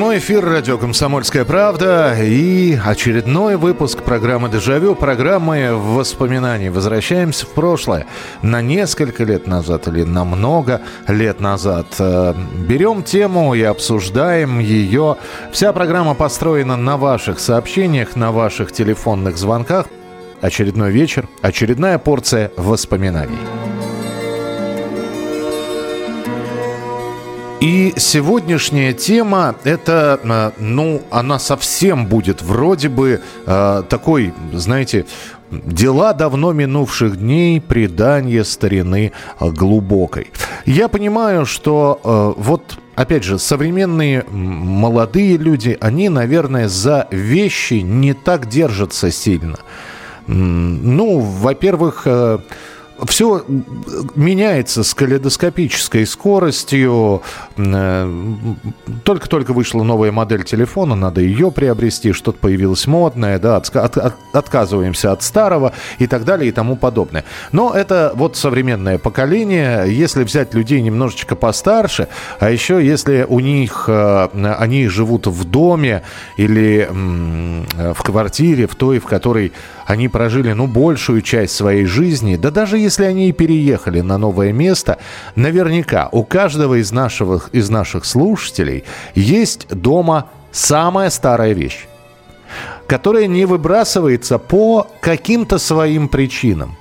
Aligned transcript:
Прямой 0.00 0.16
эфир 0.16 0.42
радио 0.42 0.78
«Комсомольская 0.78 1.44
правда» 1.44 2.16
и 2.18 2.74
очередной 2.82 3.58
выпуск 3.58 4.02
программы 4.02 4.48
«Дежавю», 4.48 4.94
программы 4.94 5.74
воспоминаний. 5.74 6.70
Возвращаемся 6.70 7.44
в 7.44 7.50
прошлое 7.50 8.06
на 8.40 8.62
несколько 8.62 9.24
лет 9.24 9.46
назад 9.46 9.88
или 9.88 10.04
на 10.04 10.24
много 10.24 10.80
лет 11.06 11.40
назад. 11.40 11.88
Э, 11.98 12.32
берем 12.66 13.02
тему 13.02 13.52
и 13.52 13.60
обсуждаем 13.60 14.58
ее. 14.58 15.18
Вся 15.52 15.70
программа 15.74 16.14
построена 16.14 16.78
на 16.78 16.96
ваших 16.96 17.38
сообщениях, 17.38 18.16
на 18.16 18.32
ваших 18.32 18.72
телефонных 18.72 19.36
звонках. 19.36 19.84
Очередной 20.40 20.92
вечер, 20.92 21.28
очередная 21.42 21.98
порция 21.98 22.50
воспоминаний. 22.56 23.36
И 27.60 27.92
сегодняшняя 27.96 28.94
тема, 28.94 29.54
это, 29.64 30.18
э, 30.22 30.50
ну, 30.58 31.02
она 31.10 31.38
совсем 31.38 32.06
будет 32.06 32.40
вроде 32.40 32.88
бы 32.88 33.20
э, 33.46 33.82
такой, 33.88 34.32
знаете, 34.52 35.06
Дела 35.50 36.12
давно 36.12 36.52
минувших 36.52 37.18
дней, 37.18 37.60
предание 37.60 38.44
старины 38.44 39.10
глубокой. 39.40 40.30
Я 40.64 40.86
понимаю, 40.86 41.44
что 41.44 42.00
э, 42.04 42.40
вот 42.40 42.78
опять 43.00 43.24
же, 43.24 43.38
современные 43.38 44.24
молодые 44.30 45.38
люди, 45.38 45.76
они, 45.80 46.08
наверное, 46.08 46.68
за 46.68 47.08
вещи 47.10 47.74
не 47.74 48.12
так 48.12 48.48
держатся 48.48 49.10
сильно. 49.10 49.58
Ну, 50.26 51.18
во-первых, 51.18 52.02
э, 52.04 52.38
все 53.06 53.44
меняется 54.14 54.82
с 54.82 54.94
калейдоскопической 54.94 56.06
скоростью. 56.06 57.22
Э, 57.56 58.10
только-только 59.04 59.52
вышла 59.52 59.82
новая 59.82 60.12
модель 60.12 60.44
телефона, 60.44 60.94
надо 60.94 61.20
ее 61.20 61.50
приобрести, 61.50 62.12
что-то 62.12 62.38
появилось 62.38 62.86
модное, 62.86 63.38
да, 63.38 63.56
от, 63.56 63.74
от, 63.76 64.14
отказываемся 64.32 65.12
от 65.12 65.22
старого 65.22 65.72
и 65.98 66.06
так 66.06 66.24
далее 66.24 66.48
и 66.48 66.52
тому 66.52 66.76
подобное. 66.76 67.24
Но 67.52 67.72
это 67.72 68.12
вот 68.14 68.36
современное 68.36 68.98
поколение. 68.98 69.84
Если 69.88 70.24
взять 70.24 70.54
людей 70.54 70.80
немножечко 70.80 71.36
постарше, 71.36 72.08
а 72.38 72.50
еще 72.50 72.84
если 72.84 73.26
у 73.28 73.40
них 73.40 73.84
э, 73.88 74.28
они 74.58 74.88
живут 74.88 75.26
в 75.26 75.44
доме 75.44 76.02
или 76.36 76.88
в 76.90 78.02
квартире, 78.02 78.66
в 78.66 78.74
той, 78.74 78.98
в 78.98 79.04
которой 79.04 79.52
они 79.90 80.08
прожили, 80.08 80.52
ну, 80.52 80.68
большую 80.68 81.20
часть 81.20 81.54
своей 81.54 81.84
жизни, 81.84 82.36
да 82.36 82.52
даже 82.52 82.78
если 82.78 83.04
они 83.04 83.28
и 83.28 83.32
переехали 83.32 84.00
на 84.00 84.18
новое 84.18 84.52
место, 84.52 84.98
наверняка 85.34 86.08
у 86.12 86.22
каждого 86.22 86.80
из, 86.80 86.92
нашего, 86.92 87.42
из 87.50 87.70
наших 87.70 88.04
слушателей 88.04 88.84
есть 89.16 89.66
дома 89.68 90.30
самая 90.52 91.10
старая 91.10 91.54
вещь, 91.54 91.88
которая 92.86 93.26
не 93.26 93.46
выбрасывается 93.46 94.38
по 94.38 94.86
каким-то 95.00 95.58
своим 95.58 96.08
причинам. 96.08 96.76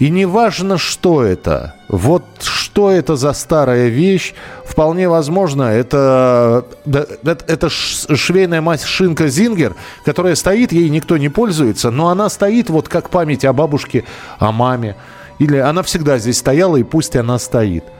И 0.00 0.08
не 0.08 0.24
важно, 0.24 0.78
что 0.78 1.22
это, 1.22 1.74
вот 1.88 2.24
что 2.40 2.90
это 2.90 3.16
за 3.16 3.34
старая 3.34 3.88
вещь, 3.88 4.32
вполне 4.64 5.10
возможно, 5.10 5.64
это, 5.64 6.64
это, 6.86 7.44
это 7.46 7.68
швейная 7.68 8.62
машинка 8.62 9.28
Зингер, 9.28 9.76
которая 10.06 10.36
стоит, 10.36 10.72
ей 10.72 10.88
никто 10.88 11.18
не 11.18 11.28
пользуется, 11.28 11.90
но 11.90 12.08
она 12.08 12.30
стоит 12.30 12.70
вот 12.70 12.88
как 12.88 13.10
память 13.10 13.44
о 13.44 13.52
бабушке, 13.52 14.04
о 14.38 14.52
маме. 14.52 14.96
Или 15.38 15.58
она 15.58 15.82
всегда 15.82 16.16
здесь 16.16 16.38
стояла, 16.38 16.76
и 16.78 16.82
пусть 16.82 17.14
она 17.14 17.38
стоит– 17.38 17.84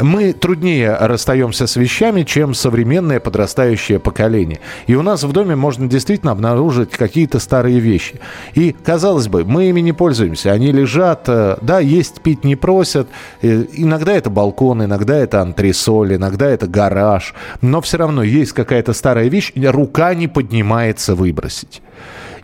мы 0.00 0.32
труднее 0.32 0.96
расстаемся 0.96 1.66
с 1.66 1.76
вещами, 1.76 2.22
чем 2.22 2.54
современное 2.54 3.20
подрастающее 3.20 3.98
поколение. 3.98 4.60
И 4.86 4.94
у 4.94 5.02
нас 5.02 5.22
в 5.22 5.32
доме 5.32 5.56
можно 5.56 5.88
действительно 5.88 6.32
обнаружить 6.32 6.90
какие-то 6.90 7.38
старые 7.38 7.78
вещи. 7.78 8.20
И, 8.54 8.74
казалось 8.84 9.28
бы, 9.28 9.44
мы 9.44 9.68
ими 9.68 9.80
не 9.80 9.92
пользуемся. 9.92 10.52
Они 10.52 10.72
лежат, 10.72 11.24
э, 11.26 11.56
да, 11.60 11.80
есть 11.80 12.20
пить 12.20 12.44
не 12.44 12.56
просят. 12.56 13.08
Э, 13.42 13.64
иногда 13.72 14.12
это 14.12 14.30
балкон, 14.30 14.84
иногда 14.84 15.16
это 15.16 15.40
антресоль, 15.40 16.14
иногда 16.14 16.48
это 16.48 16.66
гараж. 16.66 17.34
Но 17.60 17.80
все 17.80 17.98
равно 17.98 18.22
есть 18.22 18.52
какая-то 18.52 18.92
старая 18.92 19.28
вещь, 19.28 19.52
рука 19.56 20.14
не 20.14 20.28
поднимается 20.28 21.14
выбросить. 21.14 21.82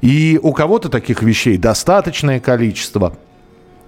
И 0.00 0.38
у 0.42 0.52
кого-то 0.52 0.88
таких 0.88 1.22
вещей 1.22 1.56
достаточное 1.56 2.40
количество– 2.40 3.14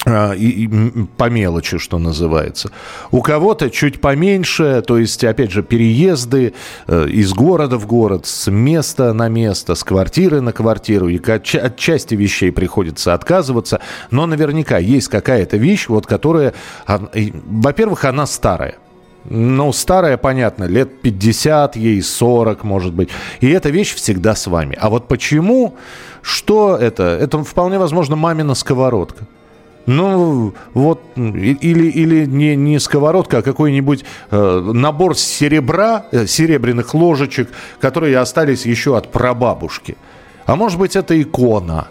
и, 0.07 0.65
и 0.65 0.69
по 1.17 1.29
мелочи, 1.29 1.77
что 1.77 1.99
называется. 1.99 2.71
У 3.11 3.21
кого-то 3.21 3.69
чуть 3.69 4.01
поменьше, 4.01 4.83
то 4.87 4.97
есть, 4.97 5.23
опять 5.25 5.51
же, 5.51 5.63
переезды 5.63 6.55
э, 6.87 7.09
из 7.09 7.35
города 7.35 7.77
в 7.77 7.87
город, 7.87 8.25
с 8.25 8.51
места 8.51 9.13
на 9.13 9.29
место, 9.29 9.75
с 9.75 9.85
квартиры 9.85 10.41
на 10.41 10.53
квартиру, 10.53 11.09
и 11.09 11.19
от, 11.19 11.55
от 11.55 11.77
части 11.77 12.15
вещей 12.15 12.51
приходится 12.51 13.13
отказываться, 13.13 13.81
но 14.11 14.25
наверняка 14.25 14.79
есть 14.79 15.09
какая-то 15.09 15.59
вещь, 15.59 15.89
вот 15.89 16.07
которая, 16.07 16.55
а, 16.87 17.11
во-первых, 17.47 18.07
она 18.07 18.25
старая. 18.25 18.77
Ну, 19.25 19.71
старая, 19.73 20.17
понятно, 20.17 20.65
лет 20.65 21.03
50, 21.03 21.77
ей 21.77 22.01
40, 22.01 22.65
может 22.65 22.95
быть. 22.95 23.11
И 23.41 23.51
эта 23.51 23.69
вещь 23.69 23.95
всегда 23.95 24.35
с 24.35 24.47
вами. 24.47 24.79
А 24.81 24.89
вот 24.89 25.09
почему? 25.09 25.77
Что 26.23 26.75
это? 26.77 27.03
Это 27.21 27.45
вполне 27.45 27.79
возможно 27.79 28.17
мамина 28.17 28.55
сковородка. 28.55 29.27
Ну, 29.87 30.55
вот, 30.75 31.01
или, 31.17 31.87
или 31.89 32.27
не, 32.27 32.55
не 32.55 32.79
сковородка, 32.79 33.39
а 33.39 33.43
какой-нибудь 33.43 34.05
э, 34.31 34.71
набор 34.73 35.17
серебра, 35.17 36.07
э, 36.13 36.27
серебряных 36.27 36.95
ложечек, 36.95 37.51
которые 37.81 38.19
остались 38.19 38.67
еще 38.67 38.97
от 38.97 39.11
прабабушки. 39.11 39.97
А 40.47 40.55
может 40.57 40.79
быть, 40.79 40.97
это 40.97 41.21
икона 41.21 41.89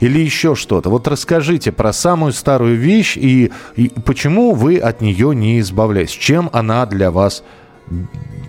или 0.00 0.18
еще 0.18 0.54
что-то. 0.54 0.90
Вот 0.90 1.06
расскажите 1.08 1.72
про 1.72 1.92
самую 1.92 2.32
старую 2.32 2.76
вещь 2.76 3.16
и, 3.16 3.52
и 3.76 3.90
почему 4.04 4.54
вы 4.54 4.78
от 4.78 5.00
нее 5.00 5.34
не 5.34 5.60
избавляетесь. 5.60 6.14
Чем 6.14 6.50
она 6.52 6.86
для 6.86 7.10
вас 7.10 7.42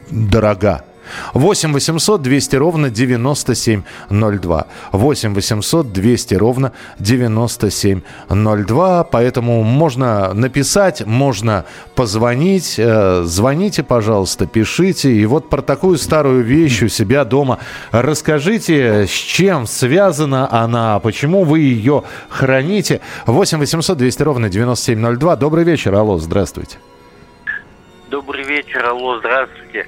дорога? 0.10 0.86
8 1.34 1.74
800 1.74 2.22
200 2.22 2.56
ровно 2.56 2.90
9702. 2.90 4.68
8 4.92 5.34
800 5.34 5.94
200 5.94 6.36
ровно 6.36 6.72
9702. 7.00 9.04
Поэтому 9.06 9.64
можно 9.64 10.34
написать, 10.34 11.06
можно 11.06 11.66
позвонить. 11.96 12.76
Э, 12.78 13.24
звоните, 13.24 13.84
пожалуйста, 13.84 14.46
пишите. 14.46 15.12
И 15.12 15.26
вот 15.26 15.50
про 15.50 15.62
такую 15.62 15.98
старую 15.98 16.44
вещь 16.44 16.84
у 16.84 16.88
себя 16.88 17.26
дома 17.26 17.60
расскажите, 17.92 19.06
с 19.08 19.12
чем 19.12 19.68
связана 19.68 20.52
она, 20.52 21.00
почему 21.00 21.44
вы 21.44 21.60
ее 21.60 22.04
храните. 22.30 23.02
8 23.26 23.60
800 23.60 23.98
200 23.98 24.24
ровно 24.24 24.50
9702. 24.50 25.36
Добрый 25.36 25.64
вечер, 25.64 25.94
алло, 25.96 26.18
здравствуйте. 26.18 26.78
Добрый 28.10 28.44
вечер, 28.44 28.86
алло, 28.86 29.20
здравствуйте. 29.20 29.86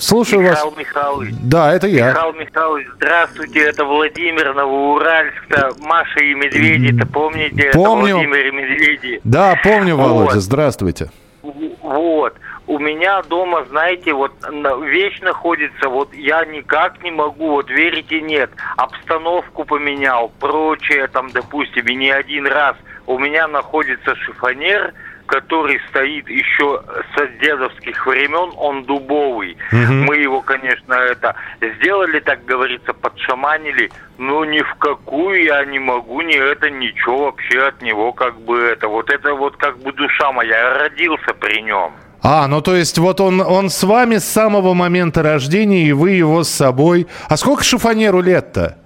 Слушаю 0.00 0.42
Михаил 0.42 0.70
вас. 0.70 0.78
Михайлович. 0.78 1.34
Да, 1.42 1.72
это 1.72 1.86
я. 1.86 2.10
Михаил 2.10 2.32
Михайлович, 2.34 2.86
здравствуйте, 2.96 3.60
это 3.60 3.84
Владимир 3.84 4.54
Новоуральск, 4.54 5.44
Маша 5.80 6.20
и 6.20 6.34
Медведи-то 6.34 7.06
помните? 7.06 7.70
Помню. 7.72 8.06
Это 8.18 8.28
Владимир 8.28 8.46
и 8.46 8.50
Медведи. 8.50 9.20
Да, 9.24 9.54
помню, 9.62 9.96
Володя, 9.96 10.34
Вот. 10.34 10.42
здравствуйте. 10.42 11.10
Вот. 11.82 12.34
У 12.66 12.78
меня 12.78 13.22
дома, 13.22 13.64
знаете, 13.68 14.14
вот 14.14 14.32
вещь 14.84 15.20
находится, 15.20 15.90
вот 15.90 16.14
я 16.14 16.44
никак 16.46 17.02
не 17.02 17.10
могу, 17.10 17.50
вот 17.50 17.68
верите, 17.68 18.22
нет, 18.22 18.50
обстановку 18.78 19.64
поменял, 19.66 20.32
прочее, 20.40 21.06
там, 21.08 21.30
допустим, 21.30 21.86
и 21.86 21.94
не 21.94 22.10
один 22.10 22.46
раз. 22.46 22.76
У 23.06 23.18
меня 23.18 23.46
находится 23.48 24.14
шифонер, 24.16 24.94
который 25.26 25.80
стоит 25.90 26.28
еще 26.28 26.82
с 27.16 27.40
дедовских 27.40 28.06
времен, 28.06 28.52
он 28.56 28.84
дубовый. 28.84 29.56
Мгм. 29.72 30.04
Мы 30.04 30.16
его, 30.16 30.40
конечно, 30.40 30.94
это 30.94 31.34
сделали, 31.60 32.20
так 32.20 32.44
говорится, 32.44 32.92
подшаманили, 32.92 33.90
но 34.18 34.44
ни 34.44 34.60
в 34.60 34.74
какую 34.76 35.44
я 35.44 35.64
не 35.64 35.78
могу, 35.78 36.20
ни 36.22 36.36
это, 36.36 36.70
ничего 36.70 37.26
вообще 37.26 37.60
от 37.62 37.82
него, 37.82 38.12
как 38.12 38.40
бы 38.40 38.60
это. 38.60 38.88
Вот 38.88 39.10
это 39.10 39.34
вот 39.34 39.56
как 39.56 39.78
бы 39.78 39.92
душа 39.92 40.32
моя, 40.32 40.58
я 40.58 40.78
родился 40.78 41.34
при 41.34 41.60
нем. 41.62 41.92
А, 42.22 42.48
ну 42.48 42.62
то 42.62 42.74
есть 42.74 42.98
вот 42.98 43.20
он, 43.20 43.40
он 43.40 43.68
с 43.68 43.82
вами 43.82 44.16
с 44.16 44.24
самого 44.24 44.72
момента 44.72 45.22
рождения, 45.22 45.88
и 45.88 45.92
вы 45.92 46.12
его 46.12 46.42
с 46.42 46.48
собой. 46.48 47.06
А 47.28 47.36
сколько 47.36 47.62
шифонеру 47.64 48.22
лет-то? 48.22 48.78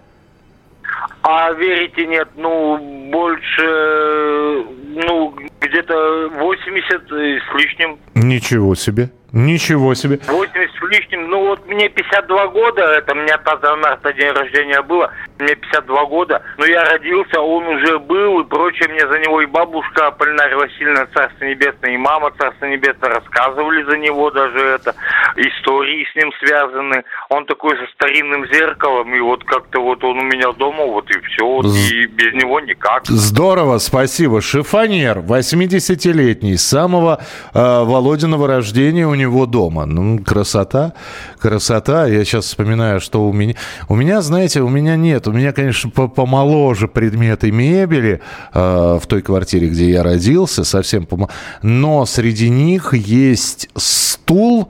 А 1.23 1.53
верите, 1.53 2.07
нет, 2.07 2.29
ну, 2.37 2.79
больше, 3.13 4.65
ну, 5.07 5.35
где-то 5.61 6.29
80 6.35 7.03
с 7.11 7.55
лишним. 7.55 7.99
Ничего 8.15 8.75
себе. 8.75 9.11
Ничего 9.33 9.95
себе. 9.95 10.19
80 10.27 10.79
с 10.79 10.83
лишним. 10.91 11.29
Ну 11.29 11.49
вот 11.49 11.67
мне 11.67 11.89
52 11.89 12.47
года, 12.49 12.83
это 12.83 13.13
у 13.13 13.17
меня 13.17 13.37
5 13.37 13.63
марта 13.79 14.13
день 14.15 14.31
рождения 14.31 14.81
было, 14.83 15.11
мне 15.39 15.55
52 15.55 16.05
года, 16.07 16.43
но 16.57 16.65
я 16.65 16.85
родился, 16.85 17.41
он 17.41 17.67
уже 17.67 17.99
был 17.99 18.41
и 18.41 18.45
прочее, 18.45 18.89
мне 18.89 19.07
за 19.07 19.19
него 19.19 19.43
и 19.43 19.47
бабушка 19.47 20.11
Полинария 20.13 20.57
Васильевна, 20.57 21.07
Царство 21.15 21.45
Небесное, 21.45 21.93
и 21.93 21.97
мама 21.97 22.33
Царство 22.39 22.67
Небесное 22.67 23.11
рассказывали 23.11 23.83
за 23.85 23.99
него 23.99 24.31
даже 24.31 24.59
это, 24.59 24.95
истории 25.37 26.07
с 26.11 26.17
ним 26.17 26.33
связаны. 26.41 27.05
Он 27.29 27.45
такой 27.45 27.77
со 27.77 27.87
старинным 27.93 28.47
зеркалом, 28.47 29.15
и 29.15 29.21
вот 29.21 29.45
как-то 29.45 29.81
вот 29.81 30.03
он 30.05 30.19
у 30.19 30.23
меня 30.23 30.53
дома, 30.53 30.85
вот 30.85 31.11
и 31.11 31.21
все, 31.21 31.45
вот, 31.45 31.67
и 31.67 32.07
без 32.07 32.33
него 32.35 32.61
никак. 32.61 33.05
Здорово, 33.07 33.79
спасибо. 33.79 34.41
Шифонер, 34.41 35.19
80-летний, 35.19 36.57
с 36.57 36.67
самого 36.67 37.21
э, 37.55 37.59
Володиного 37.59 38.49
рождения 38.49 39.07
у 39.07 39.15
него 39.19 39.47
дома. 39.47 39.85
Ну, 39.85 40.19
красота, 40.19 40.95
красота. 41.39 42.07
Я 42.07 42.25
сейчас 42.25 42.47
вспоминаю, 42.47 43.01
что 43.01 43.29
у 43.29 43.33
меня... 43.33 43.55
У 43.89 43.95
меня, 43.95 44.23
знаете, 44.23 44.61
у 44.63 44.69
меня 44.69 44.97
нет. 44.97 45.29
У 45.29 45.33
меня, 45.33 45.53
конечно, 45.53 45.91
помоложе 45.91 46.89
предметы 46.89 47.53
мебели 47.53 48.21
э, 48.55 48.99
в 49.01 49.07
той 49.07 49.23
квартире, 49.23 49.69
где 49.69 49.91
я 49.91 50.03
родился, 50.03 50.65
совсем 50.65 51.07
помоложе. 51.07 51.35
Но 51.63 52.07
среди 52.07 52.49
них 52.49 52.95
есть 52.95 53.69
стул, 53.77 54.69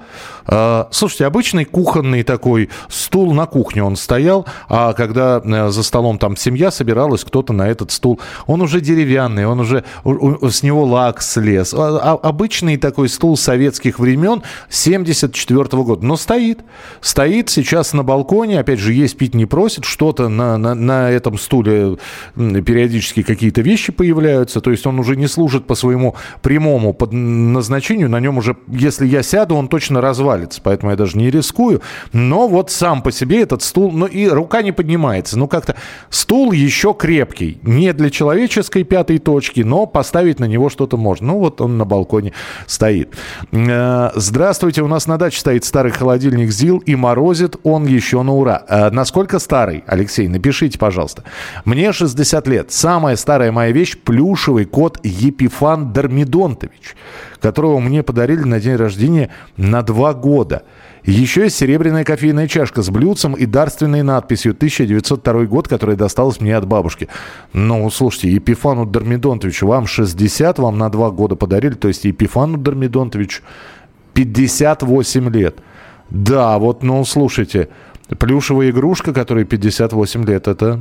а, 0.51 0.89
слушайте, 0.91 1.27
обычный 1.27 1.67
кухонный 1.67 2.23
такой 2.23 2.71
стул 2.89 3.35
на 3.35 3.45
кухне 3.45 3.85
он 3.85 3.97
стоял, 3.97 4.47
а 4.69 4.95
когда 4.95 5.43
э, 5.45 5.69
за 5.69 5.83
столом 5.83 6.19
там 6.19 6.37
семья 6.37 6.71
собиралась, 6.71 7.23
кто-то 7.23 7.53
на 7.53 7.69
этот 7.69 7.91
стул, 7.91 8.19
он 8.47 8.63
уже 8.63 8.81
деревянный, 8.81 9.47
он 9.47 9.61
уже, 9.61 9.85
с 10.05 10.63
него 10.63 10.85
лак 10.85 11.21
слез. 11.21 11.75
А, 11.75 11.99
а, 12.03 12.29
обычный 12.29 12.79
такой 12.79 13.11
стул 13.11 13.37
советских 13.37 13.99
времен 13.99 14.38
74 14.71 15.61
-го 15.61 15.85
года, 15.85 16.07
но 16.07 16.17
стоит. 16.17 16.61
Стоит 17.01 17.51
сейчас 17.51 17.93
на 17.93 18.03
балконе, 18.03 18.61
опять 18.61 18.79
же, 18.79 18.93
есть 18.93 19.17
пить 19.17 19.35
не 19.35 19.47
просит, 19.47 19.85
что-то 19.85 20.29
на, 20.29 20.57
на, 20.57 20.75
на 20.75 21.11
этом 21.11 21.39
стуле 21.39 21.97
периодически 22.37 23.23
какие-то 23.23 23.63
вещи 23.63 23.93
появляются, 23.93 24.61
то 24.61 24.71
есть 24.71 24.87
он 24.87 24.99
уже 24.99 25.17
не 25.17 25.27
служит 25.27 25.67
по 25.67 25.75
своему 25.75 26.15
прямому 26.43 26.97
назначению, 27.11 28.09
на 28.09 28.21
нем 28.21 28.39
уже, 28.39 28.57
если 28.69 29.07
я 29.07 29.23
сяду, 29.23 29.57
он 29.57 29.69
точно 29.69 30.01
развалится 30.01 30.61
поэтому 30.69 30.91
я 30.91 30.97
даже 30.97 31.17
не 31.17 31.31
рискую. 31.31 31.81
Но 32.13 32.47
вот 32.47 32.71
сам 32.71 33.01
по 33.01 33.11
себе 33.11 33.41
этот 33.41 33.63
стул, 33.63 33.91
ну 33.91 34.05
и 34.05 34.29
рука 34.29 34.61
не 34.61 34.73
поднимается. 34.73 35.39
Ну 35.39 35.49
как-то 35.49 35.77
стул 36.11 36.53
еще 36.53 36.93
крепкий. 36.93 37.59
Не 37.63 37.95
для 37.95 38.11
человеческой 38.11 38.85
пятой 38.85 39.19
точки, 39.19 39.61
но 39.61 39.87
поставить 39.87 40.41
на 40.41 40.45
него 40.45 40.69
что-то 40.69 40.99
можно. 40.99 41.29
Ну 41.29 41.39
вот 41.39 41.63
он 41.63 41.79
на 41.79 41.85
балконе 41.85 42.33
стоит. 42.67 43.15
Здравствуйте, 44.29 44.83
у 44.83 44.89
нас 44.89 45.07
на 45.07 45.17
даче 45.17 45.41
стоит 45.41 45.65
старый 45.65 45.91
холодильник 45.91 46.51
ЗИЛ 46.51 46.83
и 46.85 46.95
морозит 46.97 47.57
он 47.63 47.87
еще 47.87 48.23
на 48.23 48.35
ура. 48.35 48.63
Э, 48.69 48.91
насколько 48.91 49.39
старый, 49.39 49.85
Алексей, 49.87 50.29
напишите, 50.29 50.79
пожалуйста. 50.79 51.25
Мне 51.65 51.95
60 51.95 52.47
лет. 52.47 52.71
Самая 52.71 53.17
старая 53.17 53.53
моя 53.53 53.73
вещь– 53.73 53.97
плюшевый 54.05 54.67
кот 54.67 55.01
Епифан 55.03 55.95
Дармидонтович 55.95 56.95
которого 57.41 57.79
мне 57.79 58.03
подарили 58.03 58.43
на 58.43 58.61
день 58.61 58.77
рождения 58.77 59.31
на 59.57 59.83
два 59.83 60.15
года. 60.15 60.65
Еще 61.05 61.45
есть 61.45 61.57
серебряная 61.57 62.05
кофейная 62.05 62.49
чашка 62.49 62.83
с 62.83 62.91
блюдцем 62.91 63.35
и 63.35 63.47
дарственной 63.47 64.03
надписью 64.03 64.53
1902 64.53 65.45
год, 65.45 65.69
которая 65.69 65.97
досталась 65.97 66.41
мне 66.41 66.55
от 66.57 66.67
бабушки. 66.67 67.09
Ну, 67.53 67.89
слушайте, 67.91 68.31
Епифану 68.31 68.85
Дормидонтовичу, 68.85 69.67
вам 69.67 69.87
60, 69.87 70.59
вам 70.59 70.77
на 70.77 70.91
два 70.91 71.11
года 71.11 71.35
подарили, 71.37 71.75
то 71.75 71.89
есть 71.89 72.05
Епифану 72.05 72.59
Дормидонтовичу 72.59 73.43
58 74.25 75.31
лет. 75.31 75.59
Да, 76.11 76.59
вот, 76.59 76.83
ну, 76.83 77.05
слушайте, 77.05 77.69
Плюшевая 78.19 78.71
игрушка, 78.71 79.13
которой 79.13 79.45
58 79.45 80.25
лет, 80.25 80.49
это, 80.49 80.81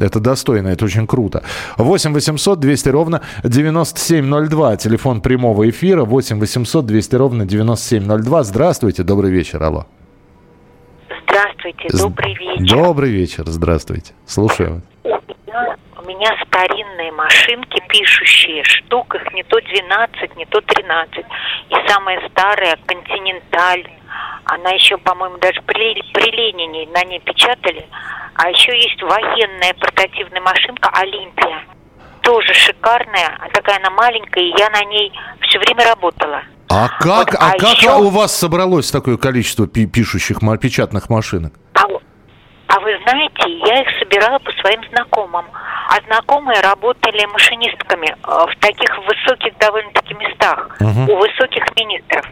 это 0.00 0.20
достойно, 0.20 0.68
это 0.68 0.86
очень 0.86 1.06
круто. 1.06 1.42
8 1.76 2.14
800 2.14 2.58
200 2.58 2.88
ровно 2.88 3.20
9702, 3.44 4.76
телефон 4.78 5.20
прямого 5.20 5.68
эфира, 5.68 6.04
8 6.04 6.40
800 6.40 6.86
200 6.86 7.14
ровно 7.16 7.44
9702. 7.44 8.42
Здравствуйте, 8.42 9.02
добрый 9.02 9.30
вечер, 9.30 9.62
алло. 9.62 9.86
Здравствуйте, 11.28 11.88
добрый 11.96 12.34
вечер. 12.34 12.74
Добрый 12.74 13.10
вечер, 13.10 13.44
здравствуйте, 13.46 14.12
слушаю. 14.26 14.82
У 15.98 16.02
меня 16.02 16.30
старинные 16.46 17.10
машинки 17.12 17.80
пишущие, 17.88 18.62
штук 18.64 19.14
их 19.14 19.32
не 19.32 19.42
то 19.44 19.58
12, 19.58 20.36
не 20.36 20.44
то 20.44 20.60
13. 20.60 21.24
И 21.70 21.88
самая 21.88 22.28
старая, 22.28 22.78
Континенталь, 22.86 23.86
она 24.44 24.70
еще, 24.70 24.98
по-моему, 24.98 25.38
даже 25.38 25.62
при, 25.62 25.94
при 26.12 26.30
Ленине 26.30 26.86
на 26.92 27.02
ней 27.04 27.20
печатали. 27.20 27.88
А 28.34 28.50
еще 28.50 28.76
есть 28.76 29.00
военная 29.00 29.74
портативная 29.80 30.42
машинка 30.42 30.90
«Олимпия». 30.92 31.64
Тоже 32.20 32.52
шикарная, 32.52 33.38
такая 33.54 33.78
она 33.78 33.90
маленькая, 33.90 34.42
и 34.42 34.54
я 34.58 34.68
на 34.70 34.84
ней 34.84 35.12
все 35.48 35.58
время 35.58 35.84
работала. 35.84 36.42
А 36.68 36.88
как, 36.88 37.32
вот, 37.32 37.34
а, 37.40 37.52
а 37.52 37.58
как 37.58 37.78
еще... 37.78 37.94
у 37.94 38.10
вас 38.10 38.36
собралось 38.36 38.90
такое 38.90 39.16
количество 39.16 39.66
пишущих 39.66 40.38
печатных 40.60 41.08
машинок? 41.08 41.54
А, 42.68 42.80
вы 42.80 42.98
знаете, 43.02 43.48
я 43.48 43.82
их 43.82 43.88
собирала 43.98 44.38
по 44.38 44.50
своим 44.52 44.82
знакомым. 44.90 45.46
А 45.88 46.00
знакомые 46.06 46.60
работали 46.60 47.24
машинистками 47.26 48.08
э, 48.08 48.14
в 48.24 48.60
таких 48.60 48.98
высоких 49.06 49.56
довольно-таки 49.58 50.14
местах, 50.14 50.76
угу. 50.80 51.12
у 51.12 51.16
высоких 51.16 51.64
министров. 51.76 52.26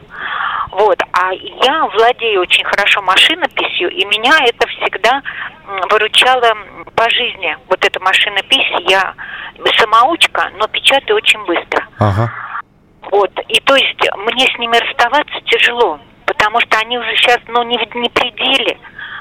Вот. 0.72 0.98
А 1.12 1.32
я 1.32 1.86
владею 1.86 2.40
очень 2.40 2.64
хорошо 2.64 3.00
машинописью, 3.02 3.90
и 3.90 4.04
меня 4.06 4.32
это 4.44 4.66
всегда 4.66 5.22
выручало 5.90 6.56
по 6.96 7.08
жизни. 7.10 7.56
Вот 7.68 7.84
эта 7.84 8.00
машинопись, 8.00 8.88
я 8.88 9.14
самоучка, 9.78 10.50
но 10.58 10.66
печатаю 10.68 11.16
очень 11.16 11.44
быстро. 11.44 11.86
Ага. 11.98 12.32
Вот. 13.10 13.30
И 13.48 13.60
то 13.60 13.76
есть 13.76 14.00
мне 14.16 14.46
с 14.46 14.58
ними 14.58 14.76
расставаться 14.76 15.40
тяжело, 15.46 16.00
потому 16.26 16.60
что 16.60 16.78
они 16.78 16.98
уже 16.98 17.14
сейчас, 17.16 17.38
ну, 17.46 17.62
не 17.62 17.76
не 17.76 18.08
пределе. 18.08 18.78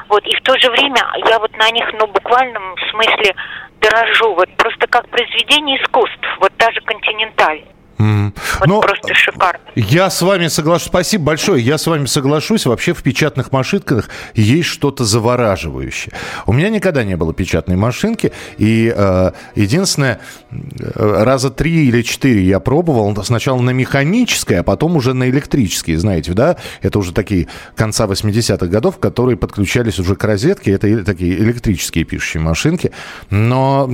Вот, 0.10 0.26
и 0.26 0.36
в 0.36 0.42
то 0.42 0.58
же 0.60 0.70
время 0.72 1.02
я 1.28 1.40
вот 1.40 1.56
на 1.58 1.70
них, 1.72 1.86
ну, 1.94 2.08
буквальном 2.08 2.76
смысле 2.92 3.36
дорожу. 3.80 4.34
Вот 4.34 4.50
просто 4.58 4.88
как 4.88 5.08
произведение 5.10 5.82
искусств, 5.82 6.28
вот 6.40 6.52
даже 6.58 6.82
континенталь. 6.82 7.64
Mm. 8.04 8.34
Вот 8.60 8.68
Но 8.68 8.82
просто 8.82 9.14
шикарно. 9.14 9.62
Я 9.76 10.10
с 10.10 10.22
вами 10.22 10.48
соглашусь. 10.48 10.88
Спасибо 10.88 11.24
большое. 11.24 11.64
Я 11.64 11.78
с 11.78 11.88
вами 11.88 12.06
соглашусь. 12.06 12.66
Вообще 12.66 12.94
в 12.94 13.02
печатных 13.02 13.54
машинках 13.54 14.10
есть 14.34 14.68
что-то 14.68 15.06
завораживающее. 15.06 16.14
У 16.46 16.52
меня 16.52 16.70
никогда 16.70 17.06
не 17.06 17.16
было 17.16 17.34
печатной 17.34 17.78
машинки. 17.78 18.34
И 18.58 18.94
э, 18.94 19.32
единственное, 19.56 20.20
э, 20.52 21.24
раза 21.24 21.50
три 21.50 21.88
или 21.88 22.02
четыре 22.02 22.44
я 22.44 22.60
пробовал. 22.60 23.16
Сначала 23.24 23.62
на 23.62 23.70
механической, 23.70 24.60
а 24.60 24.64
потом 24.64 24.98
уже 24.98 25.14
на 25.14 25.30
электрические. 25.30 25.98
Знаете, 25.98 26.34
да? 26.34 26.58
Это 26.82 27.00
уже 27.00 27.14
такие 27.14 27.48
конца 27.76 28.06
80-х 28.06 28.68
годов, 28.68 29.00
которые 29.00 29.38
подключались 29.38 29.98
уже 30.00 30.16
к 30.16 30.24
розетке. 30.26 30.72
Это 30.72 31.06
такие 31.06 31.38
электрические 31.38 32.04
пишущие 32.04 32.44
машинки. 32.44 32.92
Но 33.30 33.90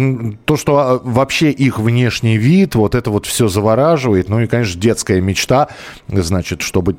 то, 0.46 0.58
что 0.58 0.80
а, 0.80 1.00
вообще 1.04 1.52
их 1.52 1.78
внешний 1.78 2.38
вид, 2.38 2.74
вот 2.74 2.96
это 2.96 3.12
вот 3.12 3.28
все 3.28 3.48
завораживает 3.48 3.99
завораживает. 4.00 4.30
Ну 4.30 4.40
и, 4.40 4.48
конечно, 4.48 4.80
детская 4.80 5.22
мечта, 5.22 5.68
значит, 6.08 6.62
чтобы 6.62 6.96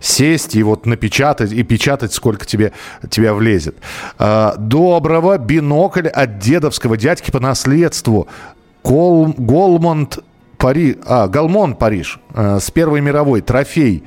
сесть 0.00 0.54
и 0.54 0.62
вот 0.62 0.86
напечатать, 0.86 1.52
и 1.52 1.62
печатать, 1.62 2.12
сколько 2.12 2.46
тебе, 2.46 2.72
тебя 3.10 3.34
влезет. 3.34 3.76
А, 4.18 4.54
доброго 4.56 5.38
бинокль 5.38 6.08
от 6.08 6.38
дедовского 6.38 6.96
дядьки 6.96 7.30
по 7.30 7.40
наследству. 7.40 8.28
Гол, 8.84 9.34
Голмонт 9.36 10.18
Париж, 10.58 10.96
а, 11.06 11.26
Галмон 11.28 11.74
Париж, 11.74 12.20
а, 12.34 12.60
с 12.60 12.70
Первой 12.70 13.00
мировой, 13.00 13.40
трофей. 13.40 14.04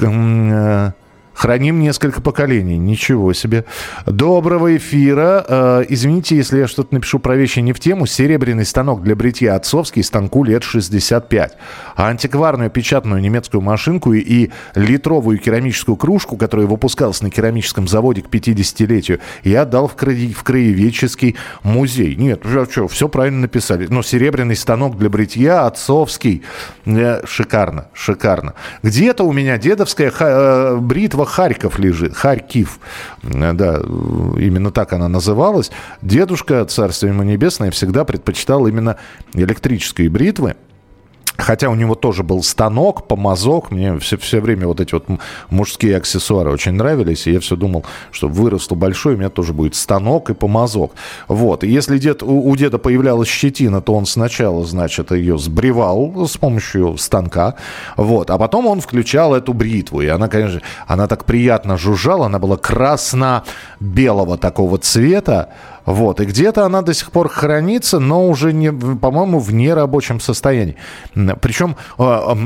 Э, 0.00 0.92
Храним 1.36 1.80
несколько 1.80 2.22
поколений. 2.22 2.78
Ничего 2.78 3.34
себе. 3.34 3.66
Доброго 4.06 4.74
эфира. 4.78 5.44
Э, 5.46 5.84
извините, 5.86 6.34
если 6.34 6.60
я 6.60 6.66
что-то 6.66 6.94
напишу 6.94 7.18
про 7.18 7.36
вещи 7.36 7.58
не 7.58 7.74
в 7.74 7.78
тему. 7.78 8.06
Серебряный 8.06 8.64
станок 8.64 9.02
для 9.02 9.14
бритья 9.14 9.54
отцовский, 9.54 10.02
станку 10.02 10.44
лет 10.44 10.64
65. 10.64 11.52
А 11.94 12.08
антикварную 12.08 12.70
печатную 12.70 13.20
немецкую 13.20 13.60
машинку 13.60 14.14
и 14.14 14.48
литровую 14.74 15.38
керамическую 15.38 15.96
кружку, 15.96 16.38
которая 16.38 16.66
выпускалась 16.66 17.20
на 17.20 17.30
керамическом 17.30 17.86
заводе 17.86 18.22
к 18.22 18.28
50-летию, 18.28 19.20
я 19.44 19.62
отдал 19.62 19.88
в, 19.88 19.94
краи, 19.94 20.32
в 20.32 20.42
краеведческий 20.42 21.36
музей. 21.62 22.16
Нет, 22.16 22.44
что, 22.70 22.88
все 22.88 23.10
правильно 23.10 23.40
написали. 23.40 23.86
Но 23.90 24.02
серебряный 24.02 24.56
станок 24.56 24.96
для 24.96 25.10
бритья 25.10 25.66
отцовский. 25.66 26.44
Э, 26.86 27.20
шикарно, 27.26 27.88
шикарно. 27.92 28.54
Где-то 28.82 29.24
у 29.24 29.34
меня 29.34 29.58
дедовская 29.58 30.10
э, 30.18 30.76
бритва 30.76 31.25
Харьков 31.26 31.78
лежит, 31.78 32.14
Харьков, 32.14 32.78
да, 33.22 33.76
именно 33.78 34.70
так 34.70 34.92
она 34.92 35.08
называлась. 35.08 35.70
Дедушка, 36.02 36.64
царство 36.64 37.06
ему 37.06 37.22
небесное, 37.22 37.70
всегда 37.70 38.04
предпочитал 38.04 38.66
именно 38.66 38.96
электрические 39.34 40.08
бритвы. 40.08 40.56
Хотя 41.38 41.68
у 41.68 41.74
него 41.74 41.94
тоже 41.94 42.22
был 42.22 42.42
станок, 42.42 43.06
помазок. 43.06 43.70
Мне 43.70 43.98
все, 43.98 44.16
все 44.16 44.40
время 44.40 44.66
вот 44.66 44.80
эти 44.80 44.94
вот 44.94 45.04
мужские 45.50 45.96
аксессуары 45.96 46.50
очень 46.50 46.72
нравились. 46.72 47.26
И 47.26 47.32
я 47.32 47.40
все 47.40 47.56
думал, 47.56 47.84
что 48.10 48.28
вырасту 48.28 48.74
большой, 48.74 49.14
у 49.14 49.18
меня 49.18 49.28
тоже 49.28 49.52
будет 49.52 49.74
станок 49.74 50.30
и 50.30 50.34
помазок. 50.34 50.92
Вот. 51.28 51.64
И 51.64 51.68
если 51.68 51.98
дед, 51.98 52.22
у, 52.22 52.48
у 52.48 52.56
деда 52.56 52.78
появлялась 52.78 53.28
щетина, 53.28 53.80
то 53.80 53.94
он 53.94 54.06
сначала, 54.06 54.64
значит, 54.64 55.10
ее 55.10 55.38
сбривал 55.38 56.26
с 56.26 56.36
помощью 56.36 56.96
станка. 56.96 57.54
Вот. 57.96 58.30
А 58.30 58.38
потом 58.38 58.66
он 58.66 58.80
включал 58.80 59.34
эту 59.34 59.52
бритву. 59.52 60.00
И 60.00 60.06
она, 60.06 60.28
конечно, 60.28 60.62
она 60.86 61.06
так 61.06 61.24
приятно 61.24 61.76
жужжала. 61.76 62.26
Она 62.26 62.38
была 62.38 62.56
красно-белого 62.56 64.38
такого 64.38 64.78
цвета. 64.78 65.50
Вот. 65.86 66.20
И 66.20 66.24
где-то 66.24 66.66
она 66.66 66.82
до 66.82 66.92
сих 66.92 67.12
пор 67.12 67.28
хранится, 67.28 67.98
но 68.00 68.28
уже, 68.28 68.52
не, 68.52 68.72
по-моему, 68.72 69.38
в 69.38 69.54
нерабочем 69.54 70.20
состоянии. 70.20 70.76
Причем 71.40 71.76
а, 71.96 72.36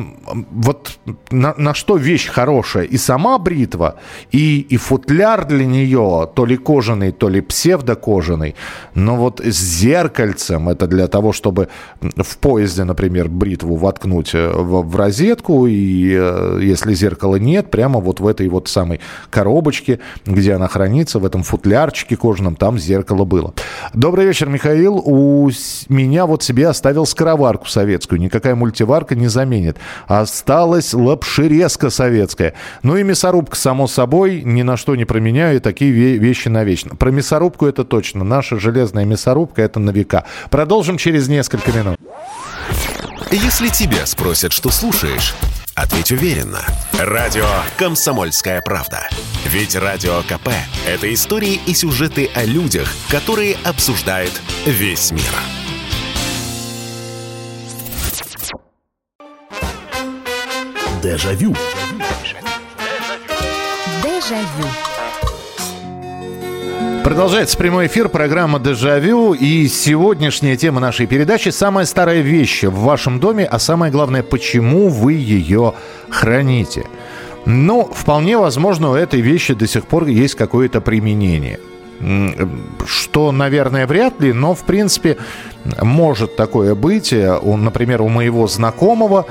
вот 0.50 0.98
на, 1.30 1.54
на 1.56 1.74
что 1.74 1.96
вещь 1.96 2.28
хорошая? 2.28 2.84
И 2.84 2.98
сама 2.98 3.38
бритва, 3.38 3.96
и, 4.30 4.60
и 4.60 4.76
футляр 4.76 5.46
для 5.46 5.64
нее, 5.64 6.28
то 6.34 6.44
ли 6.44 6.56
кожаный, 6.56 7.12
то 7.12 7.28
ли 7.28 7.40
псевдокожаный. 7.40 8.54
Но 8.94 9.16
вот 9.16 9.40
с 9.40 9.56
зеркальцем, 9.56 10.68
это 10.68 10.86
для 10.86 11.06
того, 11.06 11.32
чтобы 11.32 11.68
в 12.00 12.38
поезде, 12.38 12.84
например, 12.84 13.28
бритву 13.28 13.76
воткнуть 13.76 14.34
э, 14.34 14.52
в, 14.52 14.82
в 14.82 14.96
розетку, 14.96 15.66
и 15.66 16.14
э, 16.14 16.60
если 16.62 16.92
зеркала 16.94 17.36
нет, 17.36 17.70
прямо 17.70 18.00
вот 18.00 18.20
в 18.20 18.26
этой 18.26 18.48
вот 18.48 18.68
самой 18.68 19.00
коробочке, 19.30 20.00
где 20.26 20.52
она 20.52 20.68
хранится, 20.68 21.18
в 21.18 21.24
этом 21.24 21.42
футлярчике 21.42 22.16
кожаном, 22.16 22.56
там 22.56 22.78
зеркало 22.78 23.24
было. 23.30 23.54
Добрый 23.94 24.26
вечер, 24.26 24.48
Михаил. 24.48 24.96
У 25.02 25.50
меня 25.88 26.26
вот 26.26 26.42
себе 26.42 26.68
оставил 26.68 27.06
скороварку 27.06 27.66
советскую. 27.66 28.20
Никакая 28.20 28.54
мультиварка 28.54 29.14
не 29.14 29.28
заменит. 29.28 29.78
Осталась 30.06 30.92
лапшерезка 30.92 31.88
советская. 31.88 32.54
Ну 32.82 32.96
и 32.96 33.02
мясорубка, 33.02 33.56
само 33.56 33.86
собой, 33.86 34.42
ни 34.42 34.62
на 34.62 34.76
что 34.76 34.96
не 34.96 35.06
променяю. 35.06 35.56
И 35.56 35.60
такие 35.60 35.92
вещи 35.92 36.48
навечно. 36.48 36.96
Про 36.96 37.10
мясорубку 37.10 37.66
это 37.66 37.84
точно. 37.84 38.24
Наша 38.24 38.58
железная 38.58 39.06
мясорубка 39.06 39.62
это 39.62 39.80
на 39.80 39.90
века. 39.90 40.24
Продолжим 40.50 40.98
через 40.98 41.28
несколько 41.28 41.72
минут. 41.72 41.96
Если 43.30 43.68
тебя 43.68 44.06
спросят, 44.06 44.52
что 44.52 44.70
слушаешь, 44.70 45.34
Ответь 45.80 46.12
уверенно. 46.12 46.62
Радио 46.92 47.46
«Комсомольская 47.78 48.60
правда». 48.60 49.08
Ведь 49.46 49.74
Радио 49.74 50.20
КП– 50.24 50.50
это 50.86 51.10
истории 51.14 51.58
и 51.66 51.72
сюжеты 51.72 52.30
о 52.34 52.44
людях, 52.44 52.86
которые 53.08 53.56
обсуждает 53.64 54.30
весь 54.66 55.10
мир. 55.10 55.22
Дежавю. 61.02 61.56
Дежавю. 64.02 64.89
Продолжается 67.10 67.58
прямой 67.58 67.88
эфир, 67.88 68.08
программа 68.08 68.60
«Дежавю». 68.60 69.32
И 69.32 69.66
сегодняшняя 69.66 70.56
тема 70.56 70.78
нашей 70.78 71.08
передачи– 71.08 71.48
самая 71.50 71.84
старая 71.84 72.20
вещь 72.20 72.62
в 72.62 72.82
вашем 72.82 73.18
доме, 73.18 73.44
а 73.46 73.58
самое 73.58 73.90
главное, 73.90 74.22
почему 74.22 74.86
вы 74.86 75.14
ее 75.14 75.74
храните. 76.08 76.86
Ну, 77.46 77.82
вполне 77.92 78.38
возможно, 78.38 78.92
у 78.92 78.94
этой 78.94 79.22
вещи 79.22 79.54
до 79.54 79.66
сих 79.66 79.86
пор 79.86 80.06
есть 80.06 80.36
какое-то 80.36 80.80
применение. 80.80 81.58
Что, 82.86 83.32
наверное, 83.32 83.88
вряд 83.88 84.20
ли, 84.20 84.32
но, 84.32 84.54
в 84.54 84.62
принципе, 84.62 85.16
может 85.82 86.36
такое 86.36 86.76
быть. 86.76 87.12
Например, 87.12 88.02
у 88.02 88.08
моего 88.08 88.46
знакомого 88.46 89.26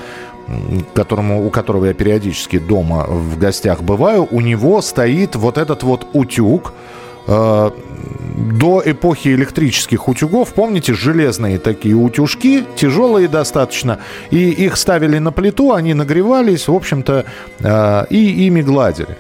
которому, 0.96 1.46
у 1.46 1.50
которого 1.50 1.86
я 1.86 1.94
периодически 1.94 2.60
дома 2.60 3.06
в 3.08 3.38
гостях 3.38 3.84
бываю, 3.84 4.28
у 4.32 4.42
него 4.42 4.82
стоит 4.82 5.38
вот 5.38 5.58
этот 5.58 5.84
вот 5.84 6.08
утюг– 6.12 6.74
до 7.28 8.82
эпохи 8.86 9.30
электрических 9.30 10.08
утюгов, 10.08 10.54
помните, 10.54 10.94
железные 10.94 11.60
такие 11.60 11.96
утюжки, 11.96 12.64
тяжелые 12.76 13.28
достаточно, 13.28 14.00
и 14.32 14.50
их 14.50 14.78
ставили 14.78 15.20
на 15.20 15.32
плиту, 15.32 15.74
они 15.74 15.94
нагревались, 15.94 16.68
в 16.68 16.74
общем-то, 16.74 17.26
э, 17.60 18.06
и 18.10 18.48
ими 18.48 18.62
гладили. 18.62 19.18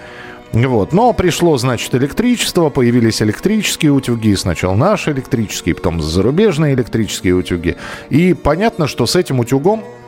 Вот. 0.51 0.94
Но 0.94 1.13
пришло, 1.13 1.58
значит, 1.58 1.94
электричество, 1.94 2.70
появились 2.70 3.22
электрические 3.22 3.91
утюги. 3.91 4.36
Сначала 4.36 4.74
наши 4.74 5.12
электрические, 5.12 5.75
потом 5.75 6.01
зарубежные 6.01 6.74
электрические 6.74 7.36
утюги. 7.36 7.75
И 8.10 8.34
понятно, 8.34 8.88
что 8.88 9.06
с 9.06 9.15
этим 9.15 9.39
утюгом 9.39 9.84
Э, 9.84 9.99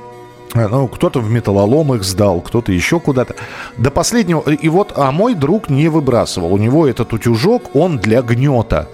ну, 0.53 0.87
кто-то 0.87 1.19
в 1.19 1.29
металлолом 1.29 1.93
их 1.93 2.03
сдал, 2.03 2.41
кто-то 2.41 2.71
еще 2.71 2.99
куда-то. 2.99 3.35
До 3.77 3.91
последнего. 3.91 4.41
И 4.41 4.69
вот, 4.69 4.93
а 4.95 5.11
мой 5.11 5.33
друг 5.33 5.69
не 5.69 5.87
выбрасывал. 5.87 6.53
У 6.53 6.57
него 6.57 6.87
этот 6.87 7.13
утюжок, 7.13 7.75
он 7.75 7.99
для 7.99 8.21
гнета. 8.21 8.87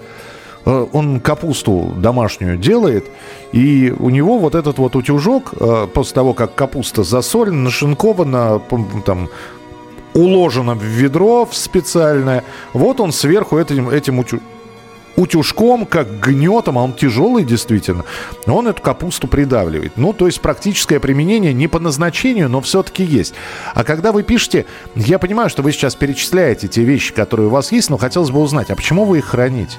Э, 0.64 0.86
он 0.92 1.20
капусту 1.20 1.94
домашнюю 1.96 2.58
делает, 2.58 3.06
и 3.52 3.94
у 3.98 4.10
него 4.10 4.38
вот 4.38 4.54
этот 4.54 4.78
вот 4.78 4.96
утюжок, 4.96 5.54
э, 5.58 5.86
после 5.92 6.14
того, 6.14 6.34
как 6.34 6.54
капуста 6.54 7.02
засолена, 7.02 7.64
нашинкована, 7.64 8.60
там, 9.06 9.28
уложена 10.14 10.74
в 10.74 10.82
ведро 10.82 11.46
в 11.46 11.56
специальное, 11.56 12.44
вот 12.72 13.00
он 13.00 13.12
сверху 13.12 13.58
этим, 13.58 13.88
этим 13.88 14.18
утюжком 14.18 14.57
утюжком, 15.18 15.84
как 15.84 16.20
гнетом, 16.20 16.78
а 16.78 16.84
он 16.84 16.92
тяжелый 16.92 17.44
действительно, 17.44 18.04
он 18.46 18.68
эту 18.68 18.80
капусту 18.80 19.26
придавливает. 19.26 19.96
Ну, 19.96 20.12
то 20.12 20.26
есть 20.26 20.40
практическое 20.40 21.00
применение 21.00 21.52
не 21.52 21.68
по 21.68 21.80
назначению, 21.80 22.48
но 22.48 22.60
все-таки 22.60 23.02
есть. 23.02 23.34
А 23.74 23.84
когда 23.84 24.12
вы 24.12 24.22
пишете, 24.22 24.64
я 24.94 25.18
понимаю, 25.18 25.50
что 25.50 25.62
вы 25.62 25.72
сейчас 25.72 25.94
перечисляете 25.96 26.68
те 26.68 26.82
вещи, 26.82 27.12
которые 27.12 27.48
у 27.48 27.50
вас 27.50 27.72
есть, 27.72 27.90
но 27.90 27.96
хотелось 27.96 28.30
бы 28.30 28.40
узнать, 28.40 28.70
а 28.70 28.76
почему 28.76 29.04
вы 29.04 29.18
их 29.18 29.26
храните? 29.26 29.76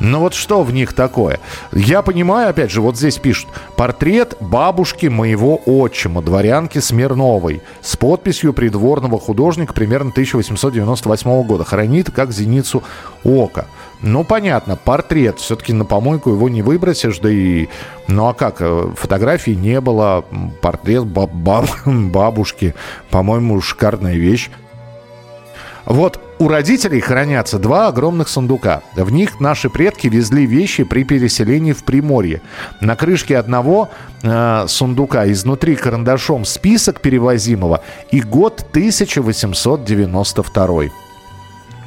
Ну 0.00 0.20
вот 0.20 0.34
что 0.34 0.62
в 0.62 0.72
них 0.72 0.92
такое? 0.92 1.40
Я 1.72 2.02
понимаю, 2.02 2.50
опять 2.50 2.70
же, 2.70 2.80
вот 2.80 2.96
здесь 2.96 3.18
пишут. 3.18 3.48
Портрет 3.76 4.36
бабушки 4.40 5.06
моего 5.06 5.60
отчима, 5.66 6.22
дворянки 6.22 6.78
Смирновой, 6.78 7.62
с 7.80 7.96
подписью 7.96 8.52
придворного 8.52 9.18
художника 9.18 9.72
примерно 9.72 10.10
1898 10.10 11.42
года. 11.44 11.64
Хранит 11.64 12.10
как 12.10 12.32
зеницу 12.32 12.82
ока. 13.24 13.66
Ну, 14.00 14.22
понятно, 14.22 14.76
портрет. 14.76 15.40
Все-таки 15.40 15.72
на 15.72 15.84
помойку 15.84 16.30
его 16.30 16.48
не 16.48 16.62
выбросишь, 16.62 17.18
да 17.18 17.30
и... 17.30 17.68
Ну, 18.06 18.28
а 18.28 18.34
как? 18.34 18.58
Э, 18.60 18.92
фотографий 18.96 19.56
не 19.56 19.80
было. 19.80 20.24
Портрет 20.60 21.04
баб 21.04 21.32
баб 21.32 21.66
бабушки. 21.84 22.74
По-моему, 23.10 23.60
шикарная 23.60 24.14
вещь. 24.14 24.50
Вот 25.88 26.20
у 26.38 26.48
родителей 26.48 27.00
хранятся 27.00 27.58
два 27.58 27.88
огромных 27.88 28.28
сундука. 28.28 28.82
В 28.94 29.10
них 29.10 29.40
наши 29.40 29.70
предки 29.70 30.06
везли 30.06 30.44
вещи 30.44 30.84
при 30.84 31.02
переселении 31.02 31.72
в 31.72 31.82
Приморье. 31.82 32.42
На 32.82 32.94
крышке 32.94 33.38
одного 33.38 33.88
э, 34.22 34.66
сундука 34.68 35.32
изнутри 35.32 35.76
карандашом 35.76 36.44
список 36.44 37.00
перевозимого 37.00 37.82
и 38.10 38.20
год 38.20 38.66
1892. 38.70 41.07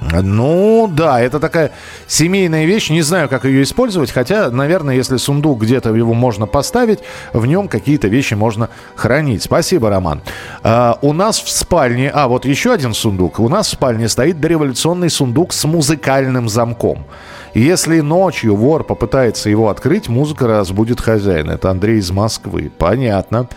Ну, 0.01 0.89
да, 0.91 1.22
это 1.22 1.39
такая 1.39 1.72
семейная 2.08 2.65
вещь. 2.65 2.89
Не 2.89 3.03
знаю, 3.03 3.29
как 3.29 3.46
ее 3.46 3.62
использовать. 3.62 4.12
Хотя, 4.12 4.50
наверное, 4.50 4.96
если 4.96 5.17
сундук 5.17 5.62
где-то 5.62 5.93
его 5.93 6.13
можно 6.13 6.48
поставить, 6.48 7.00
в 7.34 7.46
нем 7.46 7.67
какие-то 7.67 8.08
вещи 8.08 8.34
можно 8.34 8.70
хранить. 8.96 9.43
Спасибо, 9.43 9.89
Роман. 9.89 10.22
А, 10.63 10.98
у 11.01 11.13
нас 11.13 11.39
в 11.39 11.50
спальне... 11.50 12.10
А, 12.10 12.27
вот 12.27 12.46
еще 12.46 12.74
один 12.74 12.96
сундук. 12.96 13.39
У 13.39 13.48
нас 13.48 13.67
в 13.67 13.72
спальне 13.72 14.10
стоит 14.10 14.41
дореволюционный 14.41 15.12
сундук 15.12 15.53
с 15.53 15.63
музыкальным 15.65 16.50
замком. 16.50 17.05
Если 17.53 18.00
ночью 18.00 18.55
вор 18.55 18.84
попытается 18.84 19.50
его 19.50 19.70
открыть, 19.70 20.10
музыка 20.10 20.48
разбудит 20.48 21.00
хозяина. 21.00 21.51
Это 21.51 21.70
Андрей 21.70 22.00
из 22.00 22.10
Москвы. 22.10 22.72
Понятно. 22.75 23.48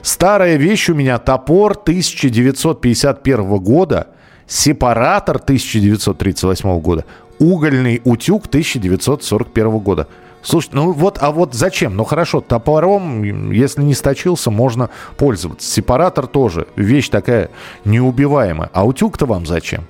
Старая 0.00 0.56
вещь 0.56 0.88
у 0.88 0.94
меня 0.94 1.18
топор 1.18 1.72
1951 1.72 3.58
года– 3.58 4.06
сепаратор 4.50 5.36
1938 5.36 6.80
года, 6.80 7.04
угольный 7.38 8.02
утюг 8.04 8.46
1941 8.46 9.78
года. 9.78 10.08
Слушай, 10.42 10.70
ну 10.72 10.92
вот, 10.92 11.18
а 11.20 11.30
вот 11.30 11.54
зачем? 11.54 11.96
Ну 11.96 12.04
хорошо, 12.04 12.40
топором, 12.40 13.52
если 13.52 13.82
не 13.82 13.94
сточился, 13.94 14.50
можно 14.50 14.90
пользоваться. 15.16 15.70
Сепаратор 15.70 16.26
тоже 16.26 16.66
вещь 16.76 17.10
такая 17.10 17.50
неубиваемая. 17.84 18.70
А 18.72 18.84
утюг-то 18.84 19.26
вам 19.26 19.46
зачем? 19.46 19.84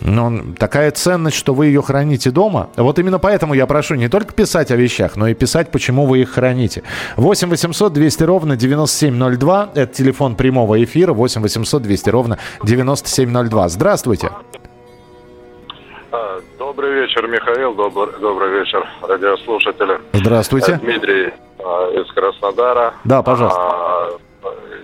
Ну, 0.00 0.54
такая 0.58 0.90
ценность, 0.90 1.36
что 1.36 1.54
вы 1.54 1.66
ее 1.66 1.82
храните 1.82 2.30
дома. 2.30 2.70
Вот 2.76 2.98
именно 2.98 3.18
поэтому 3.18 3.54
я 3.54 3.66
прошу 3.66 3.94
не 3.94 4.08
только 4.08 4.32
писать 4.32 4.70
о 4.70 4.76
вещах, 4.76 5.16
но 5.16 5.28
и 5.28 5.34
писать, 5.34 5.70
почему 5.70 6.06
вы 6.06 6.20
их 6.20 6.30
храните. 6.32 6.82
8 7.16 7.48
800 7.48 7.92
200 7.92 8.22
ровно 8.24 8.56
9702. 8.56 9.70
Это 9.74 9.92
телефон 9.92 10.36
прямого 10.36 10.82
эфира. 10.82 11.12
8 11.12 11.42
800 11.42 11.82
200 11.82 12.10
ровно 12.10 12.38
9702. 12.62 13.68
Здравствуйте. 13.68 14.30
Добрый 16.58 16.92
вечер, 16.92 17.26
Михаил. 17.26 17.74
Добрый, 17.74 18.12
добрый 18.20 18.58
вечер, 18.58 18.86
радиослушатели. 19.00 19.98
Здравствуйте. 20.12 20.72
Я 20.72 20.78
Дмитрий 20.78 21.32
а, 21.58 21.90
из 21.92 22.12
Краснодара. 22.12 22.92
Да, 23.04 23.22
пожалуйста. 23.22 23.58
А, 23.58 24.08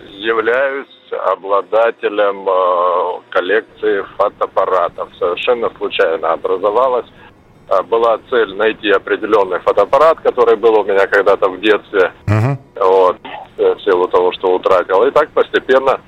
являюсь 0.08 0.86
обладателем 1.12 2.48
а, 2.48 3.20
коллекции 3.30 4.04
фотоаппаратов. 4.16 5.08
Совершенно 5.18 5.70
случайно 5.78 6.32
образовалась. 6.32 7.06
Была 7.88 8.18
цель 8.28 8.54
найти 8.54 8.90
определенный 8.90 9.60
фотоаппарат, 9.60 10.20
который 10.20 10.56
был 10.56 10.80
у 10.80 10.84
меня 10.84 11.06
когда-то 11.06 11.48
в 11.48 11.60
детстве. 11.60 12.12
Uh-huh. 12.26 12.56
Вот, 12.76 13.16
в 13.56 13.80
силу 13.80 14.08
того, 14.08 14.32
что 14.32 14.54
утратил. 14.54 15.04
И 15.04 15.10
так 15.10 15.30
постепенно 15.30 16.00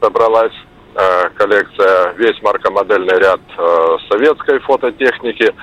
собралась 0.00 0.52
Э, 1.00 1.28
коллекция, 1.36 2.12
весь 2.14 2.42
маркомодельный 2.42 3.20
ряд 3.20 3.40
э, 3.56 3.96
советской 4.10 4.58
фототехники, 4.58 5.54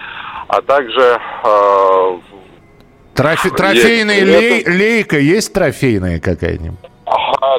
а 0.48 0.62
также... 0.62 1.20
Э, 1.44 2.20
Трофе, 3.14 3.50
трофейная 3.50 4.24
лей, 4.24 4.64
лейка 4.66 5.18
есть 5.18 5.54
трофейная 5.54 6.22
какая-нибудь? 6.22 6.80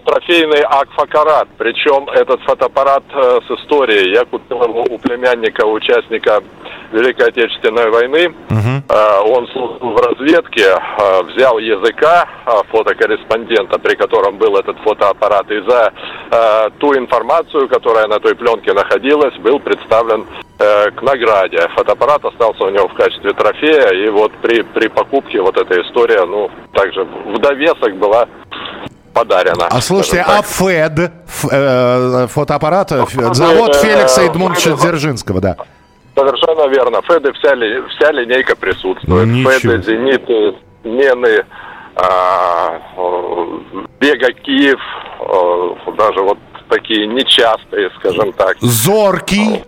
Трофейный 0.04 0.62
Акфакарат. 0.62 1.48
Причем 1.56 2.08
этот 2.10 2.40
фотоаппарат 2.42 3.04
э, 3.12 3.40
с 3.46 3.50
историей. 3.60 4.12
Я 4.12 4.24
купил 4.24 4.62
его 4.62 4.84
у 4.90 4.98
племянника, 4.98 5.64
участника 5.64 6.42
Великой 6.92 7.28
Отечественной 7.28 7.90
войны. 7.90 8.34
Угу. 8.50 9.32
Он 9.36 9.48
служил 9.48 9.78
в 9.80 9.96
разведке, 9.96 10.64
э, 10.64 11.22
взял 11.24 11.58
языка 11.58 12.28
фотокорреспондента, 12.70 13.78
при 13.78 13.94
котором 13.94 14.38
был 14.38 14.56
этот 14.56 14.78
фотоаппарат. 14.78 15.50
И 15.50 15.60
за 15.60 15.92
ту 16.78 16.94
информацию, 16.94 17.68
которая 17.68 18.06
на 18.08 18.18
той 18.18 18.34
пленке 18.34 18.72
находилась, 18.72 19.34
был 19.38 19.60
представлен 19.60 20.26
к 20.58 21.02
награде. 21.02 21.68
Фотоаппарат 21.74 22.24
остался 22.24 22.64
у 22.64 22.70
него 22.70 22.88
в 22.88 22.94
качестве 22.94 23.32
трофея. 23.32 23.90
И 23.92 24.08
вот 24.08 24.32
при, 24.42 24.62
при 24.62 24.88
покупке 24.88 25.40
вот 25.40 25.56
эта 25.56 25.80
история, 25.82 26.24
ну, 26.24 26.50
также 26.72 27.04
в 27.04 27.38
довесок 27.38 27.94
была 27.96 28.26
подарено. 29.16 29.66
А 29.70 29.80
слушайте, 29.80 30.20
а 30.20 30.42
ФЭД, 30.42 31.10
э, 31.50 32.26
фотоаппарат, 32.28 32.92
э, 32.92 33.04
завод 33.32 33.70
э, 33.70 33.78
Феликса 33.80 34.22
Эдмундовича 34.22 34.72
Дзержинского, 34.76 35.40
да. 35.40 35.56
Совершенно 36.14 36.68
верно. 36.68 37.00
ФЭДы 37.00 37.32
вся, 37.32 37.54
ли, 37.54 37.82
вся 37.96 38.12
линейка 38.12 38.54
присутствует. 38.56 39.26
Ничего. 39.28 39.50
ФЭДы, 39.52 39.82
Зениты, 39.82 40.54
Мены, 40.84 41.44
а, 41.96 42.78
Бега 44.00 44.32
Киев, 44.32 44.80
даже 45.96 46.20
вот 46.20 46.38
такие 46.68 47.06
нечастые, 47.06 47.90
скажем 47.98 48.32
так. 48.34 48.56
Зоркий. 48.60 49.64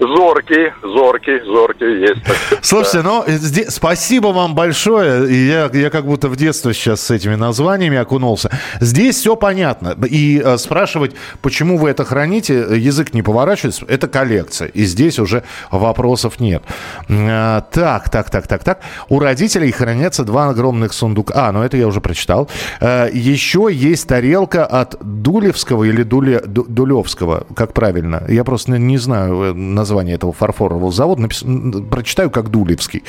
Зоркий, 0.00 0.72
зоркий, 0.82 1.44
зоркий 1.44 2.00
есть. 2.00 2.22
Слушайте, 2.62 3.02
ну, 3.02 3.22
здесь, 3.26 3.68
спасибо 3.68 4.28
вам 4.28 4.54
большое. 4.54 5.46
Я, 5.46 5.68
я 5.74 5.90
как 5.90 6.06
будто 6.06 6.30
в 6.30 6.36
детстве 6.36 6.72
сейчас 6.72 7.02
с 7.02 7.10
этими 7.10 7.34
названиями 7.34 7.98
окунулся. 7.98 8.50
Здесь 8.80 9.16
все 9.16 9.36
понятно. 9.36 9.94
И 10.08 10.40
э, 10.42 10.56
спрашивать, 10.56 11.14
почему 11.42 11.76
вы 11.76 11.90
это 11.90 12.06
храните, 12.06 12.66
язык 12.78 13.12
не 13.12 13.20
поворачивается, 13.20 13.84
это 13.88 14.08
коллекция. 14.08 14.68
И 14.68 14.84
здесь 14.84 15.18
уже 15.18 15.42
вопросов 15.70 16.40
нет. 16.40 16.62
Э, 17.10 17.60
так, 17.70 18.08
так, 18.08 18.30
так, 18.30 18.46
так, 18.46 18.64
так. 18.64 18.80
У 19.10 19.18
родителей 19.18 19.70
хранятся 19.70 20.24
два 20.24 20.48
огромных 20.48 20.94
сундука. 20.94 21.48
А, 21.48 21.52
ну 21.52 21.62
это 21.62 21.76
я 21.76 21.86
уже 21.86 22.00
прочитал. 22.00 22.48
Э, 22.80 23.10
еще 23.12 23.68
есть 23.70 24.08
тарелка 24.08 24.64
от 24.64 24.96
Дулевского 25.02 25.84
или 25.84 26.04
Дуле, 26.04 26.40
Дулевского, 26.46 27.46
как 27.54 27.74
правильно. 27.74 28.22
Я 28.28 28.44
просто 28.44 28.78
не 28.78 28.96
знаю 28.96 29.54
название 29.54 29.89
название 29.90 30.14
этого 30.14 30.32
фарфорового 30.32 30.92
завода. 30.92 31.22
Напис... 31.22 31.44
Прочитаю 31.90 32.30
как 32.30 32.50
Дулевский. 32.50 33.02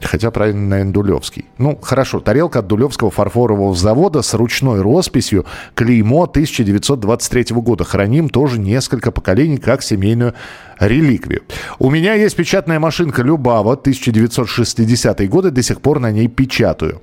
Хотя, 0.00 0.30
правильно, 0.30 0.68
наверное, 0.68 0.92
Дулевский. 0.92 1.46
Ну, 1.58 1.78
хорошо. 1.80 2.20
Тарелка 2.20 2.58
от 2.58 2.66
Дулевского 2.66 3.10
фарфорового 3.10 3.74
завода 3.74 4.22
с 4.22 4.34
ручной 4.34 4.80
росписью. 4.80 5.46
Клеймо 5.74 6.24
1923 6.24 7.56
года. 7.56 7.84
Храним 7.84 8.28
тоже 8.28 8.60
несколько 8.60 9.10
поколений 9.10 9.56
как 9.56 9.82
семейную 9.82 10.34
реликвию. 10.78 11.42
У 11.78 11.90
меня 11.90 12.14
есть 12.14 12.36
печатная 12.36 12.78
машинка 12.78 13.22
Любава 13.22 13.72
1960 13.72 15.28
годы. 15.28 15.50
До 15.50 15.62
сих 15.62 15.80
пор 15.80 16.00
на 16.00 16.10
ней 16.10 16.28
печатаю. 16.28 17.00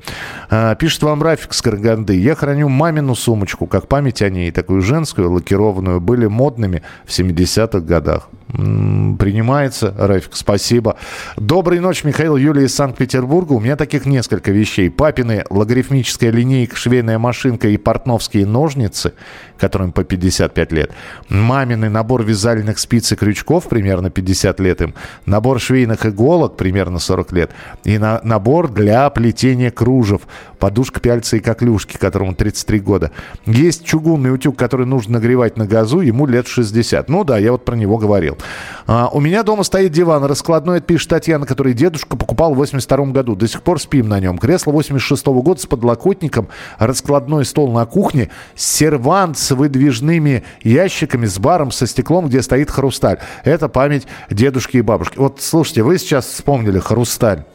А, 0.49 0.75
пишет 0.75 1.03
вам 1.03 1.23
Рафик 1.23 1.53
с 1.53 1.61
Караганды. 1.61 2.17
Я 2.19 2.35
храню 2.35 2.69
мамину 2.69 3.15
сумочку, 3.15 3.65
как 3.65 3.87
память 3.87 4.21
о 4.21 4.29
ней. 4.29 4.51
Такую 4.51 4.81
женскую, 4.81 5.31
лакированную. 5.31 5.99
Были 5.99 6.27
модными 6.27 6.83
в 7.05 7.09
70-х 7.09 7.79
годах. 7.79 8.29
Принимается, 8.51 9.93
Рафик, 9.95 10.31
спасибо. 10.33 10.97
Доброй 11.37 11.79
ночи, 11.79 12.07
Михаил, 12.07 12.35
Юлия 12.35 12.65
из 12.65 12.73
Санкт-Петербурга. 12.73 13.53
У 13.53 13.59
меня 13.59 13.75
таких 13.75 14.07
несколько 14.07 14.51
вещей. 14.51 14.89
Папины 14.89 15.43
логарифмическая 15.51 16.31
линейка, 16.31 16.75
швейная 16.75 17.19
машинка 17.19 17.67
и 17.67 17.77
портновские 17.77 18.47
ножницы, 18.47 19.13
которым 19.59 19.91
по 19.91 20.03
55 20.03 20.71
лет. 20.71 20.91
Мамины 21.29 21.89
набор 21.89 22.23
вязальных 22.23 22.79
спиц 22.79 23.11
и 23.11 23.15
крючков, 23.15 23.69
примерно 23.69 24.09
50 24.09 24.59
лет 24.61 24.81
им. 24.81 24.95
Набор 25.27 25.59
швейных 25.59 26.07
иголок, 26.07 26.57
примерно 26.57 26.97
40 26.97 27.31
лет. 27.33 27.51
И 27.83 27.99
на, 27.99 28.19
набор 28.23 28.67
для 28.69 29.07
плетения 29.11 29.69
кружев. 29.69 30.21
Подушка, 30.57 30.99
пяльца 30.99 31.37
и 31.37 31.39
коклюшки, 31.39 31.97
которому 31.97 32.33
33 32.33 32.79
года. 32.79 33.11
Есть 33.45 33.85
чугунный 33.85 34.33
утюг, 34.33 34.57
который 34.57 34.87
нужно 34.87 35.13
нагревать 35.13 35.55
на 35.55 35.67
газу, 35.67 35.99
ему 35.99 36.25
лет 36.25 36.47
60. 36.47 37.09
Ну 37.09 37.23
да, 37.23 37.37
я 37.37 37.51
вот 37.51 37.63
про 37.63 37.75
него 37.75 37.97
говорил. 37.99 38.38
А, 38.87 39.09
у 39.11 39.19
меня 39.19 39.43
дома 39.43 39.63
стоит 39.63 39.91
диван 39.91 40.23
раскладной, 40.23 40.77
это 40.77 40.87
пишет 40.87 41.09
Татьяна, 41.09 41.45
который 41.45 41.73
дедушка 41.73 42.17
покупал 42.17 42.53
в 42.53 42.57
82 42.57 43.05
году. 43.07 43.35
До 43.35 43.47
сих 43.47 43.61
пор 43.61 43.79
спим 43.79 44.09
на 44.09 44.19
нем. 44.19 44.37
Кресло 44.37 44.71
86 44.71 45.27
-го 45.27 45.41
года 45.41 45.61
с 45.61 45.65
подлокотником, 45.65 46.47
раскладной 46.77 47.45
стол 47.45 47.71
на 47.71 47.85
кухне, 47.85 48.29
сервант 48.55 49.37
с 49.37 49.51
выдвижными 49.51 50.43
ящиками, 50.63 51.25
с 51.25 51.37
баром, 51.37 51.71
со 51.71 51.87
стеклом, 51.87 52.27
где 52.27 52.41
стоит 52.41 52.71
хрусталь. 52.71 53.19
Это 53.43 53.69
память 53.69 54.07
дедушки 54.29 54.77
и 54.77 54.81
бабушки. 54.81 55.17
Вот 55.17 55.41
слушайте, 55.41 55.83
вы 55.83 55.97
сейчас 55.97 56.25
вспомнили 56.25 56.79
хрусталь 56.79 57.45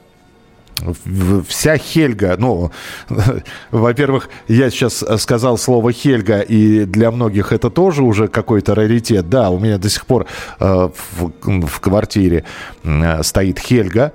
вся 1.48 1.76
Хельга, 1.76 2.36
ну, 2.38 2.70
во-первых, 3.70 4.28
я 4.48 4.70
сейчас 4.70 5.04
сказал 5.18 5.58
слово 5.58 5.92
Хельга, 5.92 6.40
и 6.40 6.84
для 6.84 7.10
многих 7.10 7.52
это 7.52 7.70
тоже 7.70 8.02
уже 8.02 8.28
какой-то 8.28 8.74
раритет. 8.74 9.28
Да, 9.28 9.50
у 9.50 9.58
меня 9.58 9.78
до 9.78 9.88
сих 9.88 10.06
пор 10.06 10.26
э, 10.60 10.88
в, 11.18 11.66
в 11.66 11.80
квартире 11.80 12.44
э, 12.82 13.22
стоит 13.22 13.58
Хельга. 13.58 14.12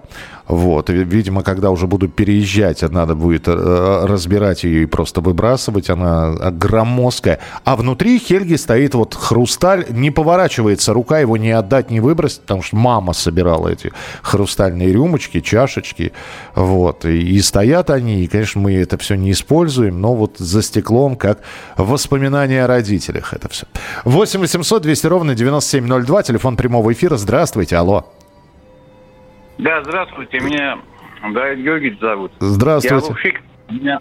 Вот. 0.49 0.89
Видимо, 0.89 1.43
когда 1.43 1.69
уже 1.69 1.85
буду 1.85 2.09
переезжать, 2.09 2.81
надо 2.81 3.13
будет 3.13 3.47
э, 3.47 4.05
разбирать 4.05 4.63
ее 4.63 4.83
и 4.83 4.85
просто 4.87 5.21
выбрасывать. 5.21 5.91
Она 5.91 6.31
громоздкая. 6.51 7.39
А 7.63 7.75
внутри 7.75 8.17
Хельги 8.17 8.55
стоит 8.55 8.95
вот 8.95 9.13
хрусталь. 9.13 9.85
Не 9.89 10.09
поворачивается 10.09 10.93
рука, 10.93 11.19
его 11.19 11.37
не 11.37 11.51
отдать, 11.51 11.91
не 11.91 11.99
выбросить, 11.99 12.41
потому 12.41 12.63
что 12.63 12.75
мама 12.77 13.13
собирала 13.13 13.67
эти 13.67 13.91
хрустальные 14.23 14.91
рюмочки, 14.91 15.39
чашечки. 15.39 16.13
Вот. 16.55 17.05
И, 17.05 17.19
и 17.19 17.39
стоят 17.41 17.91
они, 17.91 18.23
и, 18.23 18.27
конечно, 18.27 18.59
мы 18.59 18.73
это 18.73 18.97
все 18.97 19.13
не 19.13 19.31
используем, 19.31 20.01
но 20.01 20.15
вот 20.15 20.39
за 20.39 20.63
стеклом, 20.63 21.15
как 21.15 21.41
воспоминания 21.77 22.63
о 22.63 22.67
родителях 22.67 23.33
это 23.33 23.49
все. 23.49 23.67
8 24.03 24.39
800 24.39 24.81
200 24.81 25.05
ровно 25.05 25.35
9702, 25.35 26.23
телефон 26.23 26.57
прямого 26.57 26.91
эфира. 26.91 27.17
Здравствуйте, 27.17 27.75
алло. 27.75 28.11
Да, 29.59 29.83
здравствуйте, 29.83 30.39
меня 30.39 30.79
Давид 31.33 31.59
Георгиевич 31.65 31.99
зовут. 31.99 32.31
Здравствуйте. 32.39 32.95
Я 32.95 33.01
обувщик. 33.01 33.41
У 33.67 33.73
меня, 33.73 33.99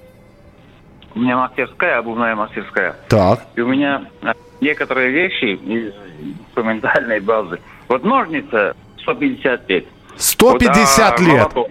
у 1.17 1.19
меня 1.19 1.37
мастерская, 1.37 1.99
обувная 1.99 2.37
мастерская. 2.37 2.95
Так. 3.09 3.45
И 3.57 3.61
у 3.61 3.67
меня 3.67 4.05
а, 4.23 4.35
некоторые 4.61 5.11
вещи 5.11 5.57
из 5.57 5.93
инструментальной 6.23 7.19
базы. 7.19 7.59
Вот 7.89 8.05
ножница 8.05 8.77
150 9.03 9.69
лет. 9.69 9.87
150 10.17 11.11
вот, 11.11 11.19
а 11.19 11.23
лет? 11.25 11.39
Молоток, 11.39 11.71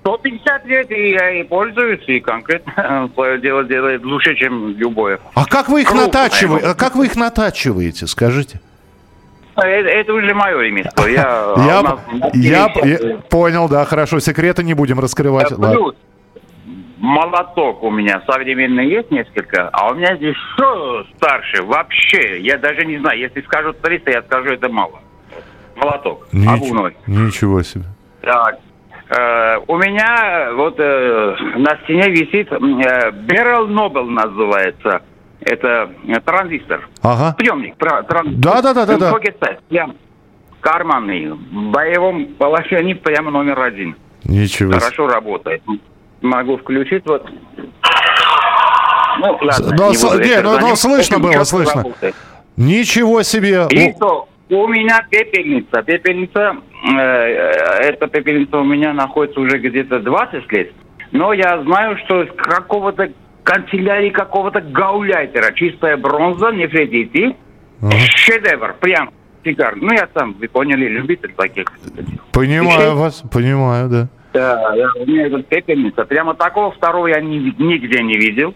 150 0.00 0.64
лет, 0.64 0.90
и 0.92 1.10
я 1.10 1.30
и 1.40 1.42
пользуюсь, 1.42 2.08
и 2.08 2.20
конкретно 2.20 3.10
свое 3.14 3.38
дело 3.38 3.64
делает 3.64 4.02
лучше, 4.02 4.34
чем 4.34 4.70
любое. 4.78 5.20
А 5.34 5.44
как 5.44 5.68
вы 5.68 5.82
их 5.82 5.88
Круто, 5.88 6.06
натачиваете? 6.06 6.66
А 6.68 6.74
как 6.74 6.94
вы 6.94 7.04
их 7.04 7.16
натачиваете, 7.16 8.06
скажите? 8.06 8.62
Это, 9.56 9.88
это 9.88 10.12
уже 10.14 10.34
мое 10.34 10.58
ремесло. 10.60 11.06
Я, 11.06 11.54
Я, 11.66 11.80
у 11.80 11.82
нас 11.82 12.00
я- 12.34 12.68
я 12.82 13.16
понял, 13.28 13.68
да, 13.68 13.84
хорошо. 13.84 14.18
Секреты 14.20 14.62
не 14.64 14.74
будем 14.74 14.98
раскрывать. 15.00 15.50
Да, 15.50 15.56
Ладно. 15.56 15.72
плюс 15.76 15.94
молоток 16.98 17.82
у 17.82 17.90
меня 17.90 18.22
современный 18.26 18.86
есть 18.88 19.10
несколько, 19.10 19.68
а 19.72 19.90
у 19.90 19.94
меня 19.94 20.16
здесь 20.16 20.36
что 20.54 21.04
старше 21.16 21.62
вообще? 21.64 22.40
Я 22.40 22.58
даже 22.58 22.84
не 22.86 22.98
знаю, 22.98 23.18
если 23.18 23.40
скажут 23.42 23.80
300, 23.82 24.10
я 24.10 24.22
скажу, 24.22 24.50
это 24.50 24.68
мало. 24.68 25.00
Молоток, 25.76 26.28
Нич- 26.32 26.48
обувной. 26.54 26.96
Ничего 27.06 27.62
себе. 27.62 27.84
Так. 28.22 28.58
Э, 29.08 29.58
у 29.66 29.76
меня 29.78 30.52
вот 30.54 30.76
э, 30.78 31.36
на 31.58 31.76
стене 31.84 32.08
висит 32.08 32.50
э, 32.52 32.56
Barrel 32.56 33.66
Nobel 33.68 34.04
называется. 34.08 35.02
Это 35.44 35.90
э, 36.06 36.20
транзистор. 36.24 36.88
Ага. 37.02 37.34
Приемник. 37.36 37.76
тра- 37.76 38.02
тран- 38.02 38.34
Да-да-да-да-да. 38.36 39.12
МФГЦ. 39.12 39.60
Прям 39.68 39.96
карманный. 40.60 41.30
В 41.32 41.70
боевом 41.70 42.26
положении 42.34 42.94
прямо 42.94 43.30
номер 43.30 43.60
один. 43.60 43.96
Ничего. 44.24 44.72
Хорошо 44.72 45.08
работает. 45.08 45.62
Могу 46.20 46.56
включить 46.56 47.04
вот. 47.06 47.28
Ну, 49.18 49.38
ладно. 49.42 49.76
Но 49.76 49.88
не 49.90 49.96
с- 49.96 50.02
не, 50.04 50.20
этим 50.20 50.42
ну, 50.44 50.50
заниматься. 50.54 50.76
слышно 50.76 51.18
было, 51.18 51.32
Четко 51.32 51.44
слышно. 51.44 51.82
работает. 51.82 52.14
Ничего 52.56 53.22
себе. 53.22 53.66
И 53.70 53.90
О, 53.90 53.94
что? 53.96 54.28
У 54.50 54.66
меня 54.68 55.04
пепельница. 55.10 55.82
Пепельница, 55.82 56.56
э, 56.84 56.98
эта 56.98 58.06
пепельница 58.06 58.58
у 58.58 58.64
меня 58.64 58.92
находится 58.92 59.40
уже 59.40 59.58
где-то 59.58 59.98
20 60.00 60.50
лет. 60.52 60.72
Но 61.10 61.32
я 61.32 61.62
знаю, 61.62 61.96
что 62.04 62.22
из 62.22 62.32
какого-то 62.36 63.10
канцелярии 63.44 64.10
какого-то 64.10 64.60
гауляйтера, 64.60 65.52
чистая 65.52 65.96
бронза, 65.96 66.50
нефритити, 66.52 67.36
шедевр, 68.08 68.74
прям 68.80 69.10
шикарно. 69.44 69.82
Ну, 69.88 69.92
я 69.92 70.08
сам, 70.14 70.34
вы 70.34 70.48
поняли, 70.48 70.86
любитель 70.88 71.32
таких. 71.36 71.66
Понимаю 72.32 72.96
вас, 72.96 73.22
понимаю, 73.32 73.88
да. 73.88 74.08
Да, 74.32 74.74
да, 74.74 74.88
у 74.98 75.04
меня 75.06 75.26
эта 75.26 75.42
пепельница. 75.42 76.04
Прямо 76.04 76.34
такого 76.34 76.70
второго 76.72 77.06
я 77.08 77.20
ни- 77.20 77.54
нигде 77.58 78.02
не 78.02 78.14
видел. 78.16 78.54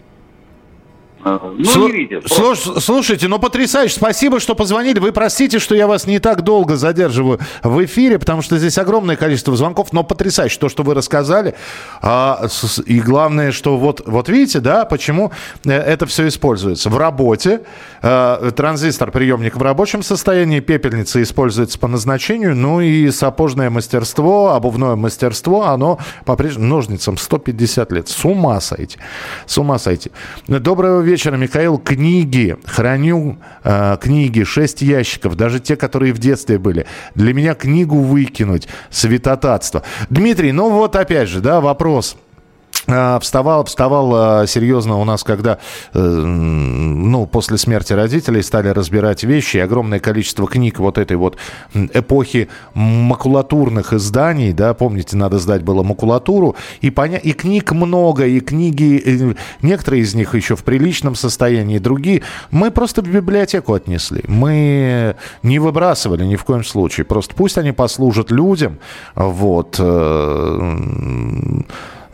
Э, 1.25 1.39
Ну, 1.57 1.63
Слу- 1.65 1.87
не 1.87 1.91
видел. 1.99 2.21
просто. 2.21 2.79
слушайте, 2.79 3.27
ну 3.27 3.39
потрясающе. 3.39 3.95
Спасибо, 3.95 4.39
что 4.39 4.55
позвонили. 4.55 4.99
Вы 4.99 5.11
простите, 5.11 5.59
что 5.59 5.75
я 5.75 5.87
вас 5.87 6.07
не 6.07 6.19
так 6.19 6.41
долго 6.43 6.75
задерживаю 6.77 7.39
в 7.63 7.83
эфире, 7.85 8.19
потому 8.19 8.41
что 8.41 8.57
здесь 8.57 8.77
огромное 8.77 9.15
количество 9.15 9.55
звонков, 9.55 9.91
но 9.93 10.03
потрясающе 10.03 10.57
то, 10.59 10.69
что 10.69 10.83
вы 10.83 10.93
рассказали. 10.93 11.55
А, 12.01 12.47
с- 12.47 12.81
и 12.85 12.99
главное, 12.99 13.51
что 13.51 13.77
вот, 13.77 14.03
вот 14.05 14.29
видите, 14.29 14.59
да, 14.59 14.85
почему 14.85 15.31
э, 15.65 15.71
это 15.71 16.05
все 16.05 16.27
используется. 16.27 16.89
В 16.89 16.97
работе 16.97 17.61
э, 18.01 18.51
транзистор, 18.55 19.11
приемник 19.11 19.55
в 19.57 19.61
рабочем 19.61 20.03
состоянии, 20.03 20.59
пепельница 20.59 21.21
используется 21.21 21.79
по 21.79 21.87
назначению, 21.87 22.55
ну 22.55 22.79
и 22.79 23.09
сапожное 23.11 23.69
мастерство, 23.69 24.53
обувное 24.53 24.95
мастерство, 24.95 25.63
оно 25.65 25.97
по-прежнему 26.25 26.67
ножницам 26.67 27.17
150 27.17 27.91
лет. 27.91 28.07
С 28.07 28.23
ума 28.23 28.61
сойти. 28.61 28.97
С 29.45 29.57
ума 29.57 29.77
сойти. 29.79 30.11
Доброго 30.47 31.01
вечера, 31.01 31.16
Михаил. 31.25 31.77
Книги. 31.77 32.55
Храню 32.65 33.37
э, 33.63 33.97
книги. 33.99 34.43
Шесть 34.43 34.81
ящиков. 34.81 35.35
Даже 35.35 35.59
те, 35.59 35.75
которые 35.75 36.13
в 36.13 36.19
детстве 36.19 36.59
были. 36.59 36.85
Для 37.15 37.33
меня 37.33 37.55
книгу 37.55 37.97
выкинуть. 37.99 38.67
Святотатство. 38.89 39.83
Дмитрий, 40.09 40.51
ну 40.51 40.69
вот 40.69 40.95
опять 40.95 41.29
же, 41.29 41.41
да, 41.41 41.61
вопрос. 41.61 42.17
А, 42.89 43.19
Вставал, 43.19 43.65
вставал 43.65 44.11
а, 44.15 44.47
серьезно 44.47 44.97
у 44.97 45.03
нас, 45.03 45.23
когда, 45.23 45.59
э, 45.93 45.99
ну, 45.99 47.25
после 47.25 47.57
смерти 47.57 47.91
родителей 47.91 48.41
стали 48.41 48.69
разбирать 48.69 49.23
вещи, 49.23 49.57
и 49.57 49.59
огромное 49.59 49.99
количество 49.99 50.47
книг 50.47 50.79
вот 50.79 50.97
этой 50.97 51.17
вот 51.17 51.37
эпохи 51.73 52.47
макулатурных 52.73 53.91
изданий, 53.91 54.53
да, 54.53 54.73
помните, 54.73 55.17
надо 55.17 55.37
сдать 55.39 55.63
было 55.63 55.83
макулатуру, 55.83 56.55
и, 56.79 56.89
поня... 56.89 57.17
и 57.17 57.33
книг 57.33 57.73
много, 57.73 58.25
и 58.25 58.39
книги, 58.39 59.03
э, 59.05 59.35
некоторые 59.61 60.03
из 60.03 60.15
них 60.15 60.33
еще 60.33 60.55
в 60.55 60.63
приличном 60.63 61.15
состоянии, 61.15 61.79
другие 61.79 62.23
мы 62.51 62.71
просто 62.71 63.01
в 63.01 63.07
библиотеку 63.07 63.73
отнесли. 63.73 64.23
Мы 64.29 65.17
не 65.43 65.59
выбрасывали 65.59 66.23
ни 66.23 66.37
в 66.37 66.45
коем 66.45 66.63
случае, 66.63 67.03
просто 67.03 67.35
пусть 67.35 67.57
они 67.57 67.73
послужат 67.73 68.31
людям, 68.31 68.79
вот, 69.13 69.75
э, 69.77 70.77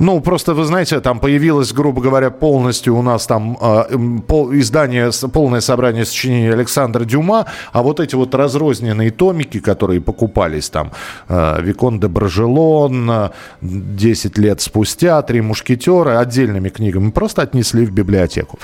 ну, 0.03 0.19
просто, 0.19 0.53
вы 0.53 0.65
знаете, 0.65 0.99
там 0.99 1.19
появилось, 1.19 1.71
грубо 1.71 2.01
говоря, 2.01 2.29
полностью 2.29 2.95
у 2.97 3.01
нас 3.01 3.25
там 3.25 3.57
э, 3.61 3.83
пол, 4.27 4.53
издание, 4.53 5.11
полное 5.31 5.61
собрание 5.61 6.03
сочинений 6.05 6.49
Александра 6.49 7.05
Дюма, 7.05 7.45
а 7.71 7.81
вот 7.81 7.99
эти 7.99 8.15
вот 8.15 8.35
разрозненные 8.35 9.11
томики, 9.11 9.59
которые 9.59 10.01
покупались 10.01 10.69
там, 10.69 10.91
э, 11.29 11.61
Викон 11.61 11.99
де 11.99 12.07
Брожелон, 12.07 13.09
э, 13.09 13.29
10 13.61 14.37
лет 14.37 14.59
спустя, 14.59 15.21
Три 15.21 15.39
мушкетера, 15.41 16.19
отдельными 16.19 16.67
книгами, 16.69 17.09
просто 17.11 17.41
отнесли 17.41 17.85
в 17.85 17.91
библиотеку. 17.91 18.59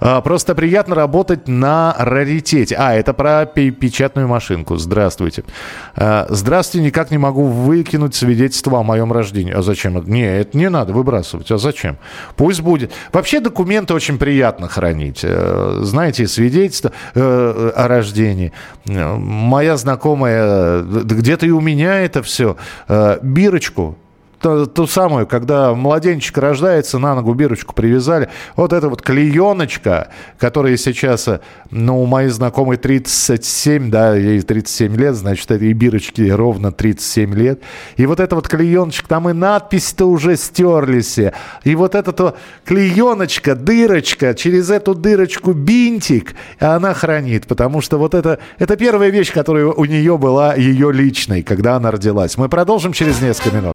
Э, 0.00 0.22
просто 0.22 0.54
приятно 0.54 0.94
работать 0.94 1.48
на 1.48 1.94
раритете. 1.98 2.76
А, 2.78 2.94
это 2.94 3.12
про 3.12 3.44
пе- 3.44 3.72
печатную 3.72 4.26
машинку. 4.26 4.76
Здравствуйте. 4.76 5.44
Э, 5.96 6.24
Здравствуйте, 6.30 6.86
никак 6.86 7.10
не 7.10 7.18
могу 7.18 7.44
выкинуть 7.44 8.14
свидетельство 8.14 8.78
о 8.80 8.82
моем 8.82 9.12
рождении. 9.12 9.52
А 9.52 9.60
зачем? 9.60 9.98
это? 9.98 10.10
Не, 10.10 10.40
это 10.40 10.56
не 10.56 10.70
надо 10.70 10.77
выбрасывать. 10.86 11.50
А 11.50 11.58
зачем? 11.58 11.98
Пусть 12.36 12.60
будет. 12.60 12.92
Вообще 13.12 13.40
документы 13.40 13.94
очень 13.94 14.18
приятно 14.18 14.68
хранить. 14.68 15.20
Э, 15.22 15.80
Знаете, 15.82 16.26
свидетельство 16.28 16.92
э, 17.14 17.72
о 17.74 17.88
рождении. 17.88 18.52
Э, 18.86 19.16
Моя 19.16 19.76
знакомая, 19.76 20.82
где-то 20.82 21.46
и 21.46 21.50
у 21.50 21.60
меня 21.60 22.00
это 22.00 22.22
все. 22.22 22.56
Бирочку 23.22 23.96
ту, 24.40 24.66
ту 24.66 24.86
самую, 24.86 25.26
когда 25.26 25.74
младенчик 25.74 26.38
рождается, 26.38 26.98
на 26.98 27.14
ногу 27.14 27.34
бирочку 27.34 27.74
привязали. 27.74 28.28
Вот 28.56 28.72
эта 28.72 28.88
вот 28.88 29.02
клееночка, 29.02 30.08
которая 30.38 30.76
сейчас, 30.76 31.28
э, 31.28 31.40
ну, 31.70 32.02
у 32.02 32.06
моей 32.06 32.28
знакомой 32.28 32.76
37, 32.76 33.90
да, 33.90 34.14
ей 34.14 34.40
37 34.40 34.96
лет, 34.96 35.14
значит, 35.14 35.50
этой 35.50 35.72
бирочке 35.72 36.34
ровно 36.34 36.72
37 36.72 37.34
лет. 37.34 37.60
И 37.96 38.06
вот 38.06 38.20
эта 38.20 38.34
вот 38.34 38.48
клееночка, 38.48 39.08
там 39.08 39.28
и 39.28 39.32
надписи-то 39.32 40.06
уже 40.06 40.36
стерлись. 40.36 41.18
И 41.64 41.74
вот 41.74 41.94
эта 41.94 42.12
то 42.12 42.36
клееночка, 42.64 43.54
дырочка, 43.54 44.34
через 44.34 44.70
эту 44.70 44.94
дырочку 44.94 45.52
бинтик, 45.52 46.34
она 46.58 46.94
хранит, 46.94 47.46
потому 47.46 47.80
что 47.80 47.98
вот 47.98 48.14
это, 48.14 48.38
это 48.58 48.76
первая 48.76 49.10
вещь, 49.10 49.32
которая 49.32 49.66
у 49.66 49.84
нее 49.84 50.18
была 50.18 50.54
ее 50.54 50.92
личной, 50.92 51.42
когда 51.42 51.76
она 51.76 51.90
родилась. 51.90 52.36
Мы 52.36 52.48
продолжим 52.48 52.92
через 52.92 53.20
несколько 53.20 53.56
минут. 53.56 53.74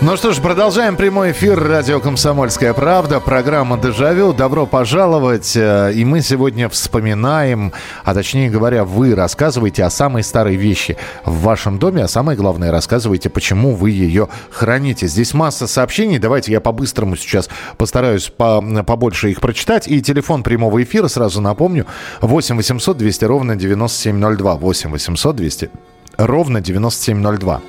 Ну 0.00 0.16
что 0.16 0.32
ж, 0.32 0.40
продолжаем 0.40 0.94
прямой 0.96 1.32
эфир 1.32 1.58
радио 1.60 1.98
«Комсомольская 1.98 2.72
правда», 2.72 3.18
программа 3.18 3.76
«Дежавю». 3.76 4.32
Добро 4.32 4.64
пожаловать. 4.64 5.56
Э, 5.56 5.90
И 5.92 6.04
мы 6.04 6.20
сегодня 6.22 6.68
вспоминаем, 6.68 7.72
а 8.04 8.14
точнее 8.14 8.48
говоря, 8.48 8.84
вы 8.84 9.16
рассказываете 9.16 9.82
о 9.82 9.90
самой 9.90 10.22
старой 10.22 10.54
вещи 10.54 10.96
в 11.24 11.40
вашем 11.42 11.80
доме, 11.80 12.04
а 12.04 12.08
самое 12.08 12.38
главное, 12.38 12.70
рассказываете, 12.70 13.28
почему 13.28 13.74
вы 13.74 13.90
ее 13.90 14.28
храните. 14.52 15.08
Здесь 15.08 15.34
масса 15.34 15.66
сообщений, 15.66 16.18
давайте 16.20 16.52
я 16.52 16.60
по-быстрому 16.60 17.16
сейчас 17.16 17.48
постараюсь 17.76 18.28
по- 18.28 18.62
побольше 18.86 19.32
их 19.32 19.40
прочитать. 19.40 19.88
И 19.88 20.00
телефон 20.00 20.44
прямого 20.44 20.80
эфира, 20.80 21.08
сразу 21.08 21.40
напомню, 21.40 21.86
8 22.20 22.54
800 22.56 22.96
200 22.96 23.24
ровно 23.24 23.56
9702. 23.56 24.54
8 24.54 24.90
800 24.92 25.34
200 25.34 25.70
ровно 26.18 26.60
9702. 26.60 27.60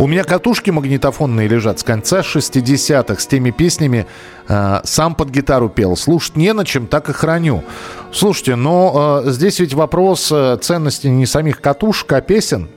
У 0.00 0.06
меня 0.06 0.24
катушки 0.24 0.70
магнитофонные 0.70 1.46
лежат 1.46 1.80
с 1.80 1.82
конца 1.82 2.20
60-х 2.20 3.20
с 3.20 3.26
теми 3.26 3.50
песнями. 3.50 4.06
э, 4.48 4.80
сам 4.82 5.14
под 5.14 5.28
гитару 5.28 5.68
пел. 5.68 5.94
Слушать 5.94 6.36
не 6.36 6.54
на 6.54 6.64
чем, 6.64 6.86
так 6.86 7.10
и 7.10 7.12
храню. 7.12 7.62
Слушайте, 8.10 8.56
но 8.56 9.20
э, 9.26 9.30
здесь 9.30 9.60
ведь 9.60 9.74
вопрос 9.74 10.32
э, 10.32 10.56
ценности 10.62 11.08
не 11.08 11.26
самих 11.26 11.60
катушек, 11.60 12.10
а 12.14 12.22
песен. 12.22 12.70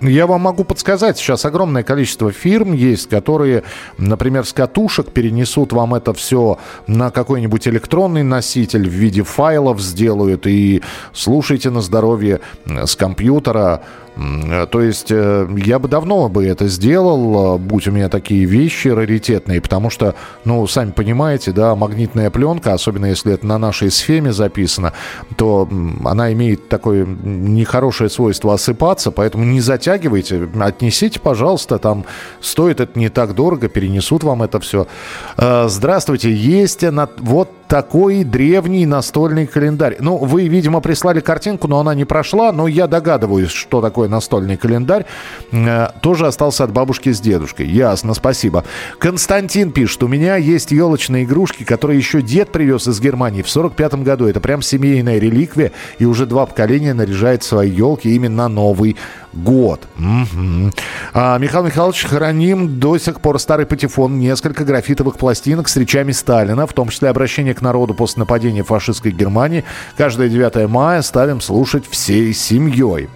Я 0.00 0.26
вам 0.26 0.40
могу 0.40 0.64
подсказать, 0.64 1.16
сейчас 1.16 1.44
огромное 1.44 1.84
количество 1.84 2.32
фирм 2.32 2.72
есть, 2.72 3.08
которые, 3.08 3.62
например, 3.98 4.44
с 4.44 4.52
катушек 4.52 5.12
перенесут 5.12 5.72
вам 5.72 5.94
это 5.94 6.12
все 6.12 6.58
на 6.88 7.12
какой-нибудь 7.12 7.68
электронный 7.68 8.24
носитель 8.24 8.88
в 8.88 8.92
виде 8.92 9.22
файлов 9.22 9.80
сделают 9.80 10.48
и 10.48 10.82
слушайте 11.12 11.70
на 11.70 11.82
здоровье 11.82 12.40
с 12.66 12.96
компьютера. 12.96 13.82
То 14.70 14.80
есть 14.80 15.10
э, 15.10 15.48
я 15.56 15.78
бы 15.78 15.88
давно 15.88 16.28
бы 16.28 16.44
это 16.46 16.68
сделал, 16.68 17.58
будь 17.58 17.88
у 17.88 17.90
меня 17.92 18.08
такие 18.08 18.44
вещи 18.44 18.88
раритетные, 18.88 19.60
потому 19.60 19.90
что, 19.90 20.14
ну, 20.44 20.66
сами 20.66 20.90
понимаете, 20.90 21.52
да, 21.52 21.74
магнитная 21.74 22.30
пленка, 22.30 22.74
особенно 22.74 23.06
если 23.06 23.32
это 23.32 23.46
на 23.46 23.58
нашей 23.58 23.90
схеме 23.90 24.32
записано, 24.32 24.92
то 25.36 25.68
она 26.04 26.32
имеет 26.32 26.68
такое 26.68 27.06
нехорошее 27.06 28.10
свойство 28.10 28.54
осыпаться, 28.54 29.10
поэтому 29.10 29.44
не 29.44 29.60
затягивайте, 29.60 30.48
отнесите, 30.60 31.20
пожалуйста, 31.20 31.78
там 31.78 32.04
стоит 32.40 32.80
это 32.80 32.98
не 32.98 33.08
так 33.08 33.34
дорого, 33.34 33.68
перенесут 33.68 34.24
вам 34.24 34.42
это 34.42 34.60
все. 34.60 34.86
Э, 35.36 35.66
здравствуйте, 35.68 36.32
есть 36.32 36.84
вот 37.18 37.48
такой 37.72 38.22
древний 38.22 38.84
настольный 38.84 39.46
календарь. 39.46 39.96
Ну, 39.98 40.18
вы, 40.18 40.46
видимо, 40.46 40.82
прислали 40.82 41.20
картинку, 41.20 41.68
но 41.68 41.80
она 41.80 41.94
не 41.94 42.04
прошла, 42.04 42.52
но 42.52 42.68
я 42.68 42.86
догадываюсь, 42.86 43.48
что 43.48 43.80
такое 43.80 44.10
настольный 44.10 44.58
календарь. 44.58 45.06
Э, 45.52 45.88
тоже 46.02 46.26
остался 46.26 46.64
от 46.64 46.70
бабушки 46.70 47.10
с 47.10 47.18
дедушкой. 47.18 47.66
Ясно, 47.66 48.12
спасибо. 48.12 48.64
Константин 48.98 49.72
пишет, 49.72 50.02
у 50.02 50.06
меня 50.06 50.36
есть 50.36 50.70
елочные 50.70 51.24
игрушки, 51.24 51.64
которые 51.64 51.96
еще 51.96 52.20
дед 52.20 52.52
привез 52.52 52.86
из 52.88 53.00
Германии 53.00 53.40
в 53.40 53.48
45 53.48 53.94
году. 54.02 54.26
Это 54.26 54.40
прям 54.40 54.60
семейная 54.60 55.18
реликвия, 55.18 55.72
и 55.98 56.04
уже 56.04 56.26
два 56.26 56.44
поколения 56.44 56.92
наряжает 56.92 57.42
свои 57.42 57.70
елки 57.70 58.14
именно 58.14 58.48
Новый 58.48 58.98
год. 59.32 59.86
Угу. 59.98 60.72
А, 61.14 61.38
Михаил 61.38 61.64
Михайлович, 61.64 62.04
храним 62.04 62.78
до 62.78 62.98
сих 62.98 63.20
пор 63.20 63.38
старый 63.38 63.66
патефон, 63.66 64.18
несколько 64.18 64.64
графитовых 64.64 65.16
пластинок 65.16 65.68
с 65.68 65.76
речами 65.76 66.12
Сталина, 66.12 66.66
в 66.66 66.72
том 66.72 66.88
числе 66.88 67.08
обращение 67.08 67.54
к 67.54 67.62
народу 67.62 67.94
после 67.94 68.20
нападения 68.20 68.62
фашистской 68.62 69.12
Германии. 69.12 69.64
Каждое 69.96 70.28
9 70.28 70.68
мая 70.68 71.02
ставим 71.02 71.40
слушать 71.40 71.84
всей 71.88 72.32
семьей. 72.32 73.08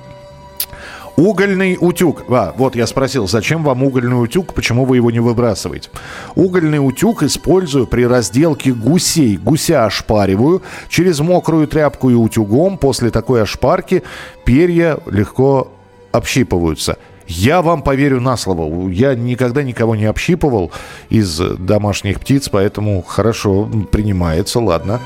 Угольный 1.17 1.79
утюг. 1.81 2.25
А, 2.29 2.53
вот 2.57 2.77
я 2.77 2.87
спросил, 2.87 3.27
зачем 3.27 3.65
вам 3.65 3.83
угольный 3.83 4.23
утюг, 4.23 4.53
почему 4.53 4.85
вы 4.85 4.97
его 4.97 5.11
не 5.11 5.21
выбрасываете? 5.21 5.89
Угольный 6.35 6.79
утюг 6.79 7.23
использую 7.23 7.87
при 7.87 8.07
разделке 8.07 8.73
гусей. 8.75 9.39
Гуся 9.39 9.87
ошпариваю 9.87 10.63
через 10.91 11.21
мокрую 11.21 11.69
тряпку 11.69 12.11
и 12.11 12.15
утюгом. 12.15 12.77
После 12.77 13.11
такой 13.11 13.43
ошпарки 13.43 14.03
перья 14.45 14.99
легко 15.07 15.73
общипываются. 16.17 16.99
Я 17.29 17.61
вам 17.63 17.83
поверю 17.83 18.21
на 18.21 18.37
слово. 18.37 18.89
Я 18.89 19.15
никогда 19.15 19.63
никого 19.63 19.97
не 19.97 20.05
общипывал 20.05 20.71
из 21.09 21.39
домашних 21.39 22.21
птиц, 22.21 22.49
поэтому 22.49 23.03
хорошо 23.03 23.69
принимается, 23.91 24.61
ладно. 24.61 25.01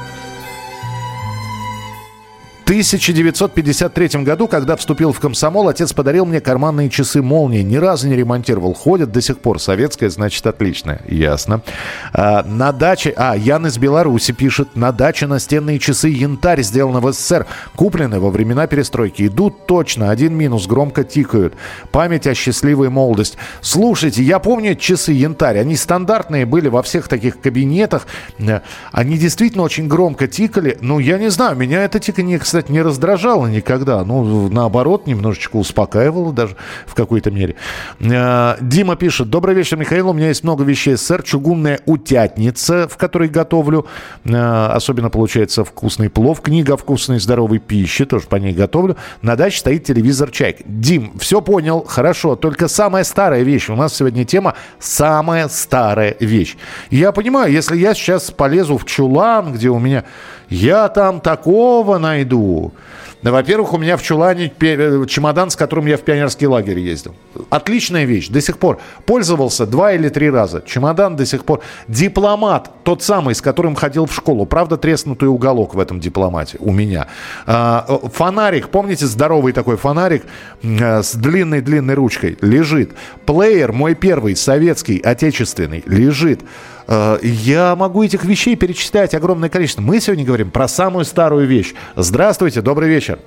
1953 2.70 4.22
году, 4.22 4.46
когда 4.46 4.76
вступил 4.76 5.12
в 5.12 5.18
комсомол, 5.18 5.68
отец 5.68 5.92
подарил 5.92 6.24
мне 6.24 6.40
карманные 6.40 6.88
часы 6.88 7.20
«Молнии». 7.20 7.62
Ни 7.62 7.74
разу 7.74 8.06
не 8.06 8.14
ремонтировал. 8.14 8.74
Ходят 8.74 9.10
до 9.10 9.20
сих 9.20 9.40
пор. 9.40 9.60
Советская, 9.60 10.08
значит, 10.08 10.46
отличная. 10.46 11.00
Ясно. 11.08 11.62
А, 12.12 12.44
на 12.44 12.70
даче... 12.70 13.12
А, 13.16 13.36
Ян 13.36 13.66
из 13.66 13.76
Беларуси 13.76 14.30
пишет. 14.30 14.76
На 14.76 14.92
даче 14.92 15.26
настенные 15.26 15.80
часы 15.80 16.10
«Янтарь» 16.10 16.62
сделаны 16.62 17.00
в 17.00 17.12
СССР. 17.12 17.48
Куплены 17.74 18.20
во 18.20 18.30
времена 18.30 18.68
перестройки. 18.68 19.26
Идут 19.26 19.66
точно. 19.66 20.10
Один 20.10 20.36
минус. 20.36 20.68
Громко 20.68 21.02
тикают. 21.02 21.54
Память 21.90 22.28
о 22.28 22.34
счастливой 22.36 22.88
молодости. 22.88 23.36
Слушайте, 23.62 24.22
я 24.22 24.38
помню 24.38 24.76
часы 24.76 25.10
«Янтарь». 25.10 25.58
Они 25.58 25.74
стандартные 25.74 26.46
были 26.46 26.68
во 26.68 26.84
всех 26.84 27.08
таких 27.08 27.40
кабинетах. 27.40 28.06
Они 28.92 29.18
действительно 29.18 29.64
очень 29.64 29.88
громко 29.88 30.28
тикали. 30.28 30.78
Ну, 30.80 31.00
я 31.00 31.18
не 31.18 31.30
знаю, 31.30 31.56
меня 31.56 31.82
это 31.82 31.98
тиканье, 31.98 32.38
кстати, 32.38 32.59
кстати, 32.60 32.72
не 32.72 32.82
раздражало 32.82 33.46
никогда. 33.46 34.04
Ну, 34.04 34.50
наоборот, 34.50 35.06
немножечко 35.06 35.56
успокаивало 35.56 36.32
даже 36.32 36.56
в 36.86 36.94
какой-то 36.94 37.30
мере. 37.30 37.56
Э, 38.00 38.56
Дима 38.60 38.96
пишет. 38.96 39.30
Добрый 39.30 39.54
вечер, 39.54 39.78
Михаил. 39.78 40.10
У 40.10 40.12
меня 40.12 40.28
есть 40.28 40.44
много 40.44 40.62
вещей 40.62 40.96
СССР. 40.96 41.22
Чугунная 41.22 41.80
утятница, 41.86 42.86
в 42.86 42.98
которой 42.98 43.28
готовлю. 43.28 43.86
Э, 44.24 44.66
особенно 44.74 45.08
получается 45.08 45.64
вкусный 45.64 46.10
плов. 46.10 46.42
Книга 46.42 46.76
вкусной 46.76 47.16
и 47.16 47.20
здоровой 47.20 47.60
пище. 47.60 48.04
Тоже 48.04 48.26
по 48.26 48.36
ней 48.36 48.52
готовлю. 48.52 48.96
На 49.22 49.36
даче 49.36 49.58
стоит 49.58 49.84
телевизор 49.84 50.30
чайк. 50.30 50.58
Дим, 50.66 51.12
все 51.18 51.40
понял. 51.40 51.84
Хорошо. 51.88 52.36
Только 52.36 52.68
самая 52.68 53.04
старая 53.04 53.42
вещь. 53.42 53.70
У 53.70 53.74
нас 53.74 53.94
сегодня 53.94 54.26
тема 54.26 54.54
«Самая 54.78 55.48
старая 55.48 56.14
вещь». 56.20 56.56
Я 56.90 57.12
понимаю, 57.12 57.52
если 57.52 57.78
я 57.78 57.94
сейчас 57.94 58.30
полезу 58.30 58.76
в 58.76 58.84
чулан, 58.84 59.54
где 59.54 59.70
у 59.70 59.78
меня 59.78 60.04
я 60.50 60.88
там 60.88 61.20
такого 61.20 61.98
найду. 61.98 62.72
Да, 63.22 63.32
во-первых, 63.32 63.74
у 63.74 63.78
меня 63.78 63.98
в 63.98 64.02
чулане 64.02 64.50
чемодан, 65.06 65.50
с 65.50 65.56
которым 65.56 65.86
я 65.86 65.98
в 65.98 66.00
пионерский 66.00 66.46
лагерь 66.46 66.78
ездил. 66.78 67.14
Отличная 67.50 68.04
вещь. 68.04 68.28
До 68.28 68.40
сих 68.40 68.56
пор 68.58 68.80
пользовался 69.04 69.66
два 69.66 69.92
или 69.92 70.08
три 70.08 70.30
раза. 70.30 70.62
Чемодан 70.66 71.16
до 71.16 71.26
сих 71.26 71.44
пор. 71.44 71.60
Дипломат, 71.86 72.70
тот 72.82 73.02
самый, 73.02 73.34
с 73.34 73.42
которым 73.42 73.74
ходил 73.74 74.06
в 74.06 74.14
школу. 74.14 74.46
Правда, 74.46 74.78
треснутый 74.78 75.28
уголок 75.28 75.74
в 75.74 75.78
этом 75.78 76.00
дипломате 76.00 76.56
у 76.60 76.72
меня. 76.72 77.08
А, 77.46 77.84
фонарик, 78.12 78.70
помните, 78.70 79.04
здоровый 79.04 79.52
такой 79.52 79.76
фонарик 79.76 80.22
э, 80.62 81.02
с 81.02 81.14
длинной-длинной 81.14 81.94
ручкой, 81.94 82.38
лежит. 82.40 82.92
Плеер, 83.26 83.72
мой 83.72 83.94
первый, 83.94 84.34
советский, 84.34 84.98
отечественный, 84.98 85.82
лежит. 85.86 86.40
Э, 86.90 87.18
я 87.22 87.76
могу 87.76 88.02
этих 88.02 88.24
вещей 88.24 88.56
перечислять 88.56 89.14
огромное 89.14 89.48
количество. 89.48 89.80
Мы 89.80 90.00
сегодня 90.00 90.24
говорим 90.24 90.50
про 90.50 90.66
самую 90.66 91.04
старую 91.04 91.46
вещь. 91.46 91.72
Здравствуйте, 91.94 92.62
добрый 92.62 92.88
вечер. 92.88 93.20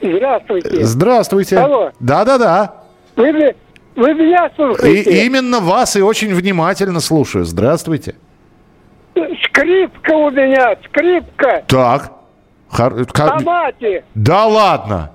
Здравствуйте. 0.00 0.84
Здравствуйте. 0.84 1.58
Алло. 1.58 1.90
Да-да-да. 1.98 2.84
Вы, 3.16 3.56
вы 3.96 4.14
меня 4.14 4.48
слушаете? 4.54 5.10
И, 5.10 5.26
именно 5.26 5.58
вас 5.58 5.96
и 5.96 6.02
очень 6.02 6.32
внимательно 6.32 7.00
слушаю. 7.00 7.44
Здравствуйте. 7.44 8.14
Скрипка 9.14 10.12
у 10.12 10.30
меня, 10.30 10.76
скрипка. 10.84 11.64
Так. 11.66 12.12
Хор... 12.68 12.94
На 13.16 13.40
мате. 13.40 14.04
Да 14.14 14.46
ладно. 14.46 15.10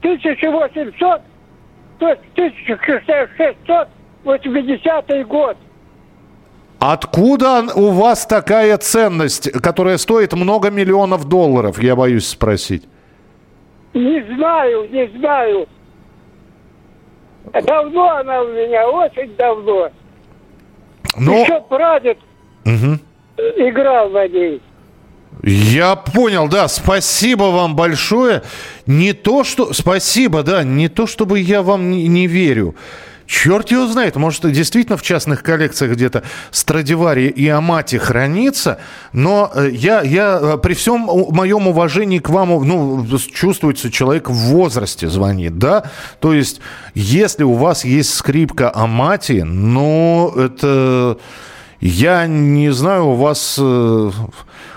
1800, 0.00 1.20
то 1.98 2.08
есть 2.08 2.20
1600 2.32 3.88
80-й 4.24 5.24
год. 5.24 5.56
Откуда 6.78 7.64
у 7.74 7.90
вас 7.90 8.26
такая 8.26 8.76
ценность, 8.78 9.50
которая 9.62 9.96
стоит 9.96 10.32
много 10.34 10.70
миллионов 10.70 11.26
долларов, 11.26 11.82
я 11.82 11.96
боюсь 11.96 12.26
спросить? 12.28 12.84
Не 13.94 14.22
знаю, 14.34 14.88
не 14.90 15.06
знаю. 15.16 15.68
Давно 17.52 18.16
она 18.16 18.42
у 18.42 18.48
меня, 18.48 18.88
очень 18.88 19.34
давно. 19.36 19.90
Но... 21.16 21.42
Еще 21.42 21.60
прадед 21.68 22.18
угу. 22.64 22.98
играл 23.56 24.10
на 24.10 24.26
ней. 24.26 24.60
Я 25.42 25.96
понял, 25.96 26.48
да, 26.48 26.68
спасибо 26.68 27.44
вам 27.44 27.76
большое. 27.76 28.42
Не 28.86 29.12
то, 29.12 29.44
что... 29.44 29.72
Спасибо, 29.72 30.42
да, 30.42 30.62
не 30.62 30.88
то, 30.88 31.06
чтобы 31.06 31.38
я 31.40 31.62
вам 31.62 31.90
не, 31.90 32.08
не 32.08 32.26
верю. 32.26 32.74
Черт 33.26 33.70
его 33.70 33.86
знает, 33.86 34.16
может, 34.16 34.50
действительно 34.52 34.96
в 34.96 35.02
частных 35.02 35.42
коллекциях 35.42 35.92
где-то 35.92 36.24
Страдивари 36.50 37.28
и 37.28 37.48
Амати 37.48 37.96
хранится, 37.96 38.78
но 39.12 39.50
э, 39.54 39.70
я, 39.72 40.02
я 40.02 40.38
э, 40.40 40.58
при 40.58 40.74
всем 40.74 41.00
моем 41.00 41.66
уважении 41.66 42.18
к 42.18 42.28
вам, 42.28 42.50
ну, 42.66 43.06
чувствуется, 43.32 43.90
человек 43.90 44.28
в 44.28 44.34
возрасте 44.34 45.08
звонит, 45.08 45.58
да? 45.58 45.84
То 46.20 46.34
есть, 46.34 46.60
если 46.94 47.44
у 47.44 47.54
вас 47.54 47.84
есть 47.84 48.14
скрипка 48.14 48.70
Амати, 48.74 49.42
ну, 49.42 50.32
это... 50.36 51.18
Я 51.80 52.26
не 52.26 52.72
знаю, 52.72 53.08
у 53.08 53.14
вас... 53.14 53.60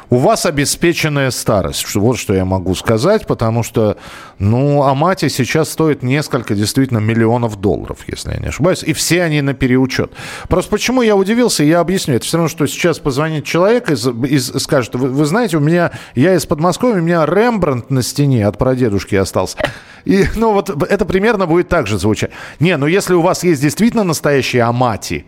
У 0.10 0.18
вас 0.18 0.46
обеспеченная 0.46 1.32
старость. 1.32 1.94
Вот 1.96 2.18
что 2.18 2.34
я 2.34 2.46
могу 2.46 2.76
сказать, 2.76 3.28
потому 3.28 3.62
что, 3.62 3.98
ну, 4.40 4.84
Амати 4.84 5.28
сейчас 5.28 5.70
стоит 5.70 6.02
несколько 6.02 6.56
действительно 6.56 7.00
миллионов 7.00 7.60
долларов, 7.60 8.00
если 8.08 8.32
я 8.32 8.38
не 8.38 8.48
ошибаюсь, 8.48 8.84
и 8.84 8.94
все 8.94 9.24
они 9.24 9.42
на 9.42 9.54
переучет. 9.54 10.14
Просто 10.48 10.72
почему 10.72 11.02
я 11.02 11.16
удивился, 11.16 11.64
я 11.64 11.82
объясню. 11.82 12.16
Это 12.16 12.26
все 12.26 12.38
равно, 12.38 12.48
что 12.48 12.68
сейчас 12.68 13.00
позвонит 13.00 13.44
человек 13.44 13.92
и, 13.92 13.96
и 14.28 14.40
скажет, 14.40 14.96
вы, 14.96 15.10
вы 15.10 15.26
знаете, 15.26 15.58
у 15.58 15.60
меня, 15.60 15.92
я 16.16 16.36
из 16.36 16.46
Подмосковья, 16.46 17.02
у 17.02 17.04
меня 17.04 17.26
Рембрандт 17.26 17.90
на 17.90 18.02
стене 18.02 18.48
от 18.48 18.58
прадедушки 18.58 19.16
остался. 19.16 19.58
И, 20.06 20.26
ну, 20.36 20.54
вот 20.54 20.70
это 20.70 21.04
примерно 21.04 21.48
будет 21.48 21.68
так 21.68 21.86
же 21.86 22.00
звучать. 22.00 22.32
Не, 22.62 22.78
ну, 22.78 22.88
если 22.88 23.14
у 23.14 23.22
вас 23.22 23.44
есть 23.44 23.62
действительно 23.62 24.06
настоящие 24.06 24.64
Амати, 24.64 25.26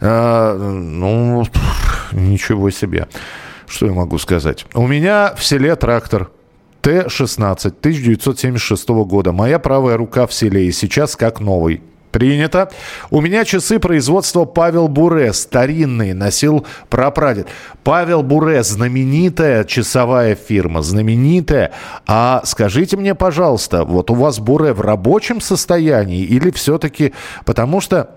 э, 0.00 0.56
ну, 0.56 1.44
ничего 2.12 2.70
себе. 2.70 3.08
Что 3.66 3.86
я 3.86 3.92
могу 3.92 4.18
сказать? 4.18 4.66
У 4.74 4.86
меня 4.86 5.34
в 5.36 5.44
селе 5.44 5.74
трактор. 5.76 6.30
Т-16 6.82 7.66
1976 7.80 8.88
года. 8.88 9.32
Моя 9.32 9.58
правая 9.58 9.96
рука 9.96 10.26
в 10.26 10.32
селе 10.32 10.66
и 10.66 10.72
сейчас 10.72 11.16
как 11.16 11.40
новый. 11.40 11.82
Принято. 12.12 12.70
У 13.10 13.20
меня 13.20 13.44
часы 13.44 13.78
производства 13.78 14.44
Павел 14.44 14.88
Буре, 14.88 15.32
старинные, 15.32 16.14
носил 16.14 16.64
прапрадед. 16.88 17.48
Павел 17.84 18.22
Буре, 18.22 18.62
знаменитая 18.62 19.64
часовая 19.64 20.34
фирма, 20.34 20.80
знаменитая. 20.80 21.72
А 22.06 22.40
скажите 22.44 22.96
мне, 22.96 23.14
пожалуйста, 23.14 23.84
вот 23.84 24.10
у 24.10 24.14
вас 24.14 24.38
Буре 24.38 24.72
в 24.72 24.80
рабочем 24.80 25.40
состоянии 25.40 26.22
или 26.22 26.50
все-таки... 26.52 27.12
Потому 27.44 27.80
что 27.80 28.10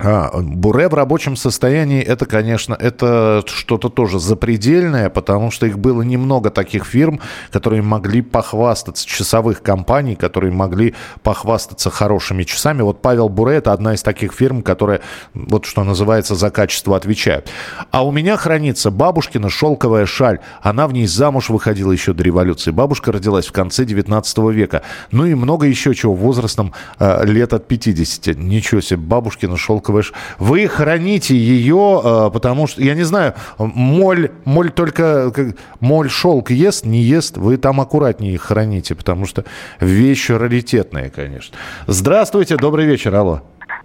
а, 0.00 0.30
буре 0.40 0.88
в 0.88 0.94
рабочем 0.94 1.36
состоянии, 1.36 2.02
это, 2.02 2.26
конечно, 2.26 2.74
это 2.74 3.44
что-то 3.46 3.88
тоже 3.88 4.18
запредельное, 4.18 5.08
потому 5.08 5.52
что 5.52 5.66
их 5.66 5.78
было 5.78 6.02
немного 6.02 6.50
таких 6.50 6.84
фирм, 6.84 7.20
которые 7.52 7.80
могли 7.82 8.20
похвастаться, 8.20 9.06
часовых 9.06 9.62
компаний, 9.62 10.16
которые 10.16 10.52
могли 10.52 10.94
похвастаться 11.22 11.90
хорошими 11.90 12.42
часами. 12.42 12.82
Вот 12.82 13.02
Павел 13.02 13.28
Буре– 13.28 13.56
это 13.56 13.72
одна 13.72 13.94
из 13.94 14.02
таких 14.02 14.32
фирм, 14.32 14.62
которая, 14.62 15.00
вот 15.32 15.64
что 15.64 15.84
называется, 15.84 16.34
за 16.34 16.50
качество 16.50 16.96
отвечает. 16.96 17.48
А 17.92 18.04
у 18.04 18.10
меня 18.10 18.36
хранится 18.36 18.90
бабушкина 18.90 19.48
шелковая 19.48 20.06
шаль. 20.06 20.40
Она 20.60 20.88
в 20.88 20.92
ней 20.92 21.06
замуж 21.06 21.50
выходила 21.50 21.92
еще 21.92 22.12
до 22.14 22.24
революции. 22.24 22.72
Бабушка 22.72 23.12
родилась 23.12 23.46
в 23.46 23.52
конце 23.52 23.84
19 23.84 24.38
века. 24.50 24.82
Ну 25.12 25.24
и 25.24 25.34
много 25.34 25.66
еще 25.66 25.94
чего 25.94 26.14
возрастом 26.14 26.72
э, 26.98 27.24
лет 27.24 27.52
от 27.52 27.68
50. 27.68 28.36
Ничего 28.36 28.80
себе, 28.80 28.98
бабушкина 28.98 29.56
шелковая 29.56 29.83
шелковая. 29.84 30.04
Вы 30.38 30.66
храните 30.68 31.36
ее, 31.36 32.00
э, 32.04 32.30
потому 32.32 32.66
что, 32.66 32.82
я 32.82 32.94
не 32.94 33.02
знаю, 33.02 33.34
моль, 33.58 34.30
моль 34.44 34.70
только, 34.70 35.32
моль 35.80 36.08
шелк 36.08 36.50
ест, 36.50 36.86
не 36.86 37.00
ест, 37.00 37.36
вы 37.36 37.56
там 37.56 37.80
аккуратнее 37.80 38.34
их 38.34 38.42
храните, 38.42 38.94
потому 38.94 39.26
что 39.26 39.44
вещи 39.80 40.32
раритетные, 40.32 41.10
конечно. 41.10 41.56
Здравствуйте, 41.86 42.56
добрый 42.56 42.86
вечер, 42.86 43.14
алло. 43.14 43.42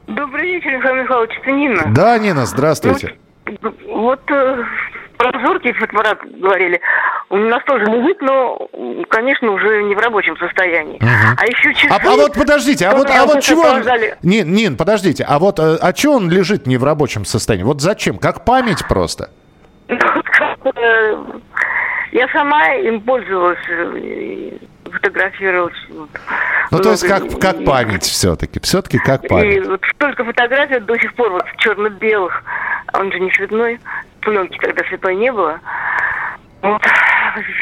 Добрый 0.08 0.54
вечер, 0.54 0.78
Михаил 0.78 1.04
Михайлович, 1.04 1.32
это 1.42 1.52
Нина. 1.52 1.84
Да, 1.94 2.18
Нина, 2.18 2.46
здравствуйте. 2.46 3.16
Вот, 3.62 3.76
вот 3.88 4.22
э, 5.20 5.32
про 5.32 5.40
зоркий 5.46 5.74
фотоаппарат 5.74 6.20
говорили. 6.40 6.80
У 7.30 7.38
нас 7.38 7.64
тоже 7.66 7.86
лежит, 7.86 8.22
но, 8.22 8.70
конечно, 9.10 9.52
уже 9.52 9.84
не 9.84 9.96
в 9.96 10.00
рабочем 10.00 10.38
состоянии. 10.38 10.96
Угу. 10.96 11.38
А 11.38 11.46
еще 11.46 11.74
часы... 11.74 11.94
А, 11.94 12.00
а 12.04 12.16
вот 12.16 12.34
подождите, 12.34 12.88
а 12.88 12.96
вот, 12.96 13.10
а 13.10 13.26
вот 13.26 13.42
чего... 13.42 13.64
Он... 13.64 13.84
Нин, 14.24 14.54
Нин, 14.54 14.78
подождите, 14.78 15.26
а 15.28 15.40
вот 15.40 15.60
а, 15.60 15.78
а 15.82 15.94
чего 15.94 16.16
он 16.16 16.30
лежит 16.30 16.66
не 16.68 16.78
в 16.78 16.84
рабочем 16.84 17.26
состоянии? 17.26 17.66
Вот 17.66 17.82
зачем? 17.82 18.18
Как 18.18 18.46
память 18.46 18.88
просто? 18.88 19.30
Э, 19.88 21.16
я 22.12 22.28
сама 22.30 22.74
им 22.76 23.02
пользовалась, 23.02 23.60
фотографировалась. 24.92 25.78
Ну, 26.72 26.80
то 26.80 26.92
есть 26.92 27.08
как, 27.08 27.24
как 27.40 27.66
память 27.66 28.04
все-таки, 28.04 28.60
все-таки 28.62 28.98
как 29.00 29.28
память. 29.28 29.58
И 29.58 29.60
вот 29.62 29.82
столько 29.96 30.24
фотографий 30.24 30.80
до 30.80 30.98
сих 31.00 31.14
пор 31.16 31.32
вот 31.32 31.46
черно-белых, 31.58 32.44
он 32.94 33.12
же 33.12 33.20
не 33.20 33.32
цветной, 33.32 33.80
пленки 34.22 34.58
тогда 34.60 34.84
слепой 34.86 35.16
не 35.16 35.32
было. 35.32 35.60
Вот, 36.62 36.82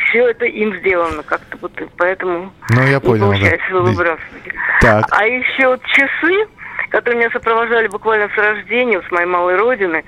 все 0.09 0.29
это 0.29 0.45
им 0.45 0.75
сделано 0.77 1.21
как-то, 1.23 1.57
вот, 1.61 1.71
поэтому 1.97 2.51
ну, 2.69 2.83
я 2.83 2.99
понял, 2.99 3.31
не 3.31 3.39
получается 3.39 3.71
да. 3.71 3.79
выбрасывать. 3.79 4.43
Так. 4.81 5.05
А 5.11 5.25
еще 5.25 5.67
вот 5.67 5.83
часы, 5.85 6.47
которые 6.89 7.19
меня 7.19 7.29
сопровождали 7.29 7.87
буквально 7.87 8.27
с 8.33 8.37
рождения, 8.37 9.01
с 9.07 9.11
моей 9.11 9.27
малой 9.27 9.55
родины, 9.55 10.03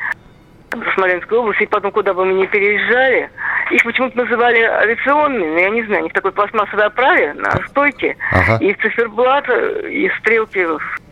в 0.72 0.94
Смоленской 0.94 1.38
области, 1.38 1.64
и 1.64 1.68
потом 1.68 1.92
куда 1.92 2.14
бы 2.14 2.26
мы 2.26 2.34
ни 2.34 2.46
переезжали, 2.46 3.30
их 3.72 3.84
почему-то 3.84 4.18
называли 4.18 4.62
авиационными, 4.62 5.62
я 5.62 5.70
не 5.70 5.84
знаю, 5.84 6.02
они 6.02 6.10
в 6.10 6.14
такой 6.14 6.32
пластмассовой 6.32 6.86
оправе 6.86 7.34
на 7.34 7.52
стойке, 7.68 8.18
ага. 8.32 8.58
и 8.64 8.74
циферблат, 8.74 9.48
и 9.50 10.10
стрелки 10.20 10.66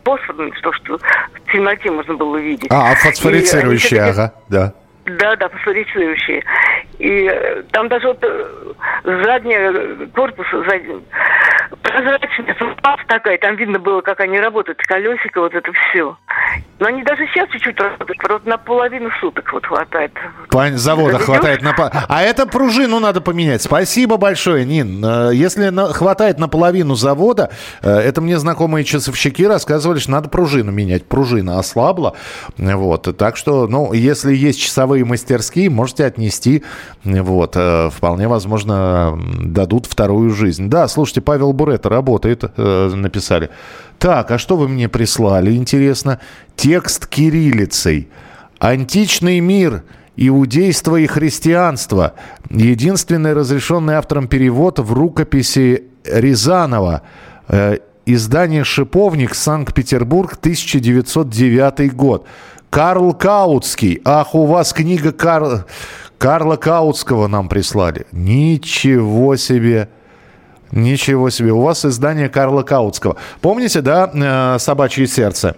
фосфорные, 0.03 0.53
что, 0.55 0.71
что 0.73 0.97
в 0.97 1.51
темноте 1.51 1.91
можно 1.91 2.13
было 2.13 2.37
видеть. 2.37 2.71
А, 2.71 2.91
а 2.91 2.95
фосфорицирующие, 2.95 4.01
ага, 4.01 4.33
да. 4.47 4.73
Да, 5.07 5.35
да, 5.37 5.47
фосфорицирующие. 5.49 6.43
И 6.99 7.29
э, 7.31 7.63
там 7.71 7.87
даже 7.87 8.07
вот 8.07 8.23
э, 8.23 8.47
э, 9.05 10.07
корпус, 10.13 10.47
задний, 10.67 10.97
прозрачная 11.81 12.55
такая, 13.07 13.37
там 13.37 13.55
видно 13.55 13.79
было, 13.79 14.01
как 14.01 14.19
они 14.19 14.39
работают, 14.39 14.79
колесико, 14.79 15.39
вот 15.41 15.53
это 15.53 15.71
все. 15.71 16.17
Но 16.79 16.87
они 16.87 17.03
даже 17.03 17.25
сейчас 17.27 17.49
чуть-чуть 17.49 17.79
работают, 17.79 18.19
вот 18.27 18.45
на 18.45 18.57
половину 18.57 19.09
суток 19.21 19.51
вот 19.53 19.65
хватает. 19.65 20.11
Пань, 20.49 20.75
завода 20.77 21.19
хватает 21.19 21.61
на... 21.61 21.73
А 22.09 22.21
это 22.21 22.45
пружину 22.45 22.99
надо 22.99 23.21
поменять. 23.21 23.61
Спасибо 23.61 24.17
большое, 24.17 24.65
Нин. 24.65 25.03
Если 25.31 25.69
на... 25.69 25.93
хватает 25.93 26.37
на 26.37 26.47
половину 26.47 26.95
завода, 26.95 27.51
это 27.81 28.21
мне 28.21 28.37
знакомые 28.37 28.83
часовщики 28.83 29.45
рассказывали, 29.45 29.99
что 29.99 30.11
надо 30.11 30.29
пружину 30.29 30.71
менять. 30.71 31.05
Пружина 31.07 31.57
ослабла. 31.57 32.15
Вот. 32.57 33.17
Так 33.17 33.37
что, 33.37 33.67
ну, 33.67 33.93
если 33.93 34.35
есть 34.35 34.61
часовые 34.61 34.96
мастерские, 35.03 35.69
можете 35.69 36.05
отнести 36.05 36.63
вот, 37.03 37.53
э, 37.55 37.89
вполне 37.91 38.27
возможно, 38.27 39.19
дадут 39.43 39.85
вторую 39.85 40.31
жизнь. 40.31 40.69
Да, 40.69 40.87
слушайте, 40.87 41.21
Павел 41.21 41.53
Бурета 41.53 41.89
работает, 41.89 42.43
э, 42.55 42.91
написали. 42.93 43.49
Так, 43.99 44.31
а 44.31 44.37
что 44.37 44.57
вы 44.57 44.67
мне 44.67 44.89
прислали, 44.89 45.55
интересно? 45.55 46.19
Текст 46.55 47.07
кириллицей. 47.07 48.09
Античный 48.59 49.39
мир, 49.39 49.83
иудейство 50.15 50.95
и 50.97 51.07
христианство. 51.07 52.13
Единственный 52.49 53.33
разрешенный 53.33 53.95
автором 53.95 54.27
перевод 54.27 54.79
в 54.79 54.93
рукописи 54.93 55.83
Рязанова. 56.03 57.01
Э, 57.47 57.77
издание 58.05 58.63
«Шиповник», 58.63 59.35
Санкт-Петербург, 59.35 60.37
1909 60.39 61.93
год. 61.93 62.25
Карл 62.69 63.13
Каутский. 63.13 64.01
Ах, 64.05 64.35
у 64.35 64.45
вас 64.45 64.73
книга 64.73 65.11
Карл... 65.11 65.63
Карла 66.17 66.55
Каутского 66.55 67.27
нам 67.27 67.47
прислали. 67.47 68.07
Ничего 68.11 69.35
себе. 69.35 69.89
Ничего 70.71 71.29
себе. 71.29 71.51
У 71.51 71.61
вас 71.61 71.85
издание 71.85 72.27
Карла 72.27 72.63
Каутского. 72.63 73.17
Помните, 73.41 73.81
да, 73.81 74.11
э, 74.13 74.59
«Собачье 74.59 75.07
сердце»? 75.07 75.55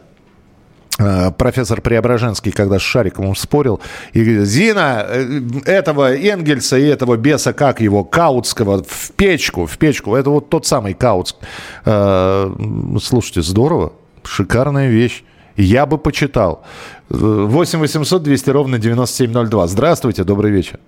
Э, 0.99 1.31
профессор 1.31 1.81
Преображенский, 1.81 2.51
когда 2.51 2.77
с 2.77 2.81
Шариковым 2.81 3.35
спорил, 3.35 3.79
и 4.11 4.21
говорит, 4.21 4.45
Зина, 4.47 5.05
э, 5.07 5.39
этого 5.65 6.13
Энгельса 6.13 6.77
и 6.77 6.83
этого 6.83 7.15
беса, 7.15 7.53
как 7.53 7.79
его, 7.79 8.03
Каутского, 8.03 8.83
в 8.83 9.11
печку, 9.15 9.65
в 9.65 9.77
печку. 9.77 10.15
Это 10.15 10.29
вот 10.29 10.49
тот 10.49 10.67
самый 10.67 10.93
Каутск. 10.93 11.37
Слушайте, 11.85 13.41
здорово, 13.41 13.93
шикарная 14.23 14.89
вещь. 14.89 15.23
Я 15.59 15.85
бы 15.85 15.97
почитал. 15.97 16.63
8 17.09 17.79
800 17.79 18.23
200 18.23 18.49
ровно 18.49 18.77
9702. 18.79 19.67
Здравствуйте, 19.67 20.23
добрый 20.23 20.51
вечер. 20.51 20.79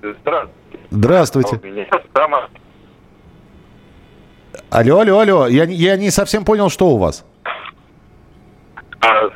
Здравствуйте. 0.00 0.78
Здравствуйте. 0.90 1.60
Алло, 4.70 5.00
алло, 5.00 5.18
алло. 5.18 5.46
Я, 5.46 5.64
я 5.64 5.96
не 5.96 6.10
совсем 6.10 6.44
понял, 6.46 6.70
что 6.70 6.88
у 6.88 6.96
вас. 6.96 7.26
А, 9.00 9.28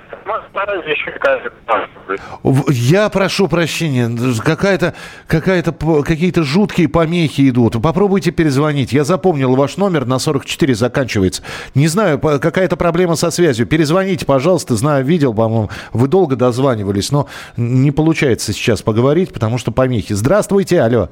я 2.70 3.08
прошу 3.08 3.48
прощения, 3.48 4.10
какая-то, 4.42 4.94
какая-то, 5.26 5.72
какие-то 6.02 6.42
жуткие 6.42 6.88
помехи 6.88 7.48
идут. 7.48 7.80
Попробуйте 7.80 8.30
перезвонить. 8.30 8.92
Я 8.92 9.04
запомнил 9.04 9.54
ваш 9.56 9.76
номер 9.76 10.06
на 10.06 10.18
44 10.18 10.74
заканчивается. 10.74 11.42
Не 11.74 11.88
знаю, 11.88 12.18
какая-то 12.18 12.76
проблема 12.76 13.16
со 13.16 13.30
связью. 13.30 13.66
Перезвоните, 13.66 14.26
пожалуйста. 14.26 14.76
Знаю, 14.76 15.04
видел, 15.04 15.34
по-моему, 15.34 15.70
вы 15.92 16.08
долго 16.08 16.36
дозванивались, 16.36 17.10
но 17.10 17.28
не 17.56 17.90
получается 17.90 18.52
сейчас 18.52 18.82
поговорить, 18.82 19.32
потому 19.32 19.58
что 19.58 19.72
помехи. 19.72 20.12
Здравствуйте, 20.12 20.80
алло. 20.80 21.08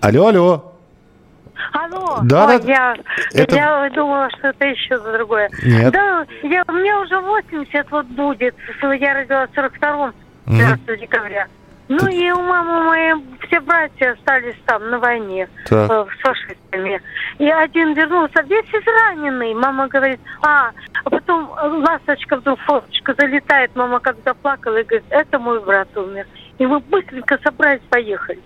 Алло, 0.00 0.28
алло. 0.28 0.75
Алло, 1.76 2.18
да, 2.22 2.46
Ой, 2.46 2.60
да. 2.60 2.66
Я, 2.66 2.96
это... 3.34 3.54
я 3.54 3.90
думала, 3.90 4.30
что 4.30 4.48
это 4.48 4.64
еще 4.66 4.98
за 4.98 5.12
другое. 5.12 5.50
Нет. 5.62 5.92
Да, 5.92 6.26
я, 6.42 6.64
у 6.66 6.72
меня 6.72 7.00
уже 7.00 7.18
80 7.20 7.90
вот 7.90 8.06
будет. 8.06 8.54
Я 8.82 9.14
родилась 9.14 9.50
в 9.50 9.58
42-м, 9.58 10.14
15 10.46 10.80
mm 10.86 11.00
декабря. 11.00 11.46
Ну 11.88 11.98
Ты... 11.98 12.12
и 12.14 12.30
у 12.32 12.42
мамы 12.42 12.84
моей 12.84 13.14
все 13.46 13.60
братья 13.60 14.12
остались 14.12 14.56
там 14.64 14.90
на 14.90 14.98
войне 14.98 15.48
так. 15.66 15.90
э, 15.90 16.06
с 16.18 16.20
фашистами. 16.20 17.00
И 17.38 17.48
один 17.48 17.94
вернулся 17.94 18.42
весь 18.42 18.68
израненный. 18.70 19.54
Мама 19.54 19.86
говорит, 19.86 20.20
а, 20.42 20.70
а 21.04 21.10
потом 21.10 21.50
ласточка 21.84 22.38
вдруг 22.38 22.58
фоточка 22.60 23.14
залетает. 23.16 23.76
Мама 23.76 24.00
когда 24.00 24.34
плакала 24.34 24.78
и 24.78 24.84
говорит, 24.84 25.06
это 25.10 25.38
мой 25.38 25.62
брат 25.62 25.88
умер. 25.96 26.26
И 26.58 26.66
мы 26.66 26.80
быстренько 26.80 27.38
собрались, 27.44 27.82
поехали. 27.88 28.40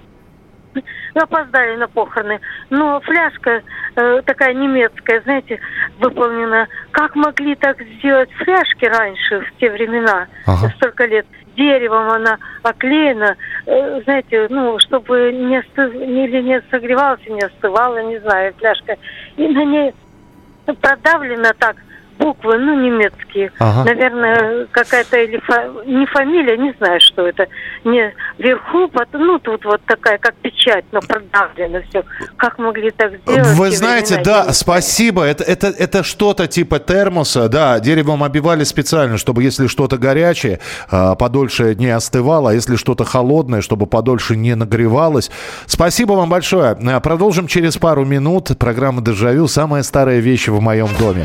Опоздали 1.15 1.77
на 1.77 1.89
похороны. 1.89 2.41
Но 2.71 3.01
фляжка 3.01 3.63
э, 3.97 4.23
такая 4.25 4.55
немецкая, 4.55 5.21
знаете, 5.23 5.61
выполнена. 5.99 6.69
Как 6.93 7.15
могли 7.15 7.55
так 7.55 7.81
сделать 7.83 8.31
фляжки 8.33 8.85
раньше, 8.85 9.41
в 9.41 9.59
те 9.59 9.71
времена, 9.71 10.27
ага. 10.47 10.73
столько 10.77 11.07
лет? 11.07 11.27
Деревом 11.57 12.09
она 12.09 12.39
оклеена, 12.63 13.37
э, 13.67 14.01
знаете, 14.05 14.47
ну, 14.51 14.79
чтобы 14.79 15.33
не, 15.33 15.59
остыв... 15.59 15.93
или 15.95 16.41
не 16.41 16.63
согревалась, 16.71 17.27
не 17.27 17.41
остывала, 17.41 18.03
не 18.05 18.19
знаю, 18.21 18.55
фляжка. 18.57 18.97
И 19.37 19.49
на 19.49 19.65
ней 19.65 19.93
продавлено 20.81 21.51
так– 21.59 21.77
буквы, 22.21 22.59
ну, 22.59 22.75
немецкие. 22.75 23.51
Ага. 23.59 23.85
Наверное, 23.85 24.67
какая-то 24.71 25.19
или 25.19 25.39
фа... 25.39 25.65
не 25.87 26.07
фамилия, 26.07 26.57
не 26.57 26.73
знаю, 26.79 27.01
что 27.01 27.27
это. 27.27 27.47
Не 27.85 28.13
вверху, 28.39 28.89
потом, 28.89 29.27
ну, 29.27 29.39
тут 29.39 29.65
вот 29.65 29.81
такая, 29.87 30.19
как 30.19 30.35
печать, 30.37 30.85
но 30.93 31.01
продавлено 31.01 31.81
все. 31.89 32.05
Как 32.37 32.59
могли 32.59 32.91
так 32.91 33.13
сделать? 33.23 33.57
Вы 33.57 33.71
знаете, 33.71 34.17
времена, 34.17 34.45
да, 34.45 34.53
спасибо. 34.53 35.25
Это, 35.25 35.45
это, 35.45 35.69
это 35.69 36.05
что-то 36.05 36.47
типа 36.47 36.79
термоса, 36.79 37.49
да, 37.49 37.81
деревом 37.81 38.23
обивали 38.23 38.65
специально, 38.65 39.17
чтобы 39.17 39.43
если 39.43 39.67
что-то 39.67 39.97
горячее, 39.97 40.61
а, 40.91 41.15
подольше 41.15 41.75
не 41.75 41.89
остывало, 41.89 42.51
а 42.51 42.53
если 42.53 42.77
что-то 42.77 43.05
холодное, 43.05 43.63
чтобы 43.63 43.87
подольше 43.87 44.37
не 44.37 44.55
нагревалось. 44.55 45.31
Спасибо 45.67 46.13
вам 46.13 46.29
большое. 46.29 46.77
Продолжим 47.03 47.47
через 47.47 47.79
пару 47.79 48.05
минут. 48.05 48.51
Программа 48.59 49.03
«Дежавю»– 49.03 49.47
самая 49.49 49.83
старая 49.83 50.19
вещь 50.19 50.49
в 50.49 50.61
моем 50.61 50.89
доме. 50.99 51.25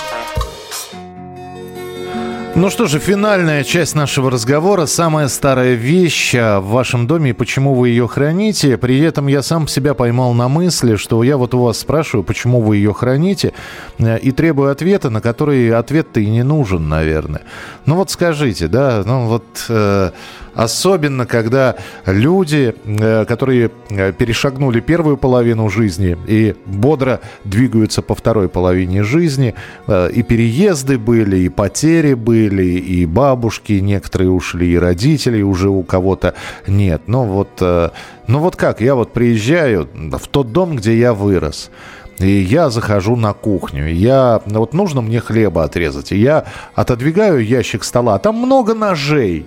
Ну 2.53 2.69
что 2.69 2.85
же, 2.85 2.99
финальная 2.99 3.63
часть 3.63 3.95
нашего 3.95 4.29
разговора. 4.29 4.85
Самая 4.85 5.29
старая 5.29 5.75
вещь 5.75 6.33
в 6.33 6.59
вашем 6.59 7.07
доме 7.07 7.29
и 7.29 7.33
почему 7.33 7.73
вы 7.73 7.89
ее 7.89 8.09
храните. 8.09 8.77
При 8.77 8.99
этом 8.99 9.27
я 9.27 9.41
сам 9.41 9.69
себя 9.69 9.93
поймал 9.93 10.33
на 10.33 10.49
мысли, 10.49 10.97
что 10.97 11.23
я 11.23 11.37
вот 11.37 11.53
у 11.53 11.63
вас 11.63 11.79
спрашиваю, 11.79 12.25
почему 12.25 12.59
вы 12.59 12.75
ее 12.75 12.93
храните, 12.93 13.53
э, 13.99 14.19
и 14.19 14.31
требую 14.31 14.69
ответа, 14.69 15.09
на 15.09 15.21
который 15.21 15.73
ответ-то 15.73 16.19
и 16.19 16.27
не 16.27 16.43
нужен, 16.43 16.89
наверное. 16.89 17.41
Ну 17.85 17.95
вот 17.95 18.11
скажите, 18.11 18.67
да, 18.67 19.01
ну 19.05 19.27
вот... 19.27 19.45
Э, 19.69 20.11
Особенно, 20.53 21.25
когда 21.25 21.75
люди, 22.05 22.75
э, 22.85 23.25
которые 23.25 23.71
э, 23.89 24.11
перешагнули 24.11 24.81
первую 24.81 25.17
половину 25.17 25.69
жизни 25.69 26.17
и 26.27 26.55
бодро 26.65 27.21
двигаются 27.45 28.01
по 28.01 28.15
второй 28.15 28.49
половине 28.49 29.03
жизни, 29.03 29.55
э, 29.87 30.11
и 30.11 30.23
переезды 30.23 30.97
были, 30.97 31.37
и 31.37 31.49
потери 31.49 32.15
были, 32.15 32.63
и 32.63 33.05
бабушки 33.05 33.73
некоторые 33.73 34.31
ушли, 34.31 34.73
и 34.73 34.77
родителей 34.77 35.43
уже 35.43 35.69
у 35.69 35.83
кого-то 35.83 36.33
нет. 36.67 37.03
Но 37.07 37.23
вот, 37.23 37.61
ну 37.61 38.39
вот 38.39 38.55
как, 38.55 38.81
я 38.81 38.95
вот 38.95 39.13
приезжаю 39.13 39.87
в 39.93 40.27
тот 40.27 40.51
дом, 40.51 40.75
где 40.75 40.97
я 40.97 41.13
вырос, 41.13 41.71
и 42.19 42.29
я 42.29 42.69
захожу 42.69 43.15
на 43.15 43.33
кухню. 43.33 43.87
Я, 43.91 44.41
вот 44.45 44.73
нужно 44.73 45.01
мне 45.01 45.19
хлеба 45.19 45.63
отрезать. 45.63 46.11
И 46.11 46.17
я 46.17 46.45
отодвигаю 46.75 47.43
ящик 47.43 47.83
стола. 47.83 48.19
Там 48.19 48.35
много 48.35 48.73
ножей. 48.73 49.45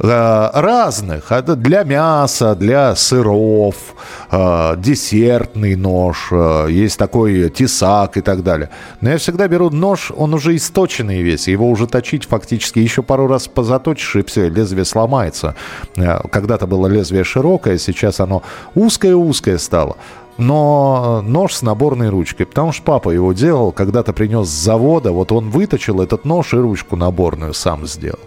Э, 0.00 0.50
разных. 0.54 1.32
Это 1.32 1.56
для 1.56 1.82
мяса, 1.82 2.54
для 2.54 2.94
сыров, 2.94 3.74
э, 4.30 4.76
десертный 4.78 5.74
нож, 5.74 6.28
э, 6.30 6.66
есть 6.70 6.98
такой 6.98 7.48
тесак 7.50 8.16
и 8.16 8.20
так 8.20 8.44
далее. 8.44 8.70
Но 9.00 9.10
я 9.10 9.18
всегда 9.18 9.48
беру 9.48 9.70
нож, 9.70 10.12
он 10.16 10.34
уже 10.34 10.54
источенный 10.54 11.22
весь, 11.22 11.48
его 11.48 11.68
уже 11.68 11.88
точить 11.88 12.26
фактически 12.26 12.78
еще 12.78 13.02
пару 13.02 13.26
раз 13.26 13.48
позаточишь, 13.48 14.16
и 14.16 14.22
все, 14.22 14.48
лезвие 14.48 14.84
сломается. 14.84 15.56
Когда-то 15.96 16.66
было 16.66 16.86
лезвие 16.86 17.24
широкое, 17.24 17.78
сейчас 17.78 18.20
оно 18.20 18.42
узкое-узкое 18.74 19.58
стало 19.58 19.96
но 20.40 21.20
нож 21.26 21.52
с 21.54 21.62
наборной 21.62 22.10
ручкой, 22.10 22.44
потому 22.46 22.70
что 22.70 22.84
папа 22.84 23.10
его 23.10 23.32
делал, 23.32 23.72
когда-то 23.72 24.12
принес 24.12 24.46
с 24.46 24.64
завода, 24.64 25.10
вот 25.10 25.32
он 25.32 25.50
выточил 25.50 26.00
этот 26.00 26.24
нож 26.24 26.54
и 26.54 26.56
ручку 26.56 26.94
наборную 26.94 27.54
сам 27.54 27.88
сделал. 27.88 28.20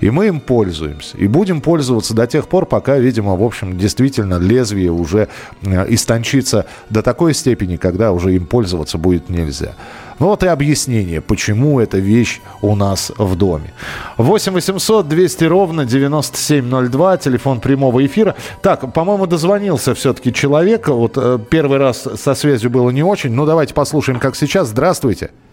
И 0.00 0.10
мы 0.10 0.28
им 0.28 0.40
пользуемся. 0.40 1.16
И 1.16 1.26
будем 1.26 1.60
пользоваться 1.60 2.14
до 2.14 2.26
тех 2.26 2.48
пор, 2.48 2.66
пока, 2.66 2.98
видимо, 2.98 3.36
в 3.36 3.42
общем, 3.42 3.78
действительно 3.78 4.38
лезвие 4.38 4.90
уже 4.90 5.28
э, 5.62 5.86
истончится 5.92 6.66
до 6.88 7.02
такой 7.02 7.34
степени, 7.34 7.76
когда 7.76 8.12
уже 8.12 8.34
им 8.34 8.46
пользоваться 8.46 8.98
будет 8.98 9.28
нельзя. 9.28 9.74
Ну 10.18 10.26
вот 10.26 10.42
и 10.42 10.46
объяснение, 10.46 11.22
почему 11.22 11.80
эта 11.80 11.98
вещь 11.98 12.40
у 12.60 12.76
нас 12.76 13.10
в 13.16 13.36
доме. 13.36 13.72
8 14.18 14.52
800 14.52 15.08
200 15.08 15.44
ровно 15.44 15.86
9702, 15.86 17.16
телефон 17.16 17.60
прямого 17.60 18.04
эфира. 18.04 18.36
Так, 18.60 18.92
по-моему, 18.92 19.26
дозвонился 19.26 19.94
все-таки 19.94 20.32
человек. 20.32 20.88
Вот 20.88 21.12
э, 21.16 21.38
первый 21.48 21.78
раз 21.78 22.06
со 22.16 22.34
связью 22.34 22.70
было 22.70 22.90
не 22.90 23.02
очень. 23.02 23.32
Ну 23.32 23.46
давайте 23.46 23.72
послушаем, 23.72 24.18
как 24.18 24.36
сейчас. 24.36 24.68
Здравствуйте. 24.68 24.90
Здравствуйте, 25.00 25.49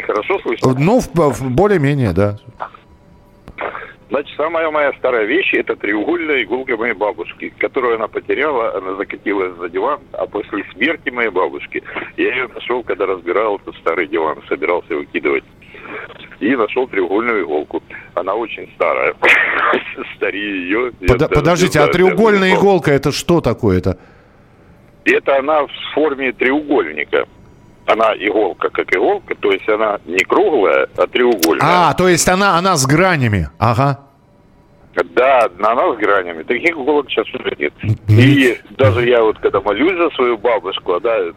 хорошо 0.00 0.38
слышно? 0.40 0.74
Ну, 0.78 1.00
более-менее, 1.50 2.12
да. 2.12 2.38
Значит, 4.08 4.36
самая 4.36 4.70
моя 4.70 4.92
старая 4.98 5.24
вещь– 5.24 5.52
это 5.52 5.74
треугольная 5.74 6.44
иголка 6.44 6.76
моей 6.76 6.94
бабушки, 6.94 7.52
которую 7.58 7.96
она 7.96 8.06
потеряла, 8.06 8.76
она 8.76 8.94
закатилась 8.94 9.56
за 9.58 9.68
диван, 9.68 9.98
а 10.12 10.26
после 10.26 10.64
смерти 10.72 11.10
моей 11.10 11.30
бабушки 11.30 11.82
я 12.16 12.28
ее 12.28 12.48
нашел, 12.54 12.84
когда 12.84 13.06
разбирал 13.06 13.56
этот 13.56 13.74
старый 13.76 14.06
диван, 14.06 14.38
собирался 14.48 14.94
выкидывать. 14.94 15.44
И 16.38 16.54
нашел 16.54 16.86
треугольную 16.86 17.44
иголку. 17.44 17.82
Она 18.14 18.34
очень 18.34 18.70
старая. 18.74 19.14
Старее 20.16 20.62
ее. 20.62 20.92
Под, 21.08 21.30
подождите, 21.32 21.80
а 21.80 21.86
треугольная 21.88 22.54
иголка– 22.54 22.90
это 22.92 23.10
что 23.10 23.40
такое-то? 23.40 23.98
Это 25.04 25.38
она 25.38 25.62
в 25.62 25.70
форме 25.94 26.32
треугольника 26.32 27.26
она 27.86 28.14
иголка 28.16 28.68
как 28.70 28.94
иголка, 28.94 29.34
то 29.36 29.50
есть 29.50 29.68
она 29.68 29.98
не 30.04 30.18
круглая, 30.24 30.88
а 30.96 31.06
треугольная. 31.06 31.60
А, 31.62 31.94
то 31.94 32.08
есть 32.08 32.28
она, 32.28 32.58
она 32.58 32.76
с 32.76 32.86
гранями, 32.86 33.48
ага. 33.58 34.00
Да, 35.14 35.48
она 35.58 35.94
с 35.94 35.98
гранями. 35.98 36.42
Таких 36.42 36.70
иголок 36.70 37.06
сейчас 37.10 37.26
уже 37.34 37.54
нет. 37.58 37.72
И 38.08 38.58
даже 38.78 39.06
я 39.06 39.22
вот, 39.22 39.38
когда 39.38 39.60
молюсь 39.60 39.96
за 39.98 40.10
свою 40.16 40.38
бабушку, 40.38 40.94
она 40.94 41.32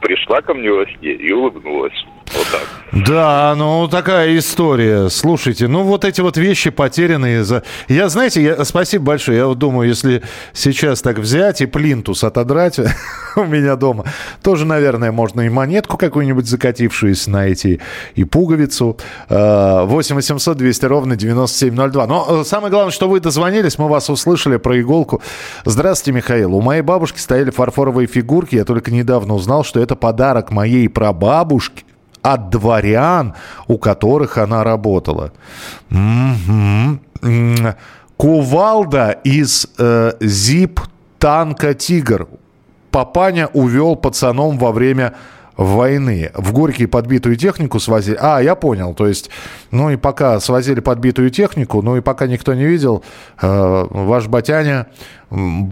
пришла 0.00 0.42
ко 0.42 0.52
мне 0.52 0.70
во 0.70 0.84
сне 0.84 1.12
и 1.12 1.32
улыбнулась. 1.32 2.06
Так. 2.52 2.82
Да, 2.92 3.54
ну 3.56 3.88
такая 3.88 4.36
история. 4.36 5.08
Слушайте, 5.08 5.66
ну 5.66 5.82
вот 5.82 6.04
эти 6.04 6.20
вот 6.20 6.36
вещи 6.36 6.68
потерянные 6.68 7.42
за... 7.42 7.62
Я, 7.88 8.10
знаете, 8.10 8.42
я... 8.42 8.64
спасибо 8.66 9.06
большое. 9.06 9.38
Я 9.38 9.46
вот 9.46 9.58
думаю, 9.58 9.88
если 9.88 10.22
сейчас 10.52 11.00
так 11.00 11.18
взять 11.18 11.62
и 11.62 11.66
плинтус 11.66 12.22
отодрать 12.22 12.78
у 13.36 13.44
меня 13.44 13.76
дома, 13.76 14.04
тоже, 14.42 14.66
наверное, 14.66 15.10
можно 15.10 15.40
и 15.40 15.48
монетку 15.48 15.96
какую-нибудь 15.96 16.46
закатившуюся 16.46 17.30
найти, 17.30 17.80
и 18.14 18.24
пуговицу. 18.24 18.98
8 19.30 20.14
800 20.14 20.58
200 20.58 20.84
ровно 20.84 21.16
9702. 21.16 22.06
Но 22.06 22.26
э, 22.28 22.44
самое 22.44 22.70
главное, 22.70 22.92
что 22.92 23.08
вы 23.08 23.20
дозвонились, 23.20 23.78
мы 23.78 23.88
вас 23.88 24.10
услышали 24.10 24.58
про 24.58 24.78
иголку. 24.78 25.22
Здравствуйте, 25.64 26.14
Михаил. 26.14 26.54
У 26.54 26.60
моей 26.60 26.82
бабушки 26.82 27.18
стояли 27.18 27.48
фарфоровые 27.48 28.06
фигурки. 28.06 28.56
Я 28.56 28.66
только 28.66 28.90
недавно 28.90 29.32
узнал, 29.32 29.64
что 29.64 29.80
это 29.80 29.96
подарок 29.96 30.50
моей 30.50 30.90
прабабушке 30.90 31.84
от 32.22 32.50
дворян, 32.50 33.34
у 33.66 33.78
которых 33.78 34.38
она 34.38 34.64
работала. 34.64 35.32
Кувалда 38.16 39.10
из 39.24 39.66
э, 39.78 40.12
ЗИП 40.20 40.80
танка 41.18 41.74
«Тигр». 41.74 42.28
Папаня 42.90 43.48
увел 43.48 43.96
пацаном 43.96 44.58
во 44.58 44.70
время 44.70 45.14
войны. 45.56 46.30
В 46.34 46.52
Горький 46.52 46.86
подбитую 46.86 47.36
технику 47.36 47.80
свозили. 47.80 48.18
А, 48.20 48.40
я 48.40 48.54
понял. 48.54 48.94
То 48.94 49.06
есть, 49.06 49.30
ну 49.70 49.90
и 49.90 49.96
пока 49.96 50.40
свозили 50.40 50.80
подбитую 50.80 51.30
технику, 51.30 51.82
ну 51.82 51.96
и 51.96 52.00
пока 52.00 52.26
никто 52.26 52.54
не 52.54 52.64
видел, 52.64 53.02
э, 53.40 53.86
ваш 53.90 54.28
батяня 54.28 54.86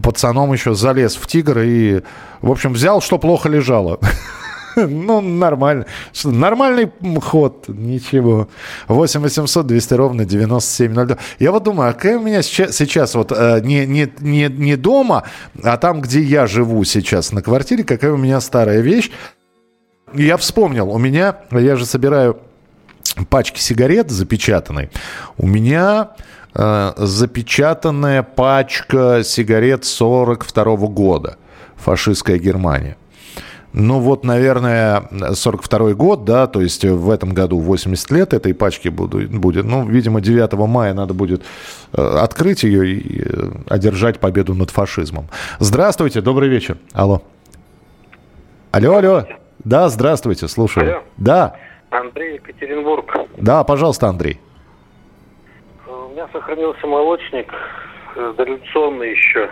пацаном 0.02 0.52
еще 0.52 0.74
залез 0.74 1.16
в 1.16 1.26
«Тигр» 1.26 1.58
и, 1.60 2.02
в 2.40 2.50
общем, 2.50 2.72
взял, 2.72 3.00
что 3.00 3.18
плохо 3.18 3.48
лежало. 3.48 3.98
Ну, 4.76 5.20
нормально. 5.20 5.86
Нормальный 6.24 6.90
ход, 7.20 7.66
ничего. 7.68 8.48
8 8.88 9.20
800 9.20 9.66
200 9.66 9.94
ровно 9.94 10.24
9702. 10.24 11.18
Я 11.38 11.52
вот 11.52 11.62
думаю, 11.62 11.90
а 11.90 11.92
какая 11.92 12.18
у 12.18 12.22
меня 12.22 12.42
сейчас, 12.42 12.76
сейчас 12.76 13.14
вот 13.14 13.32
э, 13.32 13.60
не, 13.62 13.86
не, 13.86 14.12
не, 14.20 14.48
не 14.48 14.76
дома, 14.76 15.24
а 15.62 15.76
там, 15.76 16.00
где 16.00 16.20
я 16.20 16.46
живу 16.46 16.84
сейчас 16.84 17.32
на 17.32 17.42
квартире, 17.42 17.84
какая 17.84 18.12
у 18.12 18.16
меня 18.16 18.40
старая 18.40 18.80
вещь. 18.80 19.10
Я 20.12 20.36
вспомнил, 20.36 20.90
у 20.90 20.98
меня, 20.98 21.36
я 21.52 21.76
же 21.76 21.86
собираю 21.86 22.38
пачки 23.28 23.60
сигарет 23.60 24.10
запечатанной. 24.10 24.90
У 25.36 25.46
меня 25.46 26.10
э, 26.54 26.92
запечатанная 26.96 28.22
пачка 28.22 29.22
сигарет 29.24 29.84
42 29.84 30.76
года. 30.88 31.36
Фашистская 31.76 32.38
Германия. 32.38 32.96
Ну 33.72 34.00
вот, 34.00 34.24
наверное, 34.24 35.04
42 35.32 35.94
год, 35.94 36.24
да, 36.24 36.48
то 36.48 36.60
есть 36.60 36.84
в 36.84 37.08
этом 37.08 37.32
году 37.32 37.58
80 37.58 38.10
лет 38.10 38.34
этой 38.34 38.52
пачки 38.52 38.88
буду, 38.88 39.20
будет. 39.28 39.64
Ну, 39.64 39.86
видимо, 39.86 40.20
9 40.20 40.52
мая 40.68 40.92
надо 40.92 41.14
будет 41.14 41.42
э, 41.92 42.02
открыть 42.02 42.64
ее 42.64 42.88
и 42.90 43.22
э, 43.24 43.50
одержать 43.68 44.18
победу 44.18 44.54
над 44.54 44.70
фашизмом. 44.70 45.28
Здравствуйте, 45.60 46.20
добрый 46.20 46.48
вечер. 46.48 46.78
Алло. 46.92 47.22
Алло, 48.72 48.96
алло. 48.96 49.24
Да, 49.64 49.88
здравствуйте, 49.88 50.48
слушаю. 50.48 50.90
Алло. 50.90 51.02
Да. 51.16 51.56
Андрей, 51.90 52.34
Екатеринбург. 52.34 53.14
Да, 53.36 53.62
пожалуйста, 53.62 54.08
Андрей. 54.08 54.40
У 55.86 56.12
меня 56.12 56.28
сохранился 56.32 56.86
молочник, 56.88 57.52
э, 58.16 58.34
дореволюционный 58.36 59.12
еще. 59.12 59.48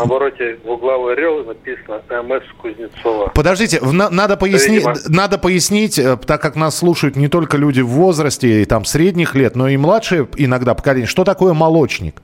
На 0.00 0.04
обороте 0.04 0.56
двуглавый 0.64 1.14
орел 1.14 1.44
написано 1.44 2.00
МС 2.22 2.42
Кузнецова. 2.60 3.28
Подождите, 3.34 3.80
на, 3.80 4.10
надо, 4.10 4.36
пояснить, 4.36 4.86
Видимо... 4.86 4.94
надо 5.08 5.38
пояснить, 5.38 5.98
э, 5.98 6.16
так 6.16 6.40
как 6.40 6.56
нас 6.56 6.78
слушают 6.78 7.16
не 7.16 7.28
только 7.28 7.56
люди 7.56 7.80
в 7.80 7.88
возрасте 7.88 8.62
и 8.62 8.64
там 8.64 8.84
средних 8.84 9.34
лет, 9.34 9.56
но 9.56 9.68
и 9.68 9.76
младшие 9.76 10.26
иногда 10.36 10.74
поколения. 10.74 11.06
Что 11.06 11.24
такое 11.24 11.52
молочник? 11.52 12.22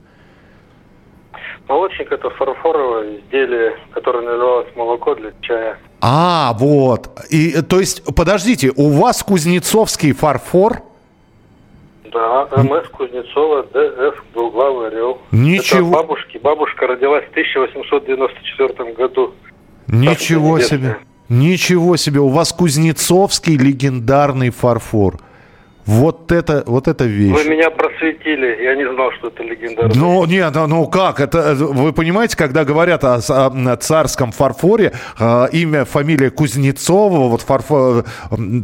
Молочник 1.67 2.11
это 2.11 2.29
фарфоровое 2.29 3.17
изделие, 3.17 3.77
которое 3.91 4.23
называлось 4.23 4.67
молоко 4.75 5.15
для 5.15 5.31
чая. 5.41 5.77
А, 6.01 6.53
вот. 6.57 7.09
И, 7.29 7.61
то 7.61 7.79
есть, 7.79 8.03
подождите, 8.15 8.71
у 8.75 8.89
вас 8.89 9.21
кузнецовский 9.23 10.13
фарфор? 10.13 10.83
Да, 12.11 12.47
МС 12.63 12.87
Кузнецова, 12.89 13.63
ДФ, 13.63 14.23
двуглавый 14.33 14.87
орел. 14.87 15.19
Ничего. 15.31 15.79
Это 15.79 15.89
бабушки. 15.89 16.37
Бабушка 16.37 16.87
родилась 16.87 17.25
в 17.25 17.31
1894 17.31 18.93
году. 18.93 19.33
Ничего 19.87 20.59
себе. 20.59 20.97
Ничего 21.29 21.97
себе. 21.97 22.19
У 22.19 22.29
вас 22.29 22.53
Кузнецовский 22.53 23.57
легендарный 23.57 24.49
фарфор. 24.49 25.19
Вот 25.87 26.33
это, 26.33 26.63
вот 26.65 26.89
это 26.89 27.05
вещь. 27.05 27.33
Вы 27.33 27.45
меня 27.45 27.69
просветили, 27.71 28.61
я 28.61 28.75
не 28.75 28.91
знал, 28.93 29.09
что 29.13 29.29
это 29.29 29.41
легендарный. 29.41 29.95
Ну, 29.95 30.25
нет, 30.25 30.53
ну, 30.53 30.67
ну 30.67 30.87
как, 30.87 31.21
это, 31.21 31.55
вы 31.55 31.93
понимаете, 31.93 32.35
когда 32.35 32.65
говорят 32.65 33.05
о, 33.05 33.15
о 33.15 33.77
царском 33.77 34.33
фарфоре, 34.33 34.91
э, 35.17 35.47
имя, 35.53 35.85
фамилия 35.85 36.29
Кузнецова, 36.29 37.29
вот 37.29 37.41
фарфор, 37.41 38.03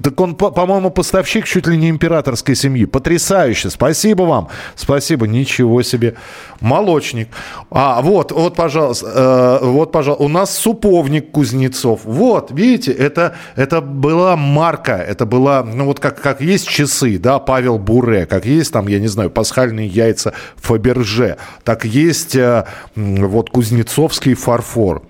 так 0.04 0.20
он, 0.20 0.36
по-моему, 0.36 0.90
поставщик 0.90 1.46
чуть 1.46 1.66
ли 1.66 1.78
не 1.78 1.90
императорской 1.90 2.56
семьи. 2.56 2.84
Потрясающе, 2.84 3.70
спасибо 3.70 4.24
вам, 4.24 4.50
спасибо, 4.76 5.26
ничего 5.26 5.82
себе. 5.82 6.16
Молочник. 6.60 7.30
А, 7.72 8.02
вот, 8.02 8.34
вот, 8.34 8.56
пожалуйста, 8.56 9.60
э, 9.62 9.66
вот, 9.66 9.94
пожалуйста, 9.94 10.26
у 10.26 10.28
нас 10.28 10.58
суповник 10.58 11.32
Кузнецов. 11.32 12.02
Вот, 12.04 12.52
видите, 12.52 12.92
это, 12.92 13.38
это 13.56 13.80
была 13.80 14.36
марка, 14.36 14.98
это 14.98 15.26
была, 15.26 15.64
ну 15.64 15.86
вот 15.86 16.02
как, 16.02 16.22
как 16.22 16.42
есть 16.42 16.68
часы, 16.68 17.13
да, 17.18 17.40
Павел 17.40 17.78
Буре, 17.78 18.26
как 18.26 18.46
есть 18.46 18.74
там, 18.74 18.88
я 18.88 19.00
не 19.00 19.08
знаю, 19.08 19.30
пасхальные 19.30 19.88
яйца 19.88 20.34
Фаберже, 20.58 21.38
так 21.64 21.86
есть 21.86 22.36
э, 22.36 22.66
вот 22.96 23.50
кузнецовский 23.50 24.34
фарфор. 24.34 25.04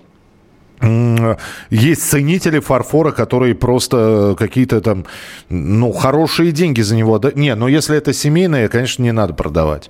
Есть 1.70 2.10
ценители 2.10 2.58
фарфора, 2.58 3.12
которые 3.12 3.54
просто 3.54 4.34
какие-то 4.38 4.80
там, 4.80 5.06
ну, 5.48 5.92
хорошие 5.92 6.52
деньги 6.52 6.82
за 6.82 6.96
него. 6.96 7.20
Не, 7.34 7.54
но 7.54 7.68
если 7.68 7.96
это 7.96 8.12
семейное, 8.12 8.68
конечно, 8.68 9.02
не 9.02 9.12
надо 9.12 9.34
продавать. 9.34 9.88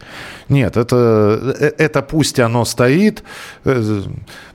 Нет, 0.49 0.77
это, 0.77 1.57
э, 1.59 1.73
это 1.79 2.03
пусть 2.03 2.39
оно 2.39 2.65
стоит, 2.65 3.25
э, 3.65 4.03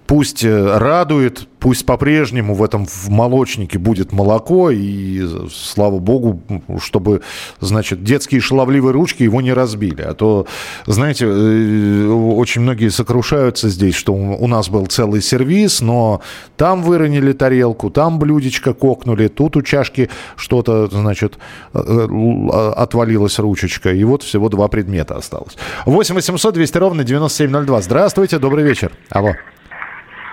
пусть 0.09 0.43
радует, 0.43 1.47
Пусть 1.59 1.85
по-прежнему 1.85 2.53
в 2.53 2.63
этом 2.63 2.85
в 2.85 3.09
молочнике 3.09 3.77
будет 3.77 4.13
молоко, 4.13 4.71
и 4.71 5.21
слава 5.51 5.99
богу, 5.99 6.41
чтобы, 6.81 7.21
значит, 7.59 8.01
детские 8.01 8.39
шаловливые 8.39 8.93
ручки 8.93 9.23
его 9.23 9.41
не 9.41 9.51
разбили. 9.51 10.01
А 10.01 10.13
то, 10.13 10.47
знаете, 10.85 11.25
э, 11.27 12.07
очень 12.07 12.61
многие 12.61 12.89
сокрушаются 12.89 13.67
здесь, 13.67 13.95
что 13.95 14.13
у 14.13 14.47
нас 14.47 14.69
был 14.69 14.85
целый 14.85 15.21
сервис, 15.21 15.81
но 15.81 16.21
там 16.55 16.81
выронили 16.81 17.33
тарелку, 17.33 17.89
там 17.89 18.19
блюдечко 18.19 18.73
кокнули, 18.73 19.27
тут 19.27 19.57
у 19.57 19.61
чашки 19.61 20.09
что-то, 20.37 20.87
значит, 20.87 21.37
э, 21.73 21.79
э, 21.79 22.71
отвалилась 22.77 23.37
ручечка, 23.37 23.91
и 23.91 24.05
вот 24.05 24.23
всего 24.23 24.47
два 24.47 24.69
предмета 24.69 25.17
осталось. 25.17 25.57
8 25.85 26.15
800 26.15 26.53
200 26.53 26.77
ровно 26.77 27.03
9702. 27.03 27.81
Здравствуйте, 27.81 28.39
добрый 28.39 28.63
вечер. 28.63 28.93
Алло. 29.09 29.33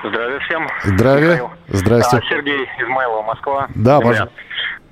Здравия 0.08 0.38
всем. 0.40 0.68
Здравия. 0.84 1.26
Михаил. 1.26 1.50
Здрасте. 1.68 2.16
А, 2.18 2.20
Сергей 2.28 2.68
Измайлова, 2.78 3.22
Москва. 3.22 3.68
Да, 3.74 4.00
пожалуйста. 4.00 4.34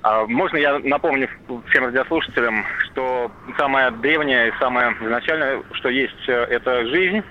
А, 0.02 0.26
можно 0.26 0.56
я 0.56 0.78
напомню 0.80 1.28
всем 1.68 1.84
радиослушателям, 1.84 2.64
что 2.80 3.30
самое 3.56 3.90
древнее 3.90 4.48
и 4.48 4.52
самое 4.58 4.94
изначальное, 5.00 5.62
что 5.72 5.88
есть, 5.88 6.28
э, 6.28 6.32
это 6.32 6.86
жизнь 6.86 7.22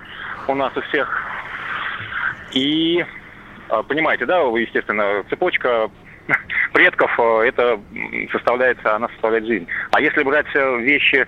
у 0.47 0.55
нас 0.55 0.75
у 0.75 0.81
всех. 0.81 1.23
И 2.51 3.05
а, 3.69 3.83
понимаете, 3.83 4.25
да, 4.25 4.43
вы, 4.43 4.61
естественно, 4.61 5.23
цепочка 5.29 5.89
предков, 6.73 7.11
э, 7.19 7.47
это 7.47 7.79
составляется, 8.31 8.95
она 8.95 9.07
составляет 9.09 9.45
жизнь. 9.45 9.67
А 9.91 10.01
если 10.01 10.23
брать 10.23 10.45
э, 10.53 10.77
вещи 10.79 11.25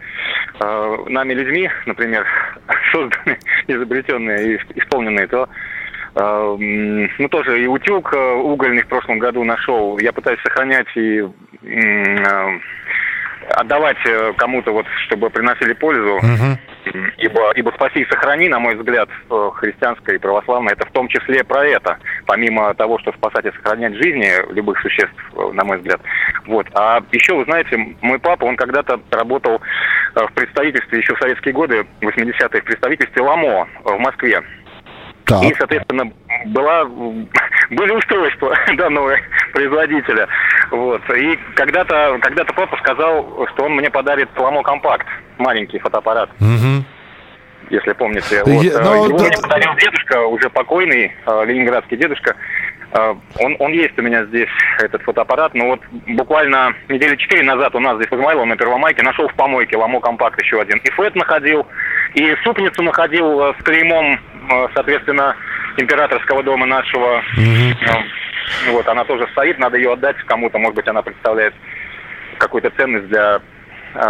э, 0.59 0.97
нами 1.07 1.33
людьми, 1.33 1.69
например, 1.85 2.25
созданные, 2.91 3.39
изобретенные 3.67 4.55
и 4.55 4.79
исполненные, 4.79 5.27
то 5.27 5.49
ну, 6.15 7.27
тоже 7.29 7.61
и 7.61 7.67
утюг 7.67 8.13
э, 8.13 8.33
угольный 8.35 8.83
в 8.83 8.87
прошлом 8.87 9.19
году 9.19 9.43
нашел. 9.43 9.97
Я 9.99 10.13
пытаюсь 10.13 10.39
сохранять 10.41 10.87
и 10.95 11.19
э, 11.21 12.59
отдавать 13.49 13.97
э, 14.05 14.31
кому-то, 14.37 14.71
вот, 14.71 14.85
чтобы 15.07 15.29
приносили 15.29 15.73
пользу. 15.73 16.19
Ибо, 17.17 17.51
ибо 17.55 17.71
спаси 17.71 18.01
и 18.01 18.05
сохрани, 18.05 18.47
на 18.47 18.59
мой 18.59 18.75
взгляд, 18.75 19.09
христианское 19.55 20.15
и 20.15 20.19
православное, 20.19 20.73
это 20.73 20.85
в 20.85 20.91
том 20.91 21.07
числе 21.07 21.43
про 21.43 21.65
это. 21.65 21.97
Помимо 22.27 22.73
того, 22.75 22.99
что 22.99 23.11
спасать 23.11 23.45
и 23.45 23.51
сохранять 23.51 23.95
жизни 23.95 24.31
любых 24.53 24.79
существ, 24.81 25.15
на 25.53 25.65
мой 25.65 25.77
взгляд. 25.77 25.99
Вот. 26.45 26.67
А 26.75 27.01
еще, 27.11 27.35
вы 27.35 27.43
знаете, 27.45 27.97
мой 28.01 28.19
папа, 28.19 28.45
он 28.45 28.55
когда-то 28.55 29.01
работал 29.09 29.59
в 30.13 30.31
представительстве, 30.33 30.99
еще 30.99 31.15
в 31.15 31.19
советские 31.19 31.55
годы, 31.55 31.87
80-е, 32.01 32.61
в 32.61 32.65
представительстве 32.65 33.21
ЛАМО 33.23 33.67
в 33.83 33.97
Москве. 33.97 34.43
Так. 35.25 35.43
И, 35.43 35.55
соответственно, 35.55 36.11
была, 36.47 36.85
были 36.85 37.91
устройства 37.91 38.55
данного 38.77 39.17
производителя. 39.53 40.27
Вот. 40.71 41.01
И 41.15 41.39
когда-то 41.55 42.17
когда 42.21 42.43
папа 42.45 42.77
сказал, 42.77 43.47
что 43.53 43.65
он 43.65 43.73
мне 43.75 43.89
подарит 43.89 44.29
Ламо 44.37 44.61
Компакт, 44.63 45.07
маленький 45.37 45.79
фотоаппарат. 45.79 46.29
Угу. 46.39 46.85
Если 47.71 47.93
помните. 47.93 48.43
Вот. 48.45 48.63
Я, 48.63 48.79
ну, 48.79 49.05
Его 49.07 49.17
да... 49.17 49.25
мне 49.25 49.37
подарил 49.41 49.73
дедушка, 49.75 50.19
уже 50.27 50.49
покойный, 50.51 51.11
э, 51.25 51.45
ленинградский 51.45 51.97
дедушка. 51.97 52.35
Э, 52.93 53.15
он, 53.39 53.55
он 53.57 53.71
есть 53.73 53.97
у 53.97 54.03
меня 54.03 54.25
здесь, 54.25 54.49
этот 54.79 55.01
фотоаппарат, 55.01 55.55
но 55.55 55.69
вот 55.69 55.79
буквально 56.07 56.75
недели 56.89 57.15
четыре 57.15 57.41
назад 57.41 57.73
у 57.73 57.79
нас 57.79 57.95
здесь 57.95 58.11
в 58.11 58.13
Измайлово 58.13 58.45
на 58.45 58.55
Первомайке 58.55 59.01
нашел 59.01 59.27
в 59.27 59.33
помойке 59.33 59.77
Ламо 59.77 59.99
Компакт 59.99 60.39
еще 60.39 60.61
один. 60.61 60.77
И 60.77 60.89
флет 60.91 61.15
находил, 61.15 61.65
и 62.13 62.35
супницу 62.43 62.83
находил 62.83 63.41
э, 63.41 63.53
с 63.59 63.63
клеймом 63.63 64.19
Э, 64.34 64.34
соответственно, 64.73 65.35
императорского 65.77 66.43
дома 66.43 66.65
нашего. 66.65 67.21
Mm-hmm. 67.37 68.71
Вот, 68.71 68.87
она 68.87 69.03
тоже 69.05 69.27
стоит, 69.31 69.57
надо 69.59 69.77
ее 69.77 69.93
отдать 69.93 70.17
кому-то, 70.25 70.57
может 70.57 70.75
быть, 70.75 70.87
она 70.87 71.01
представляет 71.01 71.53
какую-то 72.37 72.69
ценность 72.71 73.07
для 73.07 73.41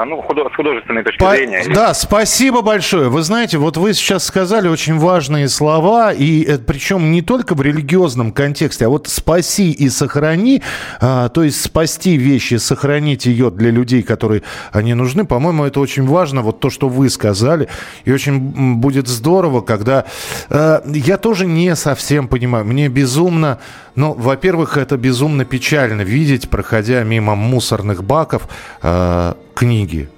ну, 0.05 0.21
худо- 0.21 0.49
с 0.51 0.55
художественной 0.55 1.03
точки 1.03 1.19
По- 1.19 1.35
зрения. 1.35 1.63
Да, 1.73 1.93
спасибо 1.93 2.61
большое. 2.61 3.09
Вы 3.09 3.21
знаете, 3.21 3.57
вот 3.57 3.77
вы 3.77 3.93
сейчас 3.93 4.25
сказали 4.25 4.67
очень 4.67 4.97
важные 4.97 5.47
слова, 5.49 6.11
и 6.11 6.43
э, 6.43 6.57
причем 6.57 7.11
не 7.11 7.21
только 7.21 7.55
в 7.55 7.61
религиозном 7.61 8.31
контексте, 8.31 8.85
а 8.85 8.89
вот 8.89 9.07
спаси 9.07 9.71
и 9.71 9.89
сохрани, 9.89 10.61
а, 10.99 11.29
то 11.29 11.43
есть 11.43 11.61
спасти 11.61 12.17
вещи, 12.17 12.55
сохранить 12.55 13.25
ее 13.25 13.51
для 13.51 13.69
людей, 13.69 14.01
которые 14.03 14.41
они 14.71 14.93
нужны, 14.93 15.25
по-моему, 15.25 15.65
это 15.65 15.79
очень 15.79 16.05
важно, 16.07 16.41
вот 16.41 16.59
то, 16.59 16.69
что 16.69 16.89
вы 16.89 17.09
сказали, 17.09 17.67
и 18.05 18.11
очень 18.11 18.77
будет 18.77 19.07
здорово, 19.07 19.61
когда... 19.61 20.05
А, 20.49 20.81
я 20.87 21.17
тоже 21.17 21.45
не 21.45 21.75
совсем 21.75 22.27
понимаю, 22.27 22.65
мне 22.65 22.87
безумно 22.87 23.59
ну, 23.95 24.13
во-первых, 24.13 24.77
это 24.77 24.97
безумно 24.97 25.45
печально 25.45 26.01
видеть, 26.01 26.49
проходя 26.49 27.03
мимо 27.03 27.35
мусорных 27.35 28.03
баков, 28.03 28.47
э, 28.81 29.33
книги. 29.53 30.09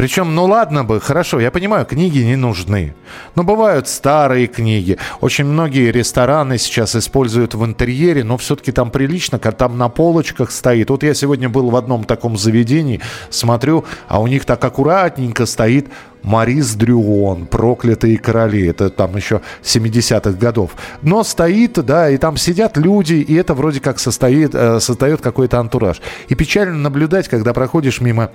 Причем, 0.00 0.34
ну 0.34 0.46
ладно 0.46 0.82
бы, 0.82 0.98
хорошо, 0.98 1.40
я 1.40 1.50
понимаю, 1.50 1.84
книги 1.84 2.20
не 2.20 2.34
нужны. 2.34 2.94
Но 3.34 3.44
бывают 3.44 3.86
старые 3.86 4.46
книги. 4.46 4.96
Очень 5.20 5.44
многие 5.44 5.92
рестораны 5.92 6.56
сейчас 6.56 6.96
используют 6.96 7.54
в 7.54 7.62
интерьере, 7.66 8.24
но 8.24 8.38
все-таки 8.38 8.72
там 8.72 8.90
прилично, 8.90 9.38
как 9.38 9.58
там 9.58 9.76
на 9.76 9.90
полочках 9.90 10.52
стоит. 10.52 10.88
Вот 10.88 11.02
я 11.02 11.12
сегодня 11.12 11.50
был 11.50 11.68
в 11.68 11.76
одном 11.76 12.04
таком 12.04 12.38
заведении, 12.38 13.02
смотрю, 13.28 13.84
а 14.08 14.22
у 14.22 14.26
них 14.26 14.46
так 14.46 14.64
аккуратненько 14.64 15.44
стоит 15.44 15.88
Марис 16.22 16.76
Дрюон, 16.76 17.44
«Проклятые 17.44 18.16
короли». 18.16 18.68
Это 18.68 18.88
там 18.88 19.14
еще 19.16 19.42
70-х 19.62 20.32
годов. 20.32 20.70
Но 21.02 21.22
стоит, 21.24 21.74
да, 21.74 22.08
и 22.08 22.16
там 22.16 22.38
сидят 22.38 22.78
люди, 22.78 23.14
и 23.14 23.34
это 23.34 23.52
вроде 23.52 23.80
как 23.80 23.98
состоит, 23.98 24.54
э, 24.54 24.80
создает 24.80 25.20
какой-то 25.20 25.58
антураж. 25.58 26.00
И 26.28 26.34
печально 26.34 26.78
наблюдать, 26.78 27.28
когда 27.28 27.52
проходишь 27.52 28.00
мимо 28.00 28.30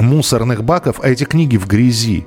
мусорных 0.00 0.64
баков, 0.64 1.00
а 1.02 1.08
эти 1.08 1.24
книги 1.24 1.56
в 1.56 1.66
грязи. 1.66 2.26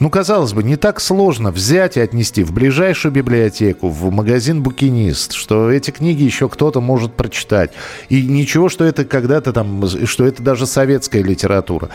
Ну, 0.00 0.10
казалось 0.10 0.52
бы, 0.52 0.62
не 0.62 0.76
так 0.76 1.00
сложно 1.00 1.50
взять 1.50 1.96
и 1.96 2.00
отнести 2.00 2.42
в 2.44 2.52
ближайшую 2.52 3.12
библиотеку, 3.12 3.88
в 3.88 4.10
магазин 4.10 4.62
«Букинист», 4.62 5.32
что 5.32 5.70
эти 5.70 5.90
книги 5.90 6.22
еще 6.22 6.48
кто-то 6.48 6.80
может 6.80 7.14
прочитать. 7.14 7.72
И 8.08 8.22
ничего, 8.22 8.68
что 8.68 8.84
это 8.84 9.04
когда-то 9.04 9.52
там, 9.52 9.86
что 10.06 10.24
это 10.26 10.42
даже 10.42 10.66
советская 10.66 11.22
литература. 11.22 11.88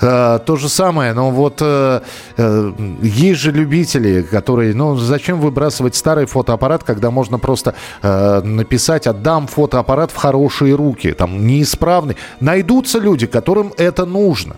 А, 0.00 0.38
то 0.38 0.56
же 0.56 0.68
самое, 0.68 1.12
но 1.12 1.30
вот 1.30 1.58
а, 1.60 2.02
а, 2.36 2.74
есть 3.02 3.40
же 3.40 3.52
любители, 3.52 4.22
которые, 4.22 4.74
ну, 4.74 4.96
зачем 4.96 5.40
выбрасывать 5.40 5.96
старый 5.96 6.26
фотоаппарат, 6.26 6.84
когда 6.84 7.10
можно 7.10 7.38
просто 7.38 7.74
а, 8.02 8.42
написать 8.42 9.06
«отдам 9.06 9.46
фотоаппарат 9.46 10.10
в 10.10 10.16
хорошие 10.16 10.74
руки», 10.74 11.12
там, 11.12 11.46
неисправный. 11.46 12.16
Найдутся 12.40 12.98
люди, 12.98 13.26
которым 13.26 13.72
это 13.76 14.04
нужно. 14.04 14.56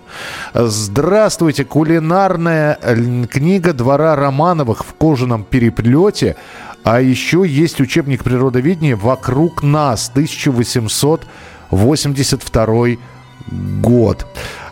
Здравствуйте, 0.54 1.64
кулинарная 1.64 2.78
книга 3.30 3.72
двора 3.72 4.16
Романовых 4.16 4.84
в 4.84 4.92
кожаном 4.94 5.44
переплете. 5.44 6.36
А 6.84 7.00
еще 7.00 7.44
есть 7.46 7.80
учебник 7.80 8.22
природоведения 8.22 8.96
«Вокруг 8.96 9.62
нас» 9.62 10.08
1882 10.08 12.86
год. 13.82 14.26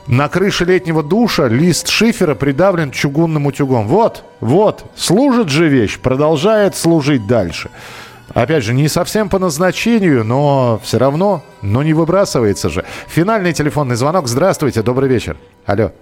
На 0.07 0.29
крыше 0.29 0.67
летнего 0.67 1.03
душа 1.03 1.49
лист 1.49 1.89
шифера 1.89 2.35
придавлен 2.35 2.91
чугунным 2.91 3.47
утюгом. 3.47 3.89
Вот, 3.89 4.23
вот, 4.41 4.85
служит 4.97 5.49
же 5.49 5.69
вещь, 5.69 5.99
продолжает 5.99 6.77
служить 6.77 7.27
дальше. 7.27 7.71
Опять 8.33 8.65
же, 8.65 8.73
не 8.73 8.89
совсем 8.89 9.29
по 9.29 9.39
назначению, 9.39 10.25
но 10.25 10.79
все 10.83 10.99
равно, 10.99 11.43
но 11.63 11.83
не 11.83 11.93
выбрасывается 11.93 12.69
же. 12.71 12.85
Финальный 13.07 13.53
телефонный 13.53 13.97
звонок. 13.97 14.29
Здравствуйте, 14.29 14.83
добрый 14.83 15.09
вечер. 15.09 15.37
Алло. 15.67 15.93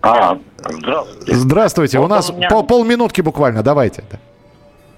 А, 0.00 0.38
здравствуйте. 0.58 1.34
Здравствуйте. 1.34 1.98
Вот 1.98 2.06
у 2.06 2.08
нас 2.08 2.30
у 2.30 2.34
меня... 2.34 2.48
пол, 2.48 2.64
полминутки 2.64 3.20
буквально, 3.20 3.62
давайте. 3.62 4.04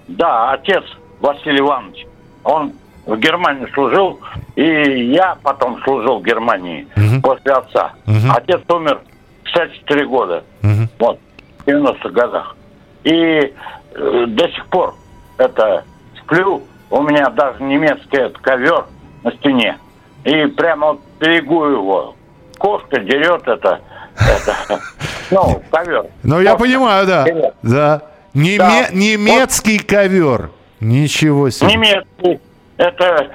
Да, 0.07 0.51
отец 0.51 0.83
Василий 1.19 1.59
Иванович, 1.59 2.05
он 2.43 2.73
в 3.05 3.17
Германии 3.17 3.67
служил, 3.73 4.19
и 4.55 4.63
я 5.11 5.37
потом 5.41 5.81
служил 5.83 6.19
в 6.19 6.23
Германии 6.23 6.87
угу. 6.95 7.21
после 7.21 7.53
отца. 7.53 7.93
Угу. 8.05 8.31
Отец 8.35 8.61
умер 8.69 9.01
в 9.43 9.47
64 9.47 10.05
года, 10.05 10.43
угу. 10.61 10.87
вот, 10.99 11.19
в 11.65 11.67
90-х 11.67 12.09
годах. 12.09 12.55
И 13.03 13.13
э, 13.13 14.25
до 14.27 14.47
сих 14.49 14.65
пор 14.67 14.95
это 15.37 15.83
сплю, 16.31 16.63
у 16.89 17.01
меня 17.01 17.29
даже 17.29 17.61
немецкий 17.63 18.17
этот 18.17 18.37
ковер 18.39 18.85
на 19.23 19.31
стене. 19.33 19.77
И 20.23 20.45
прямо 20.47 20.87
вот 20.87 21.01
берегу 21.19 21.65
его. 21.65 22.15
Кошка 22.57 22.99
дерет 22.99 23.47
это, 23.47 23.81
это 24.15 24.79
ну, 25.31 25.61
ковер. 25.71 26.05
Ну, 26.23 26.39
я 26.39 26.55
понимаю, 26.55 27.07
да. 27.07 27.25
Да. 27.63 28.01
Неме- 28.33 28.57
да. 28.57 28.87
Немецкий 28.91 29.79
вот. 29.79 29.87
ковер. 29.87 30.51
Ничего 30.79 31.49
себе. 31.49 31.73
Немецкий. 31.73 32.39
Это 32.77 33.29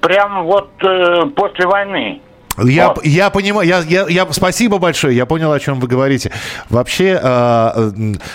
прям 0.00 0.44
вот 0.44 0.70
э, 0.82 1.26
после 1.34 1.66
войны. 1.66 2.20
Я, 2.58 2.88
вот. 2.88 3.04
я 3.04 3.30
понимаю, 3.30 3.66
я, 3.66 3.80
я, 3.80 4.06
я, 4.08 4.30
спасибо 4.32 4.78
большое, 4.78 5.16
я 5.16 5.24
понял, 5.24 5.52
о 5.52 5.58
чем 5.58 5.80
вы 5.80 5.88
говорите. 5.88 6.30
Вообще, 6.68 7.18
э, 7.22 7.92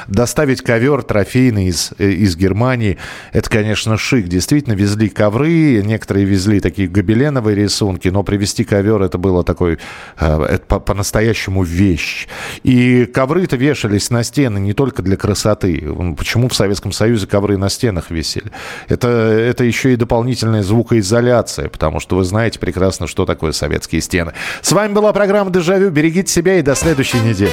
доставить 0.08 0.62
ковер 0.62 1.04
трофейный 1.04 1.68
из, 1.68 1.92
из 2.00 2.36
Германии, 2.36 2.98
это, 3.32 3.50
конечно, 3.50 3.98
шик. 3.98 4.28
Действительно, 4.28 4.74
везли 4.74 5.10
ковры, 5.10 5.84
некоторые 5.84 6.26
везли 6.26 6.60
такие 6.60 6.88
гобеленовые 6.88 7.56
рисунки, 7.56 8.08
но 8.08 8.24
привезти 8.24 8.64
ковер, 8.64 9.02
это 9.04 9.18
было 9.20 9.44
такой, 9.44 9.78
э, 10.20 10.44
это 10.44 10.66
по- 10.66 10.80
по-настоящему 10.80 11.64
вещь. 11.64 12.28
И 12.64 13.06
ковры-то 13.06 13.56
вешались 13.56 14.10
на 14.10 14.24
стены 14.24 14.58
не 14.58 14.74
только 14.74 15.04
для 15.04 15.16
красоты. 15.16 15.88
Почему 16.18 16.50
в 16.50 16.56
Советском 16.56 16.92
Союзе 16.92 17.28
ковры 17.28 17.58
на 17.58 17.70
стенах 17.70 18.10
висели? 18.10 18.52
Это, 18.88 19.08
это 19.08 19.64
еще 19.64 19.94
и 19.94 19.96
дополнительная 19.96 20.64
звукоизоляция, 20.64 21.70
потому 21.70 22.00
что 22.00 22.16
вы 22.16 22.24
знаете 22.24 22.58
прекрасно, 22.58 23.06
что 23.06 23.26
такое 23.26 23.52
советские 23.52 24.02
стены. 24.08 24.34
С 24.62 24.72
вами 24.72 24.94
была 24.94 25.14
программа 25.14 25.52
«Дежавю». 25.52 25.92
Берегите 25.92 26.32
себя 26.32 26.58
и 26.58 26.62
до 26.62 26.76
следующей 26.76 27.20
недели. 27.20 27.52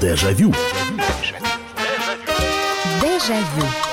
Дежавю. 0.00 0.52
Дежавю. 3.00 3.85